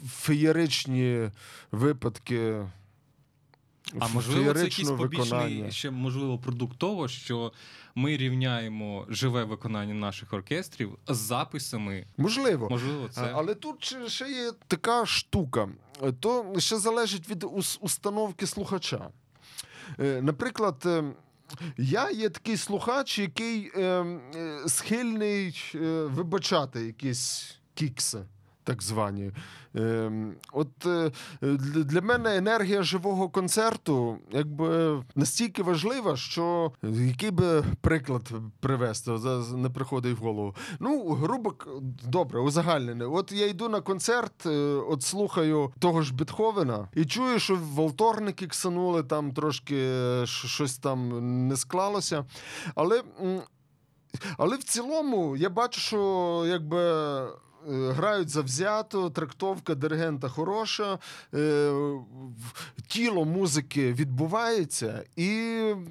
феєричні 0.08 1.30
випадки. 1.72 2.64
А 3.98 4.08
можливо, 4.08 4.54
це 4.54 4.64
якийсь 4.64 4.88
побічний 4.90 5.30
виконання. 5.30 5.70
ще 5.70 5.90
можливо 5.90 6.38
продукт 6.38 6.78
того, 6.78 7.08
що 7.08 7.52
ми 7.94 8.16
рівняємо 8.16 9.06
живе 9.08 9.44
виконання 9.44 9.94
наших 9.94 10.32
оркестрів 10.32 10.98
з 11.08 11.16
записами. 11.16 12.06
Можливо. 12.16 12.68
Можливо, 12.70 13.08
це 13.08 13.32
Але 13.34 13.54
тут 13.54 13.94
ще- 14.06 14.28
є 14.30 14.52
така 14.66 15.06
штука. 15.06 15.68
То 16.20 16.54
ще 16.58 16.78
залежить 16.78 17.28
від 17.28 17.44
установки 17.80 18.46
слухача. 18.46 19.08
Е, 20.00 20.22
Наприклад, 20.22 20.82
е, 20.86 21.04
я 21.76 22.10
є 22.10 22.28
такий 22.28 22.56
слухач, 22.56 23.18
який 23.18 23.70
е, 23.76 23.82
е, 23.82 24.58
схильний 24.68 25.64
вибачати 26.04 26.80
якісь 26.86 27.56
кікси. 27.74 28.18
Так 28.68 28.82
звані. 28.82 29.32
Е, 29.76 30.12
от 30.52 30.86
е, 30.86 31.10
для 31.62 32.00
мене 32.00 32.36
енергія 32.36 32.82
живого 32.82 33.28
концерту 33.28 34.18
якби 34.32 35.00
настільки 35.14 35.62
важлива, 35.62 36.16
що 36.16 36.72
який 36.82 37.30
би 37.30 37.64
приклад 37.80 38.32
привести, 38.60 39.10
не 39.54 39.70
приходить 39.70 40.18
в 40.18 40.22
голову. 40.22 40.54
Ну, 40.80 41.08
грубо 41.08 41.54
добре, 42.04 42.40
узагальнене. 42.40 43.06
От 43.06 43.32
я 43.32 43.46
йду 43.46 43.68
на 43.68 43.80
концерт, 43.80 44.46
е, 44.46 44.50
от 44.88 45.02
слухаю 45.02 45.72
того 45.78 46.02
ж 46.02 46.14
Бетховена, 46.14 46.88
і 46.94 47.04
чую, 47.04 47.38
що 47.38 47.58
валторники 47.74 48.46
ксанули, 48.46 49.02
там 49.02 49.32
трошки 49.32 49.76
е, 49.76 50.26
щось 50.26 50.78
там 50.78 51.18
не 51.48 51.56
склалося. 51.56 52.24
Але, 52.74 53.02
але 54.38 54.56
в 54.56 54.62
цілому 54.62 55.36
я 55.36 55.50
бачу, 55.50 55.80
що 55.80 56.44
якби. 56.48 56.78
Е, 57.68 57.92
Грають 57.92 58.28
завзято, 58.28 59.10
трактовка 59.10 59.74
диригента 59.74 60.28
хороша, 60.28 60.98
е, 61.34 61.72
тіло 62.86 63.24
музики 63.24 63.92
відбувається, 63.92 65.04
і, 65.16 65.26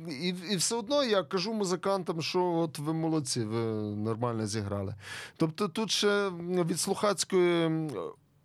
і, 0.09 0.35
і 0.51 0.55
все 0.55 0.75
одно 0.75 1.03
я 1.03 1.23
кажу 1.23 1.53
музикантам, 1.53 2.21
що 2.21 2.43
от 2.43 2.79
ви 2.79 2.93
молодці, 2.93 3.43
ви 3.43 3.59
нормально 3.95 4.47
зіграли. 4.47 4.95
Тобто 5.37 5.67
тут 5.67 5.91
ще 5.91 6.29
від 6.39 6.79
слухацької 6.79 7.89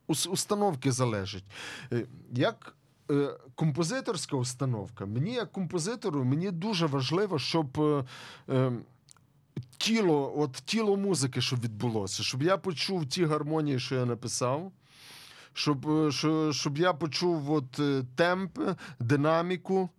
установки 0.07 0.93
залежить. 0.93 1.45
Е, 1.93 2.07
Як 2.33 2.75
композиторська 3.55 4.37
установка, 4.37 5.07
мені 5.07 5.33
як 5.35 5.53
композитору, 5.53 6.25
мені 6.25 6.51
дуже 6.51 6.87
важливо, 6.87 7.39
щоб. 7.39 7.79
Тіло, 9.83 10.33
от 10.37 10.53
тіло 10.53 10.97
музики, 10.97 11.41
щоб 11.41 11.61
відбулося, 11.61 12.23
щоб 12.23 12.43
я 12.43 12.57
почув 12.57 13.07
ті 13.07 13.25
гармонії, 13.25 13.79
що 13.79 13.95
я 13.95 14.05
написав, 14.05 14.73
щоб, 15.53 15.91
е, 15.91 16.53
щоб 16.53 16.79
я 16.79 16.93
почув 16.93 17.53
от, 17.53 17.79
е, 17.79 18.05
темп, 18.17 18.59
динаміку, 19.01 19.91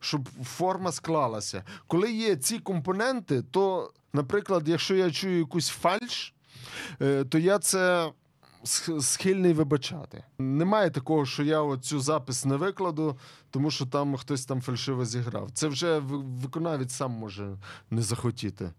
щоб 0.00 0.28
форма 0.44 0.92
склалася. 0.92 1.64
Коли 1.86 2.12
є 2.12 2.36
ці 2.36 2.58
компоненти, 2.58 3.42
то, 3.42 3.92
наприклад, 4.12 4.68
якщо 4.68 4.94
я 4.94 5.10
чую 5.10 5.38
якусь 5.38 5.68
фальш, 5.68 6.34
е, 7.00 7.24
то 7.24 7.38
я 7.38 7.58
це 7.58 8.12
схильний 9.00 9.52
вибачати. 9.52 10.24
Немає 10.38 10.90
такого, 10.90 11.26
що 11.26 11.42
я 11.42 11.76
цю 11.76 12.00
запис 12.00 12.44
не 12.44 12.56
викладу, 12.56 13.18
тому 13.50 13.70
що 13.70 13.86
там 13.86 14.16
хтось 14.16 14.44
там 14.44 14.62
фальшиво 14.62 15.04
зіграв. 15.04 15.50
Це 15.54 15.68
вже 15.68 15.98
виконавець 15.98 16.92
сам 16.92 17.10
може 17.10 17.56
не 17.90 18.02
захотіти. 18.02 18.70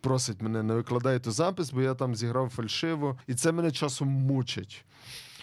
Просить 0.00 0.42
мене, 0.42 0.62
не 0.62 0.74
викладай 0.74 1.18
ту 1.18 1.30
запис, 1.30 1.72
бо 1.72 1.82
я 1.82 1.94
там 1.94 2.14
зіграв 2.14 2.48
фальшиво, 2.48 3.18
і 3.26 3.34
це 3.34 3.52
мене 3.52 3.70
часом 3.70 4.08
мучить. 4.08 4.84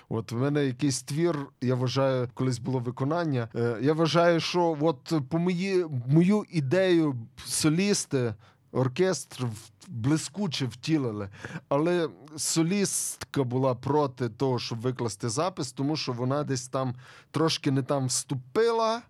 От 0.09 0.31
в 0.31 0.37
мене 0.37 0.65
якийсь 0.65 1.01
твір, 1.01 1.37
я 1.61 1.75
вважаю, 1.75 2.29
колись 2.33 2.59
було 2.59 2.79
виконання. 2.79 3.49
Е, 3.55 3.77
я 3.81 3.93
вважаю, 3.93 4.39
що 4.39 4.77
от 4.81 5.13
по 5.29 5.39
мої, 5.39 5.85
мою 6.07 6.45
ідею 6.49 7.15
солісти, 7.45 8.33
оркестр 8.71 9.47
блискуче 9.87 10.65
втілили. 10.65 11.29
Але 11.69 12.09
солістка 12.37 13.43
була 13.43 13.75
проти 13.75 14.29
того, 14.29 14.59
щоб 14.59 14.81
викласти 14.81 15.29
запис, 15.29 15.71
тому 15.71 15.95
що 15.95 16.11
вона 16.13 16.43
десь 16.43 16.67
там 16.67 16.95
трошки 17.31 17.71
не 17.71 17.83
там 17.83 18.05
вступила, 18.05 19.01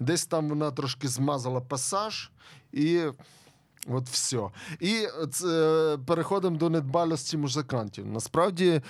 десь 0.00 0.26
там 0.26 0.48
вона 0.48 0.70
трошки 0.70 1.08
змазала 1.08 1.60
пасаж 1.60 2.30
і. 2.72 3.02
От 3.88 4.08
все. 4.08 4.40
І 4.80 5.06
це, 5.30 5.98
переходимо 6.06 6.56
до 6.56 6.70
недбалості 6.70 7.36
музикантів. 7.36 8.06
Насправді 8.06 8.68
е, 8.68 8.82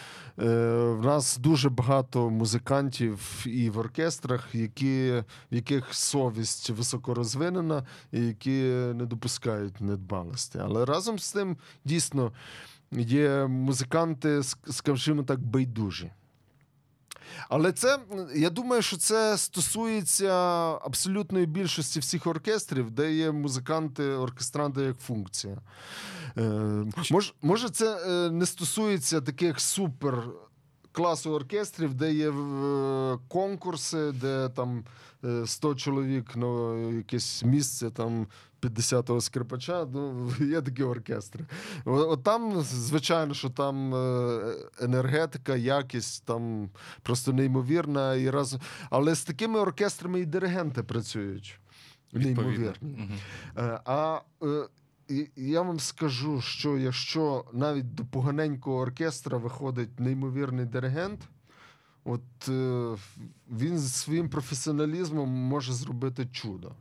в 0.84 1.04
нас 1.04 1.36
дуже 1.36 1.70
багато 1.70 2.30
музикантів 2.30 3.46
і 3.46 3.70
в 3.70 3.78
оркестрах, 3.78 4.54
які, 4.54 5.10
в 5.52 5.54
яких 5.54 5.94
совість 5.94 6.70
високо 6.70 7.14
розвинена 7.14 7.86
і 8.12 8.26
які 8.26 8.62
не 8.94 9.06
допускають 9.06 9.80
недбалості. 9.80 10.58
Але 10.62 10.84
разом 10.84 11.18
з 11.18 11.32
тим 11.32 11.56
дійсно 11.84 12.32
є 12.92 13.46
музиканти, 13.46 14.42
скажімо 14.70 15.22
так, 15.22 15.40
байдужі. 15.40 16.10
Але 17.48 17.72
це 17.72 17.98
я 18.34 18.50
думаю, 18.50 18.82
що 18.82 18.96
це 18.96 19.38
стосується 19.38 20.32
абсолютної 20.82 21.46
більшості 21.46 22.00
всіх 22.00 22.26
оркестрів, 22.26 22.90
де 22.90 23.12
є 23.12 23.32
музиканти, 23.32 24.04
оркестранти 24.04 24.82
як 24.82 24.98
функція. 24.98 25.58
Е, 26.38 26.42
мож, 27.10 27.34
може, 27.42 27.68
це 27.68 27.96
е, 27.96 28.30
не 28.30 28.46
стосується 28.46 29.20
таких 29.20 29.60
супер 29.60 30.24
класу 31.00 31.32
оркестрів, 31.32 31.94
де 31.94 32.12
є 32.12 32.30
е, 32.30 33.18
конкурси, 33.28 34.12
де 34.12 34.48
там 34.48 34.84
е, 35.24 35.46
100 35.46 35.74
чоловік 35.74 36.36
на 36.36 36.74
якесь 36.96 37.44
місце, 37.44 37.90
там 37.90 38.26
50-го 38.62 39.20
скрипача. 39.20 39.86
Ну, 39.92 40.32
є 40.40 40.60
такі 40.62 40.82
оркестри. 40.82 41.44
От 41.84 42.22
там, 42.22 42.60
звичайно, 42.62 43.34
що 43.34 43.50
там 43.50 43.94
е, 43.94 44.54
енергетика, 44.80 45.56
якість 45.56 46.24
там 46.24 46.70
просто 47.02 47.32
неймовірна. 47.32 48.14
І 48.14 48.30
раз... 48.30 48.56
Але 48.90 49.14
з 49.14 49.24
такими 49.24 49.60
оркестрами 49.60 50.20
і 50.20 50.26
диригенти 50.26 50.82
працюють. 50.82 51.60
Неймовірно. 52.12 52.72
Мгм. 52.80 53.18
Е, 53.56 53.80
А 53.84 54.20
е, 54.42 54.46
і- 55.10 55.30
я 55.36 55.62
вам 55.62 55.80
скажу, 55.80 56.40
що 56.40 56.78
якщо 56.78 57.44
навіть 57.52 57.94
до 57.94 58.04
поганенького 58.04 58.76
оркестра 58.76 59.38
виходить 59.38 60.00
неймовірний 60.00 60.66
диригент, 60.66 61.20
от 62.04 62.48
е, 62.48 62.96
він 63.50 63.78
зі 63.78 63.88
своїм 63.88 64.28
професіоналізмом 64.28 65.28
може 65.28 65.72
зробити 65.72 66.26
чудо. 66.32 66.72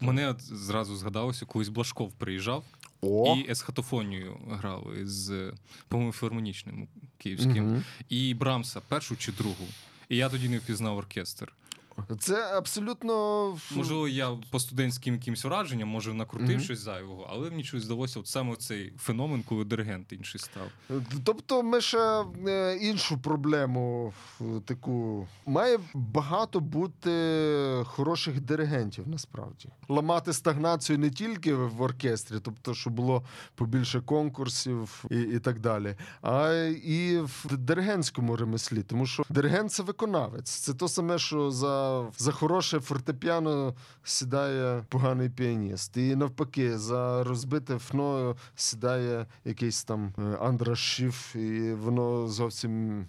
Мене 0.00 0.28
от 0.28 0.42
зразу 0.42 0.96
згадалося, 0.96 1.46
колись 1.46 1.68
Блашков 1.68 2.12
приїжджав 2.12 2.64
О! 3.00 3.36
і 3.36 3.50
есхатофонію 3.50 4.36
грали 4.50 5.06
з, 5.06 5.52
по-моєму, 5.88 6.12
філармонічним 6.12 6.88
київським. 7.18 7.66
Мгм. 7.66 7.84
І 8.08 8.34
Брамса, 8.34 8.80
першу 8.88 9.16
чи 9.16 9.32
другу. 9.32 9.66
І 10.08 10.16
я 10.16 10.28
тоді 10.28 10.48
не 10.48 10.58
впізнав 10.58 10.96
оркестр. 10.96 11.52
Це 12.18 12.56
абсолютно 12.56 13.10
Можливо, 13.70 14.08
я 14.08 14.30
по 14.50 14.60
студентським 14.60 15.14
якимось 15.14 15.44
враженням, 15.44 15.88
може, 15.88 16.14
накрутив 16.14 16.50
Мгм. 16.50 16.60
щось 16.60 16.78
зайвого, 16.78 17.28
але 17.30 17.50
мені 17.50 17.64
щось 17.64 17.82
здалося, 17.82 18.20
от 18.20 18.26
саме 18.26 18.56
цей 18.56 18.92
феномен, 18.98 19.42
коли 19.42 19.64
диригент 19.64 20.12
інший 20.12 20.40
став. 20.40 20.70
Тобто, 21.24 21.62
ми 21.62 21.80
ще 21.80 22.24
е, 22.46 22.76
іншу 22.76 23.18
проблему 23.18 24.12
е, 24.40 24.44
таку. 24.64 25.28
Має 25.46 25.78
багато 25.94 26.60
бути 26.60 27.10
хороших 27.84 28.40
диригентів 28.40 29.08
насправді. 29.08 29.68
Ламати 29.88 30.32
стагнацію 30.32 30.98
не 30.98 31.10
тільки 31.10 31.54
в 31.54 31.82
оркестрі, 31.82 32.36
тобто, 32.42 32.74
щоб 32.74 32.92
було 32.92 33.24
побільше 33.54 34.00
конкурсів 34.00 35.04
і, 35.10 35.20
і 35.20 35.38
так 35.38 35.60
далі, 35.60 35.96
а 36.22 36.52
і 36.84 37.18
в 37.18 37.56
диригентському 37.56 38.36
ремеслі. 38.36 38.82
Тому 38.82 39.06
що 39.06 39.22
диригент 39.28 39.72
це 39.72 39.82
виконавець. 39.82 40.50
Це 40.50 40.74
то 40.74 40.88
саме, 40.88 41.18
що 41.18 41.50
за, 41.50 41.89
за 42.18 42.32
хороше 42.32 42.80
фортепіано 42.80 43.74
сідає 44.04 44.84
поганий 44.88 45.30
піаніст. 45.30 45.96
І 45.96 46.16
навпаки, 46.16 46.78
за 46.78 47.24
розбите 47.24 47.78
фно 47.78 48.36
сідає 48.54 49.26
якийсь 49.44 49.84
там 49.84 50.12
Андрашів, 50.40 51.32
Андра 51.34 51.42
і 51.50 51.74
воно 51.74 52.28
зовсім. 52.28 53.04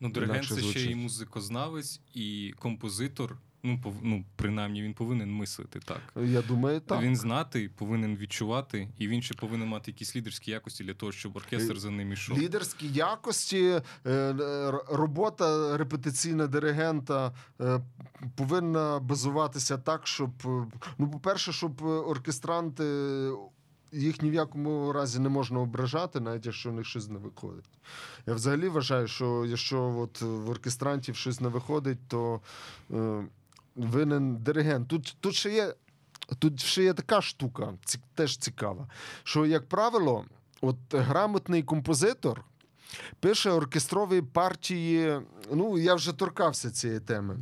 Ну, 0.00 0.10
диригент 0.10 0.44
це 0.44 0.62
ще 0.62 0.84
і 0.84 0.94
музикознавець, 0.94 2.00
і 2.14 2.54
композитор. 2.58 3.36
Ну, 3.64 3.78
пов... 3.82 3.94
ну, 4.02 4.24
принаймні, 4.36 4.82
він 4.82 4.94
повинен 4.94 5.32
мислити 5.32 5.80
так. 5.84 6.00
Я 6.16 6.42
думаю, 6.42 6.80
так. 6.80 7.02
Він 7.02 7.16
знати, 7.16 7.70
повинен 7.76 8.16
відчувати, 8.16 8.88
і 8.98 9.08
він 9.08 9.22
ще 9.22 9.34
повинен 9.34 9.68
мати 9.68 9.90
якісь 9.90 10.16
лідерські 10.16 10.50
якості 10.50 10.84
для 10.84 10.94
того, 10.94 11.12
щоб 11.12 11.36
оркестр 11.36 11.72
Е, 11.76 11.80
за 11.80 11.90
ним 11.90 12.12
ішов. 12.12 12.38
Лідерські 12.38 12.88
якості, 12.88 13.80
е, 14.06 14.34
робота 14.88 15.76
репетиційна 15.76 16.46
диригента 16.46 17.34
е, 17.60 17.80
повинна 18.36 18.98
базуватися 18.98 19.78
так, 19.78 20.06
щоб, 20.06 20.30
е, 20.44 20.66
ну, 20.98 21.10
по-перше, 21.10 21.52
щоб 21.52 21.82
оркестранти. 21.82 22.84
Їх 23.94 24.22
ні 24.22 24.30
в 24.30 24.34
якому 24.34 24.92
разі 24.92 25.18
не 25.18 25.28
можна 25.28 25.60
ображати, 25.60 26.20
навіть 26.20 26.46
якщо 26.46 26.70
у 26.70 26.72
них 26.72 26.86
щось 26.86 27.08
не 27.08 27.18
виходить. 27.18 27.70
Я 28.26 28.34
взагалі 28.34 28.68
вважаю, 28.68 29.06
що 29.06 29.44
якщо 29.46 29.82
от 29.98 30.20
в 30.20 30.50
оркестрантів 30.50 31.16
щось 31.16 31.40
не 31.40 31.48
виходить, 31.48 32.08
то 32.08 32.40
е, 32.90 33.24
винен 33.76 34.36
диригент. 34.36 34.88
Тут, 34.88 35.16
тут 35.20 35.34
ще 35.34 35.50
є. 35.50 35.74
Тут 36.38 36.60
ще 36.60 36.82
є 36.82 36.94
така 36.94 37.20
штука, 37.20 37.74
ці, 37.84 37.98
теж 38.14 38.36
цікава, 38.36 38.88
що, 39.24 39.46
як 39.46 39.68
правило, 39.68 40.24
от 40.60 40.76
грамотний 40.92 41.62
композитор 41.62 42.44
пише 43.20 43.50
оркестрові 43.50 44.22
партії. 44.22 45.20
Ну, 45.52 45.78
я 45.78 45.94
вже 45.94 46.12
торкався 46.12 46.70
цієї 46.70 47.00
теми. 47.00 47.38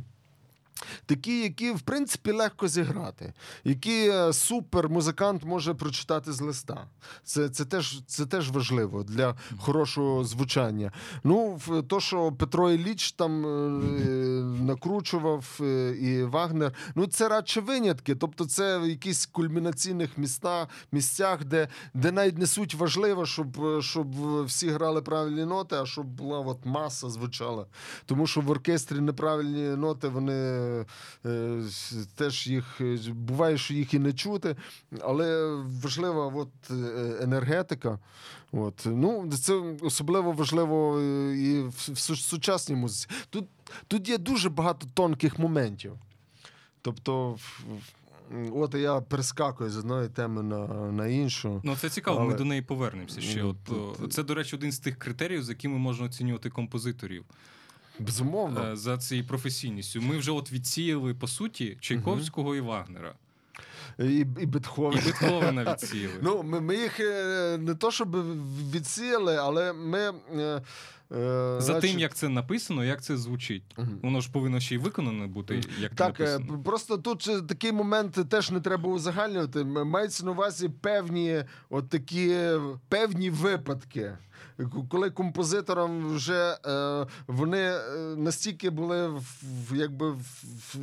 Такі, 1.05 1.43
які, 1.43 1.71
в 1.71 1.81
принципі, 1.81 2.31
легко 2.31 2.67
зіграти, 2.67 3.33
які 3.63 4.09
е, 4.09 4.33
супер 4.33 4.89
музикант 4.89 5.43
може 5.43 5.73
прочитати 5.73 6.33
з 6.33 6.41
листа. 6.41 6.87
Це, 7.23 7.49
це, 7.49 7.65
теж, 7.65 8.01
це 8.07 8.25
теж 8.25 8.49
важливо 8.49 9.03
для 9.03 9.35
хорошого 9.57 10.23
звучання. 10.23 10.91
Ну, 11.23 11.59
то, 11.87 11.99
що 11.99 12.31
Петро 12.31 12.71
Ілліч 12.71 13.11
там 13.11 13.45
е, 13.45 13.49
накручував 14.63 15.59
е, 15.61 15.91
і 15.91 16.23
Вагнер, 16.23 16.73
ну 16.95 17.07
це 17.07 17.29
радше 17.29 17.61
винятки. 17.61 18.15
Тобто, 18.15 18.45
це 18.45 18.77
в 18.77 18.89
якісь 18.89 19.25
кульмінаційних 19.25 20.17
міста, 20.17 20.67
місцях, 20.91 21.45
де, 21.45 21.67
де 21.93 22.11
навіть 22.11 22.37
не 22.37 22.47
суть 22.47 22.73
важливо, 22.73 23.25
щоб, 23.25 23.65
е, 23.65 23.81
щоб 23.81 24.07
всі 24.45 24.69
грали 24.69 25.01
правильні 25.01 25.45
ноти, 25.45 25.75
а 25.75 25.85
щоб 25.85 26.05
була 26.05 26.39
от 26.39 26.65
маса 26.65 27.09
звучала. 27.09 27.65
Тому 28.05 28.27
що 28.27 28.41
в 28.41 28.49
оркестрі 28.49 28.99
неправильні 28.99 29.77
ноти, 29.77 30.07
вони 30.07 30.33
теж 32.15 32.47
їх 32.47 32.81
е, 32.81 32.97
буває, 33.09 33.57
що 33.57 33.73
їх 33.73 33.93
і 33.93 33.99
не 33.99 34.13
чути, 34.13 34.55
але 35.01 35.55
важлива 35.83 36.25
от, 36.25 36.49
е, 36.71 36.73
енергетика. 37.21 37.99
От. 38.51 38.83
Ну, 38.85 39.31
це 39.41 39.53
особливо 39.81 40.31
важливо 40.31 40.99
е, 40.99 41.37
і 41.37 41.61
в, 41.61 41.99
сучасній 41.99 42.75
музиці. 42.75 43.07
Тут, 43.29 43.45
тут 43.87 44.09
є 44.09 44.17
дуже 44.17 44.49
багато 44.49 44.87
тонких 44.93 45.39
моментів. 45.39 45.93
Тобто, 46.81 47.37
от 48.53 48.75
я 48.75 49.01
перескакую 49.01 49.69
з 49.69 49.77
одної 49.77 50.09
теми 50.09 50.43
на, 50.43 50.67
на 50.91 51.07
іншу. 51.07 51.61
Ну, 51.63 51.75
це 51.75 51.89
цікаво, 51.89 52.25
ми 52.25 52.33
до 52.33 52.45
неї 52.45 52.61
повернемося 52.61 53.21
ще. 53.21 53.43
От, 53.43 53.57
це, 54.13 54.23
до 54.23 54.35
речі, 54.35 54.55
один 54.55 54.71
з 54.71 54.79
тих 54.79 54.99
критеріїв, 54.99 55.43
за 55.43 55.51
якими 55.51 55.77
можна 55.77 56.05
оцінювати 56.05 56.49
композиторів 56.49 57.25
Безумовно. 58.05 58.63
е, 58.71 58.75
за 58.75 58.97
цією 58.97 59.27
професійністю. 59.27 60.01
Ми 60.01 60.17
вже 60.17 60.31
от 60.31 60.51
відсіяли, 60.51 61.13
по 61.13 61.27
суті, 61.27 61.77
Чайковського 61.79 62.55
і 62.55 62.61
Вагнера. 62.61 63.15
І, 63.99 64.03
і 64.05 64.19
І 64.41 64.45
Бетховена 64.45 65.73
відсіяли. 65.73 66.13
Ну, 66.21 66.43
ми, 66.43 66.61
ми 66.61 66.75
їх 66.75 66.99
е, 66.99 67.57
не 67.57 67.75
то, 67.75 67.91
щоб 67.91 68.15
відсіяли, 68.73 69.35
але 69.35 69.73
ми. 69.73 69.99
е, 69.99 70.13
е, 70.37 70.61
За 71.11 71.61
значить, 71.61 71.91
тим, 71.91 71.99
як 71.99 72.13
це 72.15 72.29
написано, 72.29 72.83
як 72.85 73.03
це 73.03 73.17
звучить. 73.17 73.63
Мгм. 73.77 73.99
Воно 74.03 74.21
ж 74.21 74.31
повинно 74.31 74.59
ще 74.59 74.75
й 74.75 74.77
виконане 74.77 75.27
бути, 75.27 75.61
як 75.79 75.95
Так, 75.95 76.19
написано. 76.19 76.63
просто 76.63 76.97
тут 76.97 77.47
такий 77.47 77.71
момент 77.71 78.29
теж 78.29 78.51
не 78.51 78.59
треба 78.59 78.89
узагальнювати. 78.89 79.63
Мається 79.63 80.25
на 80.25 80.31
увазі 80.31 80.69
певні, 80.69 81.43
от 81.69 81.89
такі 81.89 82.37
певні 82.89 83.29
випадки. 83.29 84.17
Коли 84.89 85.09
композиторам 85.09 86.15
вже 86.15 86.57
вони 87.27 87.73
настільки 88.17 88.69
були 88.69 89.07
в, 89.07 89.75
якби 89.75 90.11
в, 90.11 90.75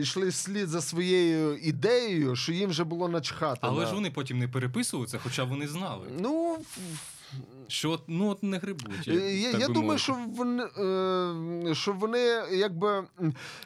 йшли 0.00 0.28
вслід 0.28 0.68
за 0.68 0.80
своєю 0.82 1.56
ідеєю, 1.56 2.36
що 2.36 2.52
їм 2.52 2.70
вже 2.70 2.84
було 2.84 3.08
начхати. 3.08 3.58
Але 3.62 3.80
на- 3.80 3.86
ж 3.88 3.94
вони 3.94 4.10
потім 4.10 4.38
не 4.38 4.48
переписували 4.48 5.06
це, 5.06 5.18
хоча 5.18 5.44
вони 5.44 5.68
знали, 5.68 6.06
Ну, 6.20 6.58
що 7.68 7.90
от, 7.90 8.02
ну 8.08 8.28
от 8.28 8.42
не 8.42 8.58
грибуть. 8.58 9.06
як- 9.08 9.22
Е, 9.22 9.36
Я, 9.38 9.50
я 9.50 9.66
думаю, 9.68 9.82
мовити. 9.82 9.98
що 9.98 10.16
вони, 10.36 10.62
е, 11.70 11.74
що 11.74 11.92
вони 11.92 12.18
якби. 12.52 13.04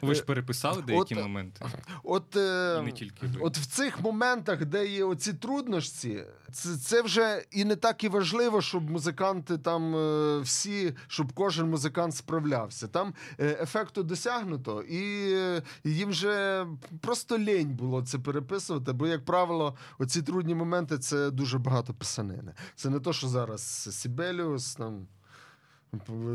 ви 0.01 0.15
ж 0.15 0.23
переписали 0.23 0.81
деякі 0.81 1.15
от- 1.15 1.21
моменти, 1.21 1.65
От, 2.03 2.35
е, 2.35 2.77
і 2.81 2.85
не 2.85 2.91
тільки 2.91 3.27
ви. 3.27 3.39
от 3.41 3.57
в 3.57 3.65
цих 3.65 4.01
моментах, 4.01 4.65
де 4.65 4.87
є 4.87 5.03
оці 5.03 5.33
труднощі, 5.33 6.23
це, 6.51 6.77
це 6.77 7.01
вже 7.01 7.45
і 7.51 7.65
не 7.65 7.75
так 7.75 8.03
і 8.03 8.07
важливо, 8.09 8.61
щоб 8.61 8.89
музиканти 8.91 9.57
там 9.57 9.95
е, 9.95 10.39
всі, 10.39 10.93
щоб 11.07 11.33
кожен 11.33 11.69
музикант 11.69 12.15
справлявся. 12.15 12.87
Там 12.87 13.13
е, 13.39 13.57
ефекту 13.61 14.03
досягнуто, 14.03 14.81
і 14.81 15.31
е, 15.33 15.61
їм 15.83 16.09
вже 16.09 16.65
просто 17.01 17.37
лінь 17.37 17.69
було 17.75 18.01
це 18.01 18.19
переписувати. 18.19 18.91
Бо, 18.93 19.07
як 19.07 19.25
правило, 19.25 19.75
оці 19.99 20.21
трудні 20.21 20.55
моменти 20.55 20.97
це 20.97 21.31
дуже 21.31 21.57
багато 21.57 21.93
писанини. 21.93 22.53
Це 22.75 22.89
не 22.89 22.99
то, 22.99 23.13
що 23.13 23.27
зараз 23.27 23.58
Сібеліус 23.91 24.75
там. 24.75 25.07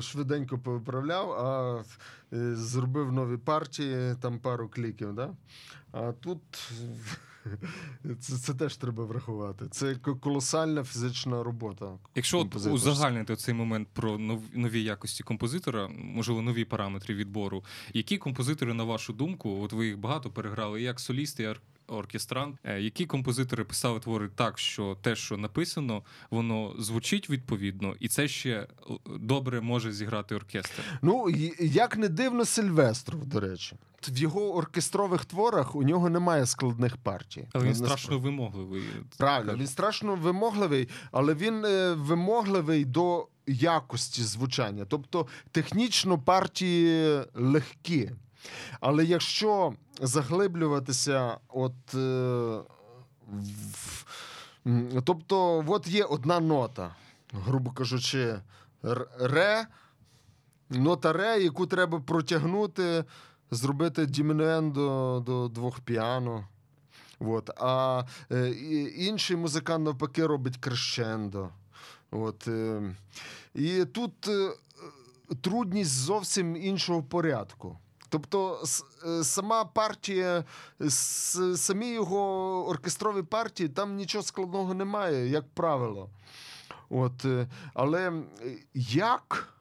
Швиденько 0.01 0.59
повиправляв, 0.59 1.33
а 1.33 1.83
е, 2.33 2.57
зробив 2.57 3.12
нові 3.12 3.37
партії, 3.37 4.14
там 4.20 4.39
пару 4.39 4.68
кліків. 4.68 5.14
Да? 5.14 5.31
А 5.93 6.12
тут 6.12 6.41
це, 8.20 8.39
це 8.39 8.55
теж 8.55 8.77
треба 8.77 9.05
врахувати. 9.05 9.68
Це 9.70 9.95
колосальна 9.95 10.85
фізична 10.85 11.43
робота. 11.43 11.99
Якщо 12.14 12.39
от 12.39 12.55
узагальнити 12.55 13.37
цей 13.37 13.55
момент 13.55 13.89
про 13.93 14.18
нові 14.55 14.83
якості 14.83 15.22
композитора, 15.22 15.89
можливо, 15.89 16.43
нові 16.43 16.64
параметри 16.64 17.14
відбору, 17.14 17.64
які 17.93 18.18
композитори, 18.18 18.75
на 18.75 18.85
вашу 18.85 19.12
думку, 19.12 19.62
от 19.62 19.72
ви 19.72 19.87
їх 19.87 19.99
багато 19.99 20.31
переграли, 20.31 20.83
як 20.83 21.01
солісти, 21.01 21.43
як 21.43 21.61
оркестрант, 21.87 22.57
е, 22.64 22.80
які 22.80 23.07
композитори 23.07 23.64
писали 23.64 24.01
твори 24.01 24.28
так, 24.35 24.59
що 24.59 24.97
те, 25.03 25.16
що 25.16 25.37
написано, 25.37 26.03
воно 26.30 26.74
звучить 26.78 27.30
відповідно, 27.30 27.95
і 28.01 28.09
це 28.09 28.28
ще 28.28 28.51
е, 28.51 28.66
добре 29.20 29.61
може 29.61 29.93
зіграти 29.93 30.35
оркестр. 30.35 30.82
Ну, 31.03 31.30
як 31.61 31.97
не 31.97 32.09
дивно, 32.09 32.45
Сильвестров, 32.45 33.26
до 33.26 33.41
речі. 33.41 33.76
В 34.09 34.18
його 34.18 34.55
оркестрових 34.55 35.24
творах 35.24 35.76
у 35.76 35.82
нього 35.82 36.11
немає 36.11 36.47
складних 36.47 36.97
партій. 36.97 37.49
Але 37.53 37.64
він 37.64 37.74
страшно 37.74 38.18
вимогливий. 38.18 38.82
Правильно, 39.16 39.57
він 39.57 39.66
страшно 39.66 40.16
вимогливий, 40.16 40.89
але 41.12 41.35
він 41.35 41.64
е, 41.64 41.93
вимогливий 41.93 42.85
до 42.85 43.28
якості 43.47 44.22
звучання. 44.22 44.85
Тобто 44.89 45.26
технічно 45.51 46.18
партії 46.18 47.20
легкі. 47.35 48.11
Але 48.80 49.05
якщо 49.05 49.74
заглиблюватися, 50.01 51.38
от. 51.49 51.95
Е, 51.95 52.61
в, 53.64 54.05
тобто, 55.05 55.64
от 55.68 55.86
є 55.86 56.05
одна 56.05 56.40
нота, 56.40 56.95
грубо 57.32 57.70
кажучи, 57.70 58.40
ре, 59.20 59.66
нота 60.70 61.12
ре, 61.12 61.42
яку 61.42 61.66
треба 61.66 62.01
протягнути, 62.01 63.05
зробити 63.51 64.07
дімінуендо 64.07 65.22
до 65.26 65.49
двох 65.49 65.80
піано. 65.80 66.49
От. 67.20 67.51
А 67.57 68.05
е, 68.32 68.51
інший 68.97 69.36
музикант 69.36 69.84
навпаки 69.84 70.26
робить 70.26 70.57
крещендо. 70.57 71.49
От, 72.11 72.49
е, 72.49 72.82
і 73.55 73.84
тут 73.84 74.28
е, 74.28 74.51
трудність 75.40 75.90
зовсім 75.90 76.57
іншого 76.57 77.03
порядку. 77.03 77.78
Тобто, 78.15 78.62
е, 79.07 79.25
сама 79.25 79.65
партія, 79.65 80.45
самі 81.57 81.93
його 81.93 82.67
оркестрові 82.69 83.23
партії, 83.23 83.69
там 83.69 83.97
нічого 83.97 84.25
складного 84.25 84.75
немає, 84.75 85.29
як 85.29 85.45
правило. 85.55 86.11
От, 86.91 87.25
е, 87.25 87.49
Але 87.75 88.23
як 88.75 89.55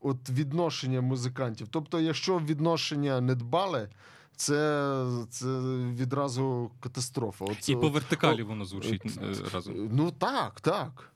от 0.00 0.30
відношення 0.30 1.00
музикантів? 1.00 1.68
Тобто, 1.70 2.00
якщо 2.00 2.38
відношення 2.38 3.20
не 3.20 3.34
дбали, 3.34 3.88
це 4.36 5.06
це 5.30 5.46
відразу 5.94 6.70
катастрофа. 6.80 7.44
От, 7.44 7.68
І 7.68 7.76
по 7.76 7.88
вертикалі 7.88 8.42
воно 8.42 8.64
звучить 8.64 9.02
от, 9.04 9.54
разом. 9.54 9.74
Ну 9.92 10.10
так, 10.10 10.60
так. 10.60 11.11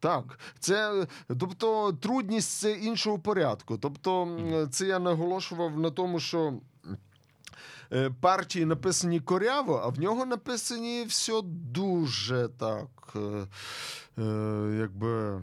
Так, 0.00 0.38
це 0.58 1.06
тобто 1.26 1.92
трудність 1.92 2.60
це 2.60 2.72
іншого 2.72 3.18
порядку. 3.18 3.78
Тобто, 3.78 4.38
це 4.70 4.86
я 4.86 4.98
наголошував 4.98 5.78
на 5.78 5.90
тому, 5.90 6.20
що. 6.20 6.54
Е, 7.92 8.10
партії 8.20 8.64
написані 8.64 9.20
коряво, 9.20 9.80
а 9.84 9.88
в 9.88 10.00
нього 10.00 10.26
написані 10.26 11.04
все 11.04 11.40
дуже 11.44 12.48
так. 12.58 12.88
Е, 13.16 13.46
е, 14.18 14.76
якби. 14.80 15.42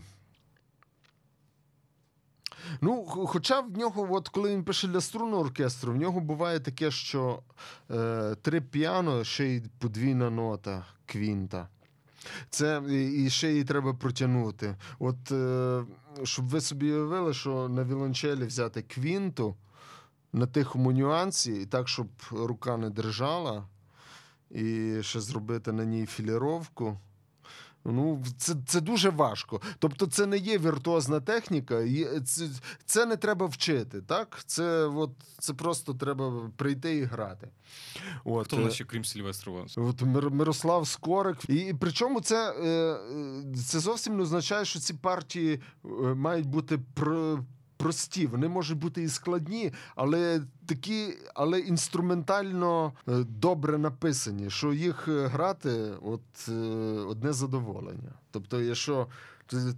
Ну, 2.82 3.05
Хоча 3.05 3.60
в 3.60 3.78
нього, 3.78 4.08
от 4.12 4.30
коли 4.30 4.49
він 4.49 4.64
пише 4.64 4.88
для 4.88 5.01
струнного 5.01 5.41
оркестру, 5.41 5.93
в 5.93 5.95
нього 5.95 6.20
буває 6.20 6.60
таке, 6.60 6.91
що 6.91 7.39
е, 7.91 8.36
три 8.41 8.62
піано, 8.62 9.24
ще 9.24 9.45
й 9.45 9.64
подвійна 9.80 10.30
нота 10.30 10.86
квінта. 11.05 11.68
Це 12.49 12.82
і 12.89 13.30
ще 13.30 13.49
її 13.51 13.63
треба 13.63 13.93
протягнути. 13.93 14.75
От 14.99 15.32
е, 15.32 15.84
щоб 16.23 16.47
ви 16.47 16.61
собі 16.61 16.91
уявили, 16.91 17.34
що 17.34 17.69
на 17.69 17.84
вілончелі 17.84 18.45
взяти 18.45 18.82
квінту 18.82 19.55
на 20.34 20.45
тихому 20.45 20.91
нюансі, 20.91 21.61
і 21.61 21.65
так, 21.65 21.88
щоб 21.88 22.07
рука 22.32 22.78
не 22.78 22.89
держала, 22.89 23.67
і 24.51 24.97
ще 25.01 25.21
зробити 25.21 25.71
на 25.71 25.86
ній 25.86 26.05
філіровку. 26.05 26.97
Ну, 27.92 28.24
це 28.38 28.56
це 28.66 28.82
дуже 28.82 29.10
важко. 29.10 29.62
Тобто, 29.80 30.08
це 30.08 30.26
не 30.26 30.38
є 30.38 30.58
віртуозна 30.58 31.20
техніка, 31.20 31.84
це 32.26 32.50
це 32.86 33.06
не 33.06 33.18
треба 33.18 33.46
вчити. 33.46 34.02
так? 34.02 34.40
Це 34.46 34.86
от, 34.86 35.12
це 35.40 35.54
просто 35.54 35.94
треба 35.94 36.52
прийти 36.56 36.96
і 36.96 37.04
грати. 37.04 37.48
От. 38.24 38.48
Хто 38.48 38.68
в 38.68 38.72
ще 38.72 38.84
крім 38.84 39.06
Сільвестрова? 39.06 39.66
От 39.78 40.02
Мирослав 40.32 40.88
Скорик. 40.88 41.50
І, 41.50 41.56
і 41.56 41.74
причому 41.74 42.22
це 42.22 42.52
е, 42.52 43.00
це 43.56 43.80
зовсім 43.80 44.18
не 44.18 44.24
означає, 44.24 44.66
що 44.66 44.80
ці 44.80 44.94
партії 44.94 45.62
е, 45.86 45.88
мають 46.14 46.46
бути 46.46 46.80
прості, 47.78 48.28
вони 48.28 48.47
можуть 48.47 48.78
бути 48.78 49.03
і 49.03 49.09
складні, 49.09 49.73
але 49.95 50.41
такі, 50.65 51.13
але 51.36 51.59
інструментально 51.59 52.93
е, 53.07 53.11
добре 53.30 53.78
написані, 53.78 54.49
що 54.49 54.73
їх 54.73 55.07
е, 55.07 55.28
грати 55.28 55.93
от 56.01 56.49
е, 56.49 56.51
одне 57.07 57.34
задоволення. 57.34 58.11
Тобто, 58.32 58.61
якщо 58.61 59.07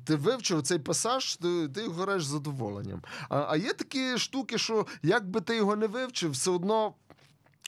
ти 0.03 0.15
вивчив 0.15 0.61
цей 0.61 0.79
пасаж, 0.79 1.35
ти 1.35 1.67
ти 1.67 1.83
його 1.83 2.01
граєш 2.01 2.25
з 2.25 2.29
задоволенням. 2.29 3.01
А 3.29 3.45
а 3.49 3.57
є 3.57 3.73
такі 3.73 4.17
штуки, 4.17 4.57
що 4.57 4.85
як 5.03 5.29
би 5.29 5.41
ти 5.41 5.55
його 5.55 5.75
не 5.75 5.87
вивчив, 5.87 6.31
все 6.31 6.51
одно. 6.51 6.93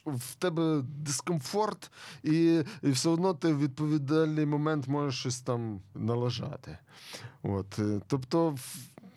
В 0.05 0.35
тебе 0.35 0.81
дискомфорт, 0.81 1.91
і 2.23 2.63
і 2.83 2.91
все 2.91 3.09
одно 3.09 3.33
ти 3.33 3.53
в 3.53 3.59
відповідальний 3.59 4.45
момент 4.45 4.87
можеш 4.87 5.19
щось 5.19 5.41
там 5.41 5.81
налажати. 5.95 6.77
От, 7.43 7.79
Тобто, 8.07 8.55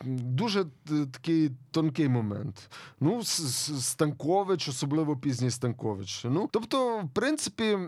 дуже 0.06 0.60
е, 0.60 1.06
такий 1.12 1.50
тонкий 1.70 2.08
момент. 2.08 2.70
Ну, 3.00 3.22
Станкович, 3.24 4.68
особливо 4.68 5.16
пізній 5.16 5.50
Станкович. 5.50 6.24
Ну, 6.24 6.48
Тобто, 6.52 6.98
в 6.98 7.08
принципі, 7.12 7.78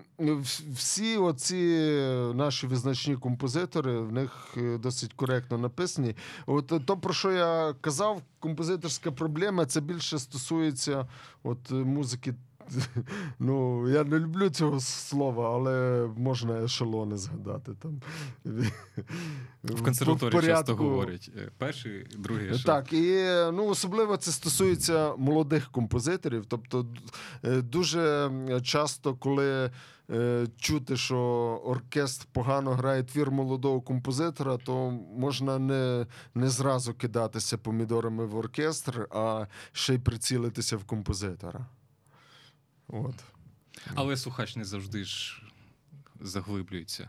всі 0.73 1.17
оці 1.17 1.57
наші 2.35 2.67
визначні 2.67 3.17
композитори 3.17 3.99
в 3.99 4.13
них 4.13 4.55
е, 4.57 4.79
досить 4.79 5.13
коректно 5.13 5.59
написані. 5.59 6.15
От 6.47 6.73
то, 6.87 6.97
про 6.97 7.15
що 7.15 7.33
я 7.33 7.75
казав, 7.81 8.23
композиторська 8.39 9.11
проблема 9.11 9.67
це 9.67 9.81
більше 9.81 10.19
стосується 10.19 11.07
от 11.43 11.71
музики 11.71 12.35
Ну, 13.39 13.89
я 13.89 14.05
не 14.05 14.19
люблю 14.19 14.49
цього 14.49 14.81
слова, 14.81 15.55
але 15.55 16.07
можна 16.17 16.65
ешелони 16.65 17.17
згадати 17.17 17.73
там. 17.83 18.01
В 19.65 19.83
консерваторії 19.83 20.43
часто 20.43 20.77
говорять 20.77 21.31
е, 21.37 21.51
перший, 21.59 22.07
другий 22.19 22.45
ешелон. 22.47 22.63
Так, 22.63 22.93
і 22.93 23.25
ну, 23.53 23.67
особливо 23.67 24.17
це 24.17 24.33
стосується 24.33 25.15
молодих 25.17 25.71
композиторів. 25.71 26.45
Тобто, 26.49 26.87
е, 27.45 27.61
дуже 27.61 28.31
часто, 28.63 29.15
коли 29.15 29.71
е, 30.11 30.47
чути, 30.57 30.97
що 30.97 31.19
оркестр 31.65 32.27
погано 32.33 32.71
грає 32.71 33.03
твір 33.03 33.31
молодого 33.31 33.81
композитора, 33.81 34.57
то 34.57 34.91
можна 35.17 35.59
не, 35.59 36.07
не 36.35 36.49
зразу 36.49 36.95
кидатися 36.95 37.59
помідорами 37.59 38.27
в 38.27 38.37
оркестр, 38.37 39.09
а 39.11 39.47
ще 39.73 39.95
й 39.95 39.99
прицілитися 39.99 40.77
в 40.77 40.85
композитора. 40.85 41.67
От. 42.89 43.15
Але 43.95 44.17
слухач 44.17 44.57
не 44.57 44.65
завжди 44.65 45.05
ж 45.05 45.43
заглиблюється 46.21 47.09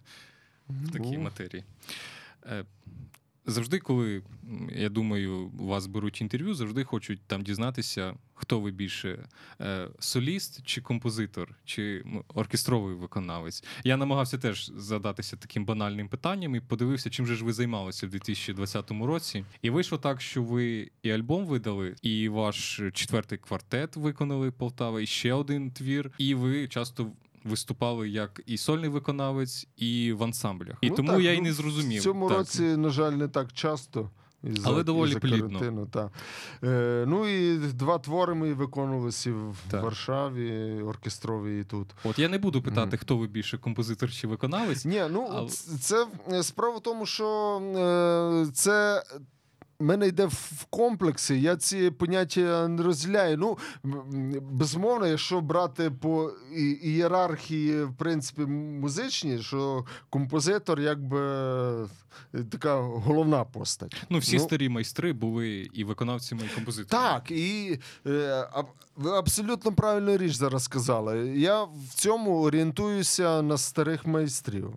в 0.70 0.92
такій 0.92 1.18
матерії. 1.18 1.64
Завжди, 3.50 3.80
коли 3.80 4.22
я 4.76 4.90
думаю, 4.90 5.52
вас 5.60 5.88
беруть 5.88 6.22
інтерв'ю, 6.22 6.54
завжди 6.54 6.84
хочуть 6.84 7.20
там 7.28 7.44
дізнатися, 7.44 8.14
хто 8.34 8.60
ви 8.60 8.72
більше 8.72 9.30
е, 9.62 9.88
соліст 10.00 10.66
чи 10.66 10.82
композитор, 10.82 11.56
чи 11.66 12.04
оркестровий 12.34 12.96
виконавець. 12.96 13.64
Я 13.84 13.98
намагався 13.98 14.38
теж 14.38 14.72
задатися 14.76 15.38
таким 15.38 15.66
банальним 15.66 16.10
питанням 16.10 16.56
і 16.56 16.60
подивився, 16.60 17.10
чим 17.10 17.28
же 17.28 17.36
ж 17.36 17.46
ви 17.46 17.54
займалися 17.54 18.08
в 18.08 18.10
2020 18.10 18.92
році. 18.92 19.46
І 19.62 19.70
вийшло 19.70 19.98
так, 19.98 20.22
що 20.22 20.44
ви 20.44 20.92
і 21.04 21.12
альбом 21.12 21.46
видали, 21.46 21.96
і 22.02 22.30
ваш 22.30 22.82
четвертий 22.94 23.38
квартет 23.38 23.96
виконали 23.96 24.52
Полтава, 24.52 25.02
і 25.02 25.06
ще 25.06 25.34
один 25.34 25.72
твір, 25.72 26.12
і 26.18 26.36
ви 26.36 26.68
часто 26.68 27.12
виступали 27.48 28.10
як 28.10 28.42
і 28.46 28.58
сольний 28.58 28.90
виконавець, 28.90 29.68
і 29.78 30.14
в 30.14 30.24
ансамблях. 30.24 30.78
І 30.82 30.90
ну, 30.90 30.96
тому 30.96 31.10
так, 31.10 31.22
я 31.22 31.34
й 31.34 31.38
ну, 31.38 31.44
не 31.44 31.54
зрозумів. 31.54 32.02
В 32.02 32.04
цьому 32.04 32.30
так. 32.30 32.38
році, 32.38 32.62
на 32.62 32.90
жаль, 32.90 33.12
не 33.12 33.28
так 33.28 33.54
часто. 33.54 34.10
Із 34.44 34.66
Але 34.66 34.84
доволі 34.84 35.16
плідно. 35.16 35.86
Та. 35.86 36.12
Е, 36.64 37.06
Ну 37.08 37.28
і 37.28 37.58
два 37.58 38.00
твори 38.00 38.34
ми 38.34 38.54
виконувалися 38.54 39.32
в 39.32 39.56
так. 39.72 39.84
Варшаві, 39.84 40.82
оркестрові 40.82 41.60
і 41.60 41.64
тут. 41.64 41.88
От 42.04 42.20
я 42.20 42.30
не 42.30 42.38
буду 42.38 42.62
питати, 42.62 42.98
mm. 42.98 43.00
хто 43.00 43.18
ви 43.18 43.28
більше 43.28 43.58
композитор 43.58 44.12
чи 44.12 44.28
виконавець. 44.28 44.86
Ні, 44.86 45.04
ну 45.12 45.28
але... 45.32 45.50
це 45.50 46.08
справа 46.42 46.78
в 46.78 46.82
тому, 46.82 47.06
що 47.06 47.60
е, 48.48 48.52
це 48.54 49.04
мене 49.80 50.08
йде 50.08 50.26
в 50.26 50.66
комплексі, 50.70 51.42
я 51.42 51.56
ці 51.56 51.92
поняття 51.92 52.68
не 52.68 52.84
розділяю. 52.84 53.38
Ну, 53.38 53.58
безумовно, 54.42 55.08
якщо 55.08 55.42
брати 55.42 55.92
по 55.92 56.32
ієрархії, 56.82 57.84
в 57.84 57.94
принципі, 57.98 58.42
музичні, 58.82 59.40
що 59.40 59.86
композитор 60.10 60.80
якби 60.80 61.20
така 62.50 62.76
головна 62.76 63.44
постать. 63.44 63.96
Ну, 64.10 64.20
всі 64.20 64.38
ну, 64.38 64.44
старі 64.44 64.70
майстри 64.70 65.14
були 65.14 65.70
і 65.74 65.84
виконавцями, 65.84 66.42
і 66.52 66.56
композиторами. 66.56 67.10
Так, 67.10 67.32
і 67.32 67.80
е, 68.06 68.48
ви 68.96 69.12
абсолютно 69.12 69.74
правильну 69.74 70.18
річ 70.18 70.34
зараз 70.34 70.64
сказали. 70.64 71.34
Я 71.38 71.64
в 71.64 71.94
цьому 71.94 72.42
орієнтуюся 72.42 73.42
на 73.42 73.58
старих 73.58 74.06
майстрів. 74.08 74.74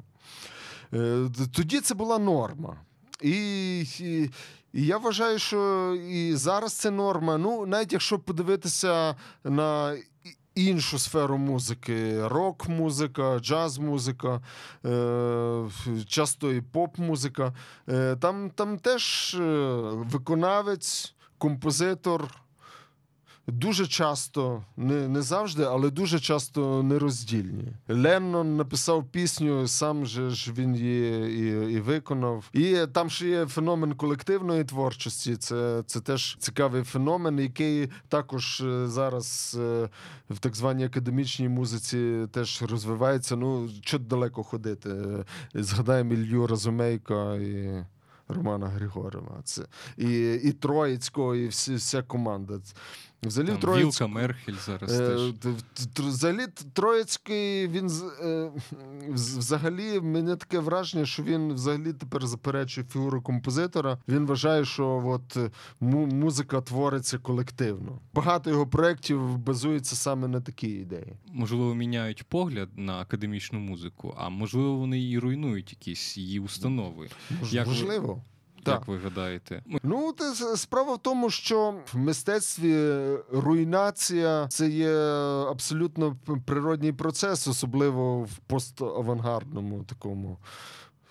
Е, 0.94 1.28
тоді 1.52 1.80
це 1.80 1.94
була 1.94 2.18
норма. 2.18 2.76
І, 3.22 3.80
і 4.00 4.30
і 4.72 4.86
я 4.86 4.98
вважаю, 4.98 5.38
що 5.38 5.94
і 6.08 6.34
зараз 6.34 6.72
це 6.72 6.90
норма. 6.90 7.38
Ну, 7.38 7.66
навіть 7.66 7.92
якщо 7.92 8.18
подивитися 8.18 9.16
на 9.44 9.96
іншу 10.54 10.98
сферу 10.98 11.38
музики: 11.38 12.28
рок-музика, 12.28 13.38
джаз-музика, 13.38 14.40
е, 14.84 15.68
часто 16.06 16.52
і 16.52 16.60
поп-музика, 16.60 17.54
е, 17.88 18.16
там, 18.16 18.50
там 18.50 18.78
теж 18.78 19.34
е, 19.34 19.44
виконавець, 19.92 21.14
композитор 21.38 22.28
дуже 23.50 23.86
часто, 23.86 24.64
не 24.76 25.08
не 25.08 25.22
завжди, 25.22 25.64
але 25.64 25.90
дуже 25.90 26.20
часто 26.20 26.82
нероздільні. 26.82 27.72
Леннон 27.88 28.56
написав 28.56 29.04
пісню, 29.04 29.68
сам 29.68 30.06
же 30.06 30.30
ж 30.30 30.52
він 30.52 30.76
її 30.76 31.32
і, 31.40 31.72
і 31.72 31.80
виконав. 31.80 32.44
І 32.52 32.76
там 32.92 33.10
ще 33.10 33.28
є 33.28 33.46
феномен 33.46 33.94
колективної 33.94 34.64
творчості. 34.64 35.36
Це 35.36 35.82
це 35.86 36.00
теж 36.00 36.36
цікавий 36.40 36.82
феномен, 36.82 37.38
який 37.38 37.88
також 38.08 38.60
е, 38.60 38.86
зараз 38.86 39.56
е, 39.60 39.88
в 40.30 40.38
так 40.38 40.56
званій 40.56 40.84
академічній 40.84 41.48
музиці 41.48 42.26
теж 42.32 42.62
розвивається. 42.62 43.36
Ну, 43.36 43.68
що 43.82 43.98
далеко 43.98 44.42
ходити. 44.42 44.90
Згадаємо 45.54 46.12
Ілью 46.12 46.46
Разумейка 46.46 47.34
і. 47.34 47.84
Романа 48.34 48.68
Григорова. 48.68 49.40
Це 49.44 49.62
і 49.96 50.34
і 50.34 50.52
Троїцького, 50.52 51.34
і 51.34 51.46
всі, 51.46 51.74
вся 51.74 52.02
команда. 52.02 52.58
Взагалі, 53.22 53.50
Там 53.50 53.60
Троїцьк... 53.60 54.00
Вілка 54.00 54.06
Мерхель 54.06 54.54
зараз 54.66 55.00
Е, 55.00 55.32
теж. 55.42 55.54
Взагалі, 55.98 56.46
Троїцький, 56.72 57.68
він 57.68 57.90
е, 58.22 58.50
взагалі, 59.08 60.00
мене 60.00 60.36
таке 60.36 60.58
враження, 60.58 61.06
що 61.06 61.22
він 61.22 61.52
взагалі 61.52 61.92
тепер 61.92 62.26
заперечує 62.26 62.86
фігуру 62.92 63.22
композитора. 63.22 63.98
Він 64.08 64.26
вважає, 64.26 64.64
що 64.64 65.02
от 65.06 65.36
е, 65.36 65.50
музика 65.80 66.60
твориться 66.60 67.18
колективно. 67.18 67.98
Багато 68.14 68.50
його 68.50 68.66
проєктів 68.66 69.38
базується 69.38 69.96
саме 69.96 70.28
на 70.28 70.40
такій 70.40 70.70
ідеї. 70.70 71.16
Можливо, 71.32 71.74
міняють 71.74 72.24
погляд 72.28 72.68
на 72.76 73.00
академічну 73.00 73.60
музику, 73.60 74.14
а 74.18 74.28
можливо, 74.28 74.76
вони 74.76 75.08
і 75.10 75.18
руйнують 75.18 75.70
якісь 75.72 76.16
її 76.16 76.40
установи. 76.40 77.08
Мож- 77.40 77.54
Як 77.54 77.66
Можливо. 77.66 78.22
Так. 78.64 78.74
Як 78.74 78.88
ви 78.88 78.98
гадаєте? 78.98 79.62
Ну, 79.82 80.14
с- 80.20 80.56
справа 80.56 80.94
в 80.94 80.98
тому, 81.02 81.30
що 81.30 81.74
в 81.92 81.96
мистецтві 81.98 82.98
руйнація 83.32 84.46
це 84.48 84.68
є 84.68 84.94
абсолютно 85.50 86.16
природній 86.46 86.92
процес, 86.92 87.48
особливо 87.48 88.22
в 88.22 88.36
поставангардному 88.46 89.84
такому. 89.84 90.38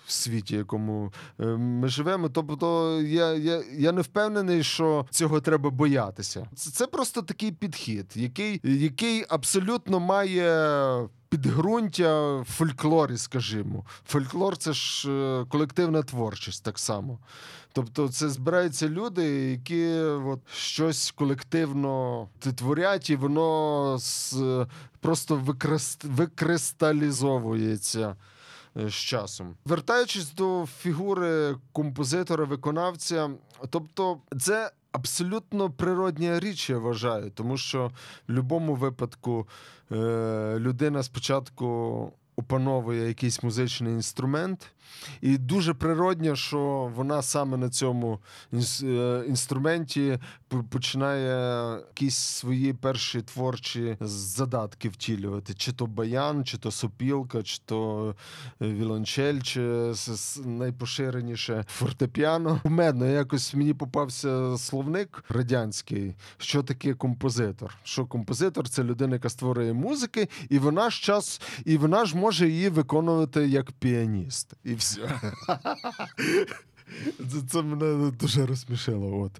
Світі, 0.06 0.56
якому 0.56 1.12
е, 1.40 1.44
ми 1.46 1.88
живемо, 1.88 2.28
тобто 2.28 3.00
я, 3.02 3.34
я, 3.34 3.62
я 3.72 3.92
не 3.92 4.00
впевнений, 4.00 4.62
що 4.62 5.06
цього 5.10 5.40
треба 5.40 5.70
боятися. 5.70 6.46
Це, 6.54 6.70
це 6.70 6.86
просто 6.86 7.22
такий 7.22 7.52
підхід, 7.52 8.06
який, 8.14 8.60
який 8.64 9.24
абсолютно 9.28 10.00
має 10.00 11.08
підґрунтя 11.30 12.36
в 12.36 12.44
фольклорі, 12.44 13.18
скажімо. 13.18 13.84
Фольклор 14.06 14.56
це 14.56 14.72
ж 14.72 15.10
е, 15.10 15.44
колективна 15.48 16.02
творчість 16.02 16.64
так 16.64 16.78
само. 16.78 17.18
Тобто, 17.72 18.08
це 18.08 18.28
збираються 18.28 18.88
люди, 18.88 19.50
які 19.50 19.88
от, 20.02 20.40
щось 20.52 21.10
колективно 21.10 22.28
творять, 22.56 23.10
і 23.10 23.16
воно 23.16 23.96
з, 23.98 24.36
просто 25.00 25.36
викрест, 25.36 26.04
викристалізовується 26.04 28.16
е, 28.76 28.88
з 28.88 28.94
часом. 28.94 29.54
Вертаючись 29.64 30.34
до 30.34 30.66
фігури 30.78 31.56
композитора-виконавця, 31.72 33.30
тобто 33.70 34.18
це. 34.40 34.70
Абсолютно 34.92 35.70
природня 35.70 36.40
річ, 36.40 36.70
я 36.70 36.78
вважаю, 36.78 37.30
тому 37.30 37.56
що 37.56 37.86
в 37.86 37.92
будь-якому 38.28 38.74
випадку 38.74 39.48
е, 39.92 40.56
людина 40.58 41.02
спочатку 41.02 42.12
опановує 42.36 43.08
якийсь 43.08 43.42
музичний 43.42 43.92
інструмент, 43.92 44.72
і 45.20 45.38
дуже 45.38 45.74
природньо, 45.74 46.36
що 46.36 46.92
вона 46.96 47.22
саме 47.22 47.56
на 47.56 47.70
цьому 47.70 48.18
е, 48.82 49.24
інструменті 49.28 50.18
починає 50.70 51.70
якісь 51.72 52.16
свої 52.16 52.72
перші 52.72 53.22
творчі 53.22 53.96
задатки 54.00 54.88
втілювати: 54.88 55.54
чи 55.54 55.72
то 55.72 55.86
баян, 55.86 56.44
чи 56.44 56.58
то 56.58 56.70
сопілка, 56.70 57.42
чи 57.42 57.58
то 57.64 58.14
е, 58.62 58.68
вілончель, 58.68 59.40
чи 59.40 59.92
найпоширеніше 60.44 61.64
фортепіано. 61.68 62.60
Мене 62.64 63.12
якось 63.12 63.54
мені 63.54 63.74
попався 63.74 64.58
словник 64.58 65.24
радянський, 65.28 66.14
що 66.38 66.62
таке 66.62 66.94
композитор. 66.94 67.74
Що 67.82 68.06
композитор 68.06 68.68
це 68.68 68.84
людина, 68.84 69.14
яка 69.14 69.28
створює 69.28 69.72
музики, 69.72 70.28
і 70.48 70.58
вона 70.58 70.90
ж 70.90 71.02
час, 71.02 71.40
і 71.64 71.76
вона 71.76 72.04
ж 72.04 72.16
може 72.16 72.48
її 72.48 72.68
виконувати 72.68 73.48
як 73.48 73.72
піаніст. 73.72 74.54
І 74.64 74.74
все. 74.80 75.20
Це, 77.48 77.62
мене 77.62 78.10
дуже 78.10 78.46
розсмішило. 78.46 79.20
От. 79.20 79.32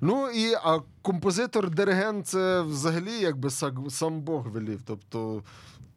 Ну 0.00 0.30
і 0.30 0.54
а 0.54 0.80
композитор-диригент 1.02 2.26
це 2.26 2.62
взагалі 2.62 3.12
якби 3.20 3.50
сам 3.90 4.20
Бог 4.20 4.48
велів. 4.48 4.80
Тобто, 4.86 5.42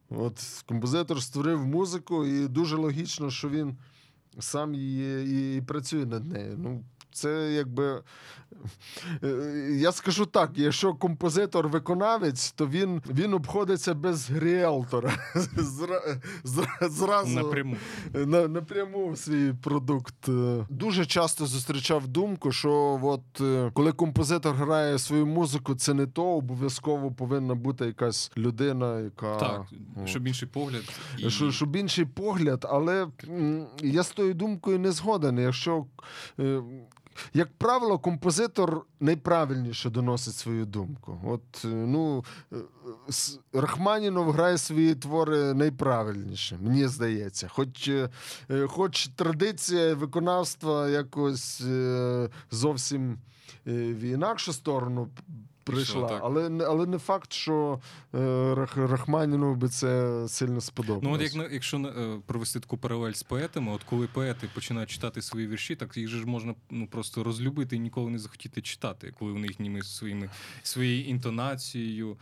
от 0.10 0.64
композитор 0.66 1.24
створив 1.24 1.66
музику, 1.66 2.26
і 2.26 2.48
дуже 2.48 2.76
логічно, 2.76 3.32
що 3.32 3.50
він 3.50 3.78
сам 4.40 4.74
її 4.74 5.58
і 5.58 5.62
працює 5.62 6.06
над 6.06 6.28
нею. 6.28 6.56
Ну, 6.58 6.84
це 7.12 7.54
якби. 7.54 8.04
Е, 9.24 9.28
Я 9.80 9.92
скажу 9.92 10.26
так: 10.26 10.52
якщо 10.56 10.94
композитор-виконавець, 10.94 12.52
то 12.56 12.68
він, 12.68 13.02
він 13.10 13.34
обходиться 13.34 13.94
без 13.94 14.32
ріелтора. 14.32 15.14
Зра- 15.58 16.22
зра- 16.44 16.90
Зразу 16.90 17.30
Напряму. 17.36 17.76
на, 18.14 18.48
напряму 18.48 19.16
свій 19.16 19.54
продукт. 19.64 20.30
Е, 20.30 20.66
Дуже 20.70 21.06
часто 21.06 21.46
зустрічав 21.46 22.08
думку, 22.08 22.52
що 22.52 23.00
от 23.04 23.42
е, 23.42 23.72
коли 23.74 23.92
композитор 23.92 24.56
грає 24.56 25.00
свою 25.00 25.26
музику, 25.26 25.76
це 25.76 25.94
не 25.94 26.08
то, 26.08 26.24
обов'язково 26.26 27.12
повинна 27.12 27.56
бути 27.56 27.86
якась 27.86 28.32
людина, 28.38 29.00
яка 29.00 29.36
Так, 29.38 29.62
от. 30.02 30.10
щоб 30.10 30.28
інший 30.28 30.48
погляд. 30.48 30.82
І... 31.18 31.30
Що, 31.30 31.52
щоб 31.52 31.76
інший 31.76 32.06
погляд, 32.06 32.66
але 32.70 33.08
я 33.82 34.04
з 34.04 34.10
тою 34.10 34.34
думкою 34.34 34.80
не 34.80 34.92
згоден. 34.92 35.40
Якщо, 35.40 35.86
як 37.34 37.58
правило, 37.58 38.00
композитор 38.00 38.86
найправильніше 39.00 39.90
доносить 39.90 40.36
свою 40.36 40.66
думку. 40.66 41.20
От, 41.26 41.66
е, 41.66 41.68
ну, 41.68 42.26
е, 42.54 42.56
Рахманінов 43.54 44.32
грає 44.32 44.58
свої 44.58 44.96
твори 44.96 45.54
найправильніше, 45.54 46.58
мені 46.62 46.88
здається. 46.88 47.48
Хоч, 47.48 47.88
е, 47.88 48.10
е, 48.50 48.68
хоч 48.68 49.08
традиція 49.08 49.96
виконавства 49.96 50.90
якось 50.90 51.62
е, 51.62 52.30
зовсім 52.52 53.18
в 53.66 54.02
інакшу 54.04 54.54
сторону. 54.54 55.08
Прийшла, 55.64 56.08
так. 56.08 56.22
але, 56.24 56.66
але 56.68 56.86
не 56.86 56.98
факт, 56.98 57.34
що 57.34 57.80
Рах- 58.14 58.88
Рахманінову 58.88 59.56
би 59.56 59.70
це 59.70 60.24
сильно 60.28 60.62
сподобалось. 60.62 61.04
Ну, 61.04 61.14
от 61.14 61.36
як 61.36 61.54
якщо 61.54 61.94
провести 62.26 62.60
таку 62.60 62.78
паралель 62.78 63.12
з 63.12 63.24
поетами, 63.24 63.72
от 63.72 63.84
коли 63.84 64.08
поети 64.08 64.50
починають 64.54 64.90
читати 64.90 65.22
свої 65.22 65.48
вірші, 65.48 65.76
так 65.76 65.98
їх 65.98 66.08
же 66.08 66.20
ж 66.20 66.26
можна 66.26 66.56
ну 66.70 66.88
просто 66.88 67.24
розлюбити 67.24 67.76
і 67.76 67.80
ніколи 67.80 68.12
не 68.12 68.20
захотіти 68.20 68.62
читати, 68.62 69.14
коли 69.20 69.32
вони 69.32 69.48
їхніми 69.48 69.82
своїми 69.82 70.30
своєю 70.64 71.06
інтонацією, 71.06 72.18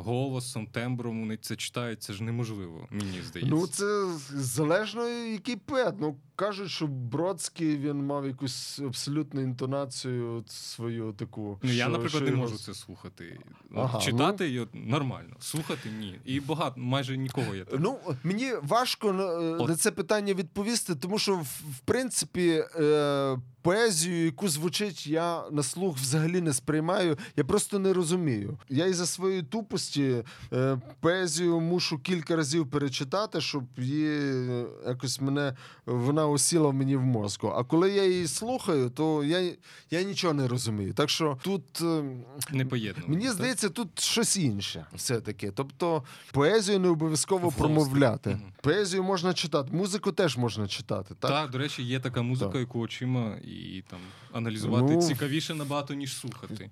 голосом, 0.00 0.66
тембром 0.66 1.20
вони 1.20 1.36
це 1.36 1.56
читають. 1.56 2.02
Це 2.02 2.12
ж 2.12 2.22
неможливо, 2.22 2.88
мені 2.90 3.22
здається. 3.28 3.56
Ну, 3.56 3.66
це 3.66 4.06
залежно, 4.30 5.08
який 5.08 5.56
поет. 5.56 5.94
Ну, 6.00 6.16
кажуть, 6.40 6.70
що 6.70 6.86
Бродський 6.86 7.76
він 7.76 8.06
мав 8.06 8.26
якусь 8.26 8.78
абсолютну 8.78 9.40
інтонацію 9.40 10.44
свою 10.46 11.12
таку. 11.12 11.58
Ну, 11.62 11.72
я, 11.72 11.88
наприклад, 11.88 12.10
що 12.10 12.20
не 12.20 12.30
його- 12.30 12.42
можу 12.42 12.58
це 12.58 12.74
слухати. 12.74 13.38
Ага, 13.74 14.00
читати 14.00 14.48
її 14.48 14.66
нормально, 14.72 15.36
слухати 15.40 15.88
ні. 15.98 16.18
І 16.24 16.40
багато, 16.40 16.80
майже 16.80 17.16
нікого 17.16 17.54
я 17.54 17.64
так. 17.64 17.80
Ну, 17.80 17.98
мені 18.22 18.52
важко 18.62 19.12
на, 19.12 19.24
От. 19.24 19.68
на 19.68 19.76
це 19.76 19.90
питання 19.90 20.34
відповісти, 20.34 20.94
тому 20.94 21.18
що, 21.18 21.36
в, 21.36 21.42
в 21.70 21.78
принципі, 21.84 22.64
е, 22.76 23.38
поезію, 23.62 24.24
яку 24.24 24.48
звучить, 24.48 25.06
я 25.06 25.50
на 25.50 25.62
слух 25.62 25.96
взагалі 25.96 26.40
не 26.40 26.52
сприймаю. 26.52 27.18
Я 27.36 27.44
просто 27.44 27.78
не 27.78 27.92
розумію. 27.92 28.58
Я 28.68 28.86
із-за 28.86 29.06
своєї 29.06 29.42
тупості 29.42 30.24
е, 30.52 30.78
поезію 31.00 31.60
мушу 31.60 31.98
кілька 31.98 32.36
разів 32.36 32.70
перечитати, 32.70 33.40
щоб 33.40 33.64
її 33.76 34.08
е, 34.08 34.66
якось 34.88 35.20
мене 35.20 35.56
вона 35.86 36.26
осіла 36.30 36.68
в 36.68 36.74
мені 36.74 36.96
в 36.96 37.02
мозку. 37.02 37.48
А 37.48 37.64
коли 37.64 37.90
я 37.92 38.04
її 38.04 38.26
слухаю, 38.26 38.90
то 38.90 39.24
я, 39.24 39.52
я 39.90 40.02
нічого 40.02 40.34
не 40.34 40.48
розумію. 40.48 40.94
Так 40.94 41.10
що 41.10 41.38
тут. 41.42 41.80
е, 41.82 42.02
Не 42.52 42.64
поєднувати. 42.64 43.10
Мені 43.12 43.24
так? 43.24 43.34
здається, 43.34 43.68
тут 43.68 44.00
щось 44.00 44.36
інше 44.36 44.86
все-таки. 44.94 45.50
Тобто 45.50 46.02
поезію 46.32 46.78
не 46.78 46.88
обов'язково 46.88 47.40
Голос. 47.40 47.54
промовляти. 47.54 48.30
Мгм. 48.30 48.52
Поезію 48.62 49.02
можна 49.02 49.34
читати, 49.34 49.68
музику 49.72 50.12
теж 50.12 50.36
можна 50.36 50.68
читати. 50.68 51.14
Так? 51.18 51.30
Так, 51.30 51.50
до 51.50 51.58
речі, 51.58 51.82
є 51.82 52.00
така 52.00 52.22
музика, 52.22 52.50
Так. 52.50 52.60
яку 52.60 52.80
очима 52.80 53.36
і 53.44 53.82
там 53.90 53.98
аналізувати 54.32 54.92
Ну, 54.94 55.02
цікавіше 55.02 55.54
набагато, 55.54 55.94
ніж 55.94 56.16
слухати. 56.16 56.70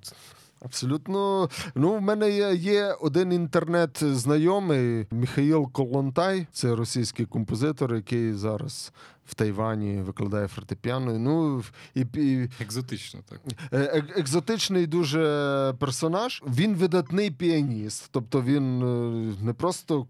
Абсолютно. 0.61 1.49
Ну, 1.75 1.95
в 1.95 2.03
мене 2.03 2.31
є, 2.31 2.55
є 2.55 2.93
один 3.01 3.33
інтернет-знайомий 3.33 5.07
Михаїл 5.11 5.73
Колонтай, 5.73 6.47
це 6.53 6.75
російський 6.75 7.27
композитор, 7.27 7.95
який 7.95 8.33
зараз 8.33 8.93
в 9.27 9.35
Тайвані 9.35 10.03
викладає 10.03 10.49
фортепіано. 10.49 11.19
Ну, 11.19 11.63
і, 11.95 12.07
і 12.15 12.51
Екзотично, 12.61 13.21
так. 13.29 13.41
Е, 13.73 14.05
екзотичний 14.17 14.87
дуже 14.87 15.75
персонаж. 15.79 16.43
Він 16.47 16.75
видатний 16.75 17.31
піаніст. 17.31 18.09
Тобто 18.11 18.43
він 18.43 18.83
е, 18.83 19.35
не 19.43 19.53
просто. 19.53 20.07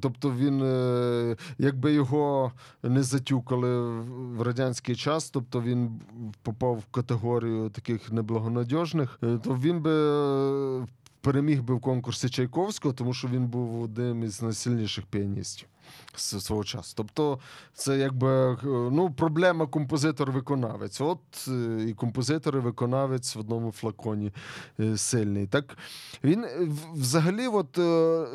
Тобто 0.00 0.30
він, 0.38 0.62
е, 0.62 1.36
якби 1.58 1.92
його 1.92 2.52
не 2.82 3.02
затюкали 3.02 3.80
в- 4.00 4.42
радянський 4.42 4.96
час, 4.96 5.30
тобто 5.30 5.60
він 5.62 6.00
попав 6.42 6.74
в 6.78 6.84
категорію 6.94 7.68
таких 7.70 8.12
неблагонадіжних, 8.12 9.18
е, 9.22 9.38
то 9.44 9.54
він 9.54 9.80
би 9.80 9.90
е, 9.92 10.86
переміг 11.20 11.62
би 11.62 11.74
в 11.74 11.80
конкурсі 11.80 12.28
Чайковського, 12.28 12.94
тому 12.94 13.12
що 13.12 13.28
він 13.28 13.46
був 13.46 13.82
одним 13.82 14.22
із 14.22 14.42
найсильніших 14.42 15.06
піаністів 15.06 15.68
свого 16.14 16.64
часу. 16.64 16.92
Тобто, 16.96 17.38
це 17.74 17.98
якби 17.98 18.52
е, 18.52 18.56
ну, 18.64 19.10
проблема 19.10 19.66
композитор-виконавець. 19.66 21.00
От 21.00 21.48
е, 21.48 21.84
і 21.88 21.92
композитор, 21.92 22.56
і 22.56 22.60
виконавець 22.60 23.36
в 23.36 23.38
одному 23.38 23.72
флаконі 23.72 24.32
е, 24.80 24.96
сильний. 24.96 25.46
Так 25.46 25.76
він 26.24 26.46
взагалі, 26.94 27.46
от 27.46 27.74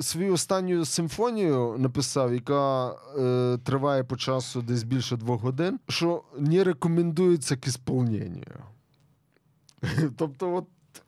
свою 0.05 0.33
останню 0.33 0.85
симфонію 0.85 1.75
написав, 1.77 2.33
яка 2.33 2.91
е, 2.91 3.57
триває 3.63 4.03
по 4.03 4.17
часу 4.17 4.61
десь 4.61 4.83
більше 4.83 5.17
двох 5.17 5.41
годин, 5.41 5.79
що 5.89 6.23
не 6.37 6.63
рекомендується 6.63 7.55
к 7.55 7.67
ісполненню. 7.67 8.43
Тобто, 10.17 10.55
от. 10.55 10.65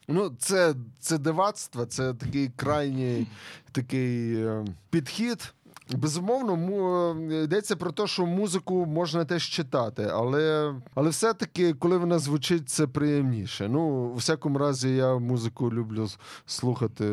Ну, 0.07 0.31
це, 0.39 0.75
це 0.99 1.17
дивацтво, 1.17 1.85
це 1.85 2.13
такий 2.13 2.51
крайній 2.55 3.27
такий 3.71 4.45
підхід. 4.89 5.53
Безумовно, 5.95 6.55
му, 6.55 6.97
е, 7.31 7.43
йдеться 7.43 7.75
про 7.75 7.91
те, 7.91 8.07
що 8.07 8.25
музику 8.25 8.85
можна 8.85 9.25
теж 9.25 9.43
читати, 9.43 10.09
але, 10.13 10.75
але 10.95 11.09
все-таки, 11.09 11.73
коли 11.73 11.97
вона 11.97 12.19
звучить, 12.19 12.69
це 12.69 12.87
приємніше. 12.87 13.69
Ну, 13.69 13.81
у 13.89 14.15
всякому 14.15 14.57
разі, 14.59 14.89
я 14.89 15.17
музику 15.17 15.73
люблю 15.73 16.07
слухати 16.45 17.05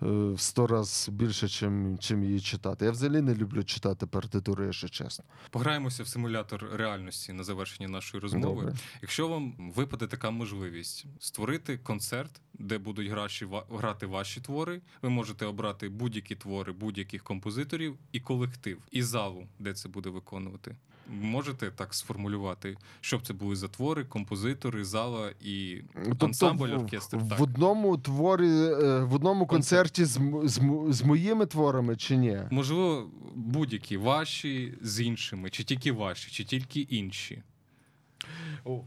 в 0.00 0.40
сто 0.40 0.66
разів 0.66 1.14
більше, 1.14 1.48
чим, 1.48 1.98
чим 1.98 2.24
її 2.24 2.40
читати. 2.40 2.84
Я 2.84 2.90
взагалі 2.90 3.20
не 3.20 3.34
люблю 3.34 3.64
читати 3.64 4.06
партитури, 4.06 4.64
якщо 4.64 4.88
чесно. 4.88 5.24
Пограємося 5.50 6.02
в 6.02 6.08
симулятор 6.08 6.68
реальності 6.72 7.32
на 7.32 7.44
завершення 7.44 7.88
нашої 7.88 8.20
розмови. 8.20 8.64
Добре. 8.64 8.78
Якщо 9.02 9.28
вам 9.28 9.72
випаде 9.76 10.06
така 10.06 10.30
можливість 10.30 11.06
створити 11.18 11.78
концерт, 11.78 12.40
де 12.54 12.78
будуть 12.78 13.08
граші, 13.08 13.48
грати 13.70 14.06
ваші 14.06 14.40
твори, 14.40 14.80
ви 15.02 15.10
можете 15.10 15.46
обрати 15.46 15.88
будь-які 15.88 16.36
твори 16.36 16.72
будь-яких 16.72 17.24
композиторів 17.24 17.98
і 18.12 18.20
колектив, 18.20 18.78
і 18.90 19.02
залу, 19.02 19.48
де 19.58 19.74
це 19.74 19.88
буде 19.88 20.10
виконувати. 20.10 20.76
Можете 21.12 21.70
так 21.70 21.94
сформулювати, 21.94 22.76
щоб 23.00 23.26
це 23.26 23.32
були 23.32 23.56
за 23.56 23.68
твори, 23.68 24.04
композитори, 24.04 24.84
зала 24.84 25.30
і 25.40 25.82
ансамбль, 26.20 26.58
Тобто 26.66 26.76
в- 26.76 26.80
оркестр. 26.80 27.16
В, 27.16 27.28
так. 27.28 27.40
одному 27.40 27.98
творі, 27.98 28.48
е, 28.48 29.04
в 29.04 29.14
одному 29.14 29.46
концерті 29.46 30.04
з, 30.04 30.20
з, 30.44 30.60
з 30.90 31.02
моїми 31.02 31.46
творами 31.46 31.96
чи 31.96 32.16
ні? 32.16 32.38
Можливо, 32.50 33.10
будь-які 33.34 33.96
ваші 33.96 34.74
з 34.82 35.00
іншими, 35.00 35.50
чи 35.50 35.64
тільки 35.64 35.92
ваші, 35.92 36.30
чи 36.30 36.44
тільки 36.44 36.80
інші. 36.80 37.42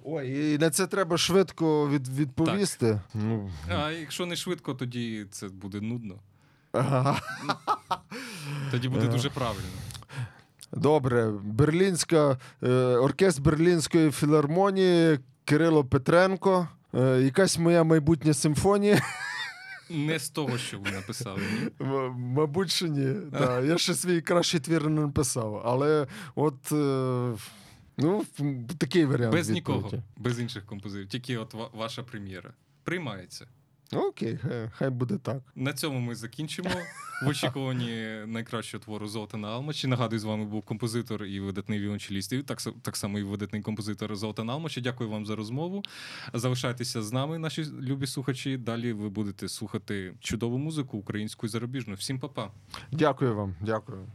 Ой, 0.06 0.54
і 0.54 0.58
на 0.58 0.70
це 0.70 0.88
треба 0.88 1.18
швидко 1.18 1.90
від, 1.90 2.08
відповісти. 2.08 3.02
Ну, 3.14 3.52
А 3.70 3.92
якщо 3.92 4.26
не 4.26 4.36
швидко, 4.36 4.74
тоді 4.74 5.26
це 5.32 5.48
буде 5.48 5.82
нудно. 5.82 6.16
ага. 6.72 7.22
Тоді 8.72 8.90
буде 8.90 9.04
Ага. 9.04 9.12
дуже 9.12 9.30
правильно. 9.30 9.70
Добре, 10.78 11.32
Берлінська, 11.44 12.38
е, 12.64 12.70
оркестр 12.96 13.42
Берлінської 13.42 14.12
філармонії 14.12 15.20
Кирило 15.46 15.86
Петренко. 15.86 16.68
Е, 16.96 17.22
якась 17.22 17.58
моя 17.58 17.84
майбутня 17.84 18.34
симфонія. 18.34 19.02
Не 19.90 20.20
з 20.20 20.30
того, 20.30 20.58
що 20.58 20.80
ви 20.80 20.92
написали. 20.92 21.40
Ні? 21.62 21.70
М- 21.88 22.12
Мабуть, 22.18 22.72
що 22.72 22.88
ні. 22.88 23.14
Да, 23.32 23.60
я 23.60 23.78
ще 23.78 23.94
свій 23.94 24.22
кращий 24.22 24.60
твір 24.60 24.90
не 24.90 25.02
написав. 25.02 25.62
Але 25.66 26.08
от 26.36 26.72
е, 26.72 27.34
ну, 27.98 28.26
такий 28.78 29.06
варіант. 29.06 29.34
Без 29.34 29.52
відповіді. 29.52 29.84
нікого, 29.84 30.04
без 30.18 30.40
інших 30.40 30.66
композиторів. 30.66 31.08
Тільки 31.10 31.38
от 31.38 31.56
ваша 31.74 32.04
прем'єра. 32.04 32.54
Приймається. 32.84 33.46
Окей, 33.96 34.38
хай, 34.41 34.70
хай 34.78 34.89
буде 34.89 35.18
так. 35.18 35.41
На 35.56 35.74
цьому 35.74 36.00
ми 36.00 36.16
закінчимо. 36.16 36.70
В 37.24 37.28
очікуванні 37.28 38.08
найкращого 38.26 38.84
твору 38.84 39.08
Золотана 39.08 39.48
Алмачі. 39.48 39.88
Нагадую, 39.88 40.20
з 40.20 40.24
вами 40.24 40.46
був 40.46 40.62
композитор 40.62 41.26
і 41.26 41.39
видатний 41.39 41.80
віолончеліст, 41.80 42.34
і 42.34 42.44
так, 42.44 42.62
так 42.82 42.98
само 42.98 43.20
і 43.20 43.24
видатний 43.24 43.62
композитор 43.62 44.16
Золотан 44.16 44.50
Алмачі. 44.50 44.82
Дякую 44.82 45.10
вам 45.10 45.26
за 45.26 45.36
розмову. 45.36 45.84
Залишайтеся 46.34 47.02
з 47.02 47.12
нами, 47.12 47.38
наші 47.38 47.66
любі 47.82 48.08
слухачі. 48.08 48.58
Далі 48.58 48.94
ви 48.94 49.10
будете 49.10 49.50
слухати 49.50 50.14
чудову 50.20 50.58
музику 50.58 50.98
українську 50.98 51.46
і 51.46 51.50
зарубіжну. 51.50 51.96
Всім 51.96 52.20
па-па. 52.20 52.52
Дякую 52.91 53.36
вам, 53.36 53.56
дякую. 53.62 54.08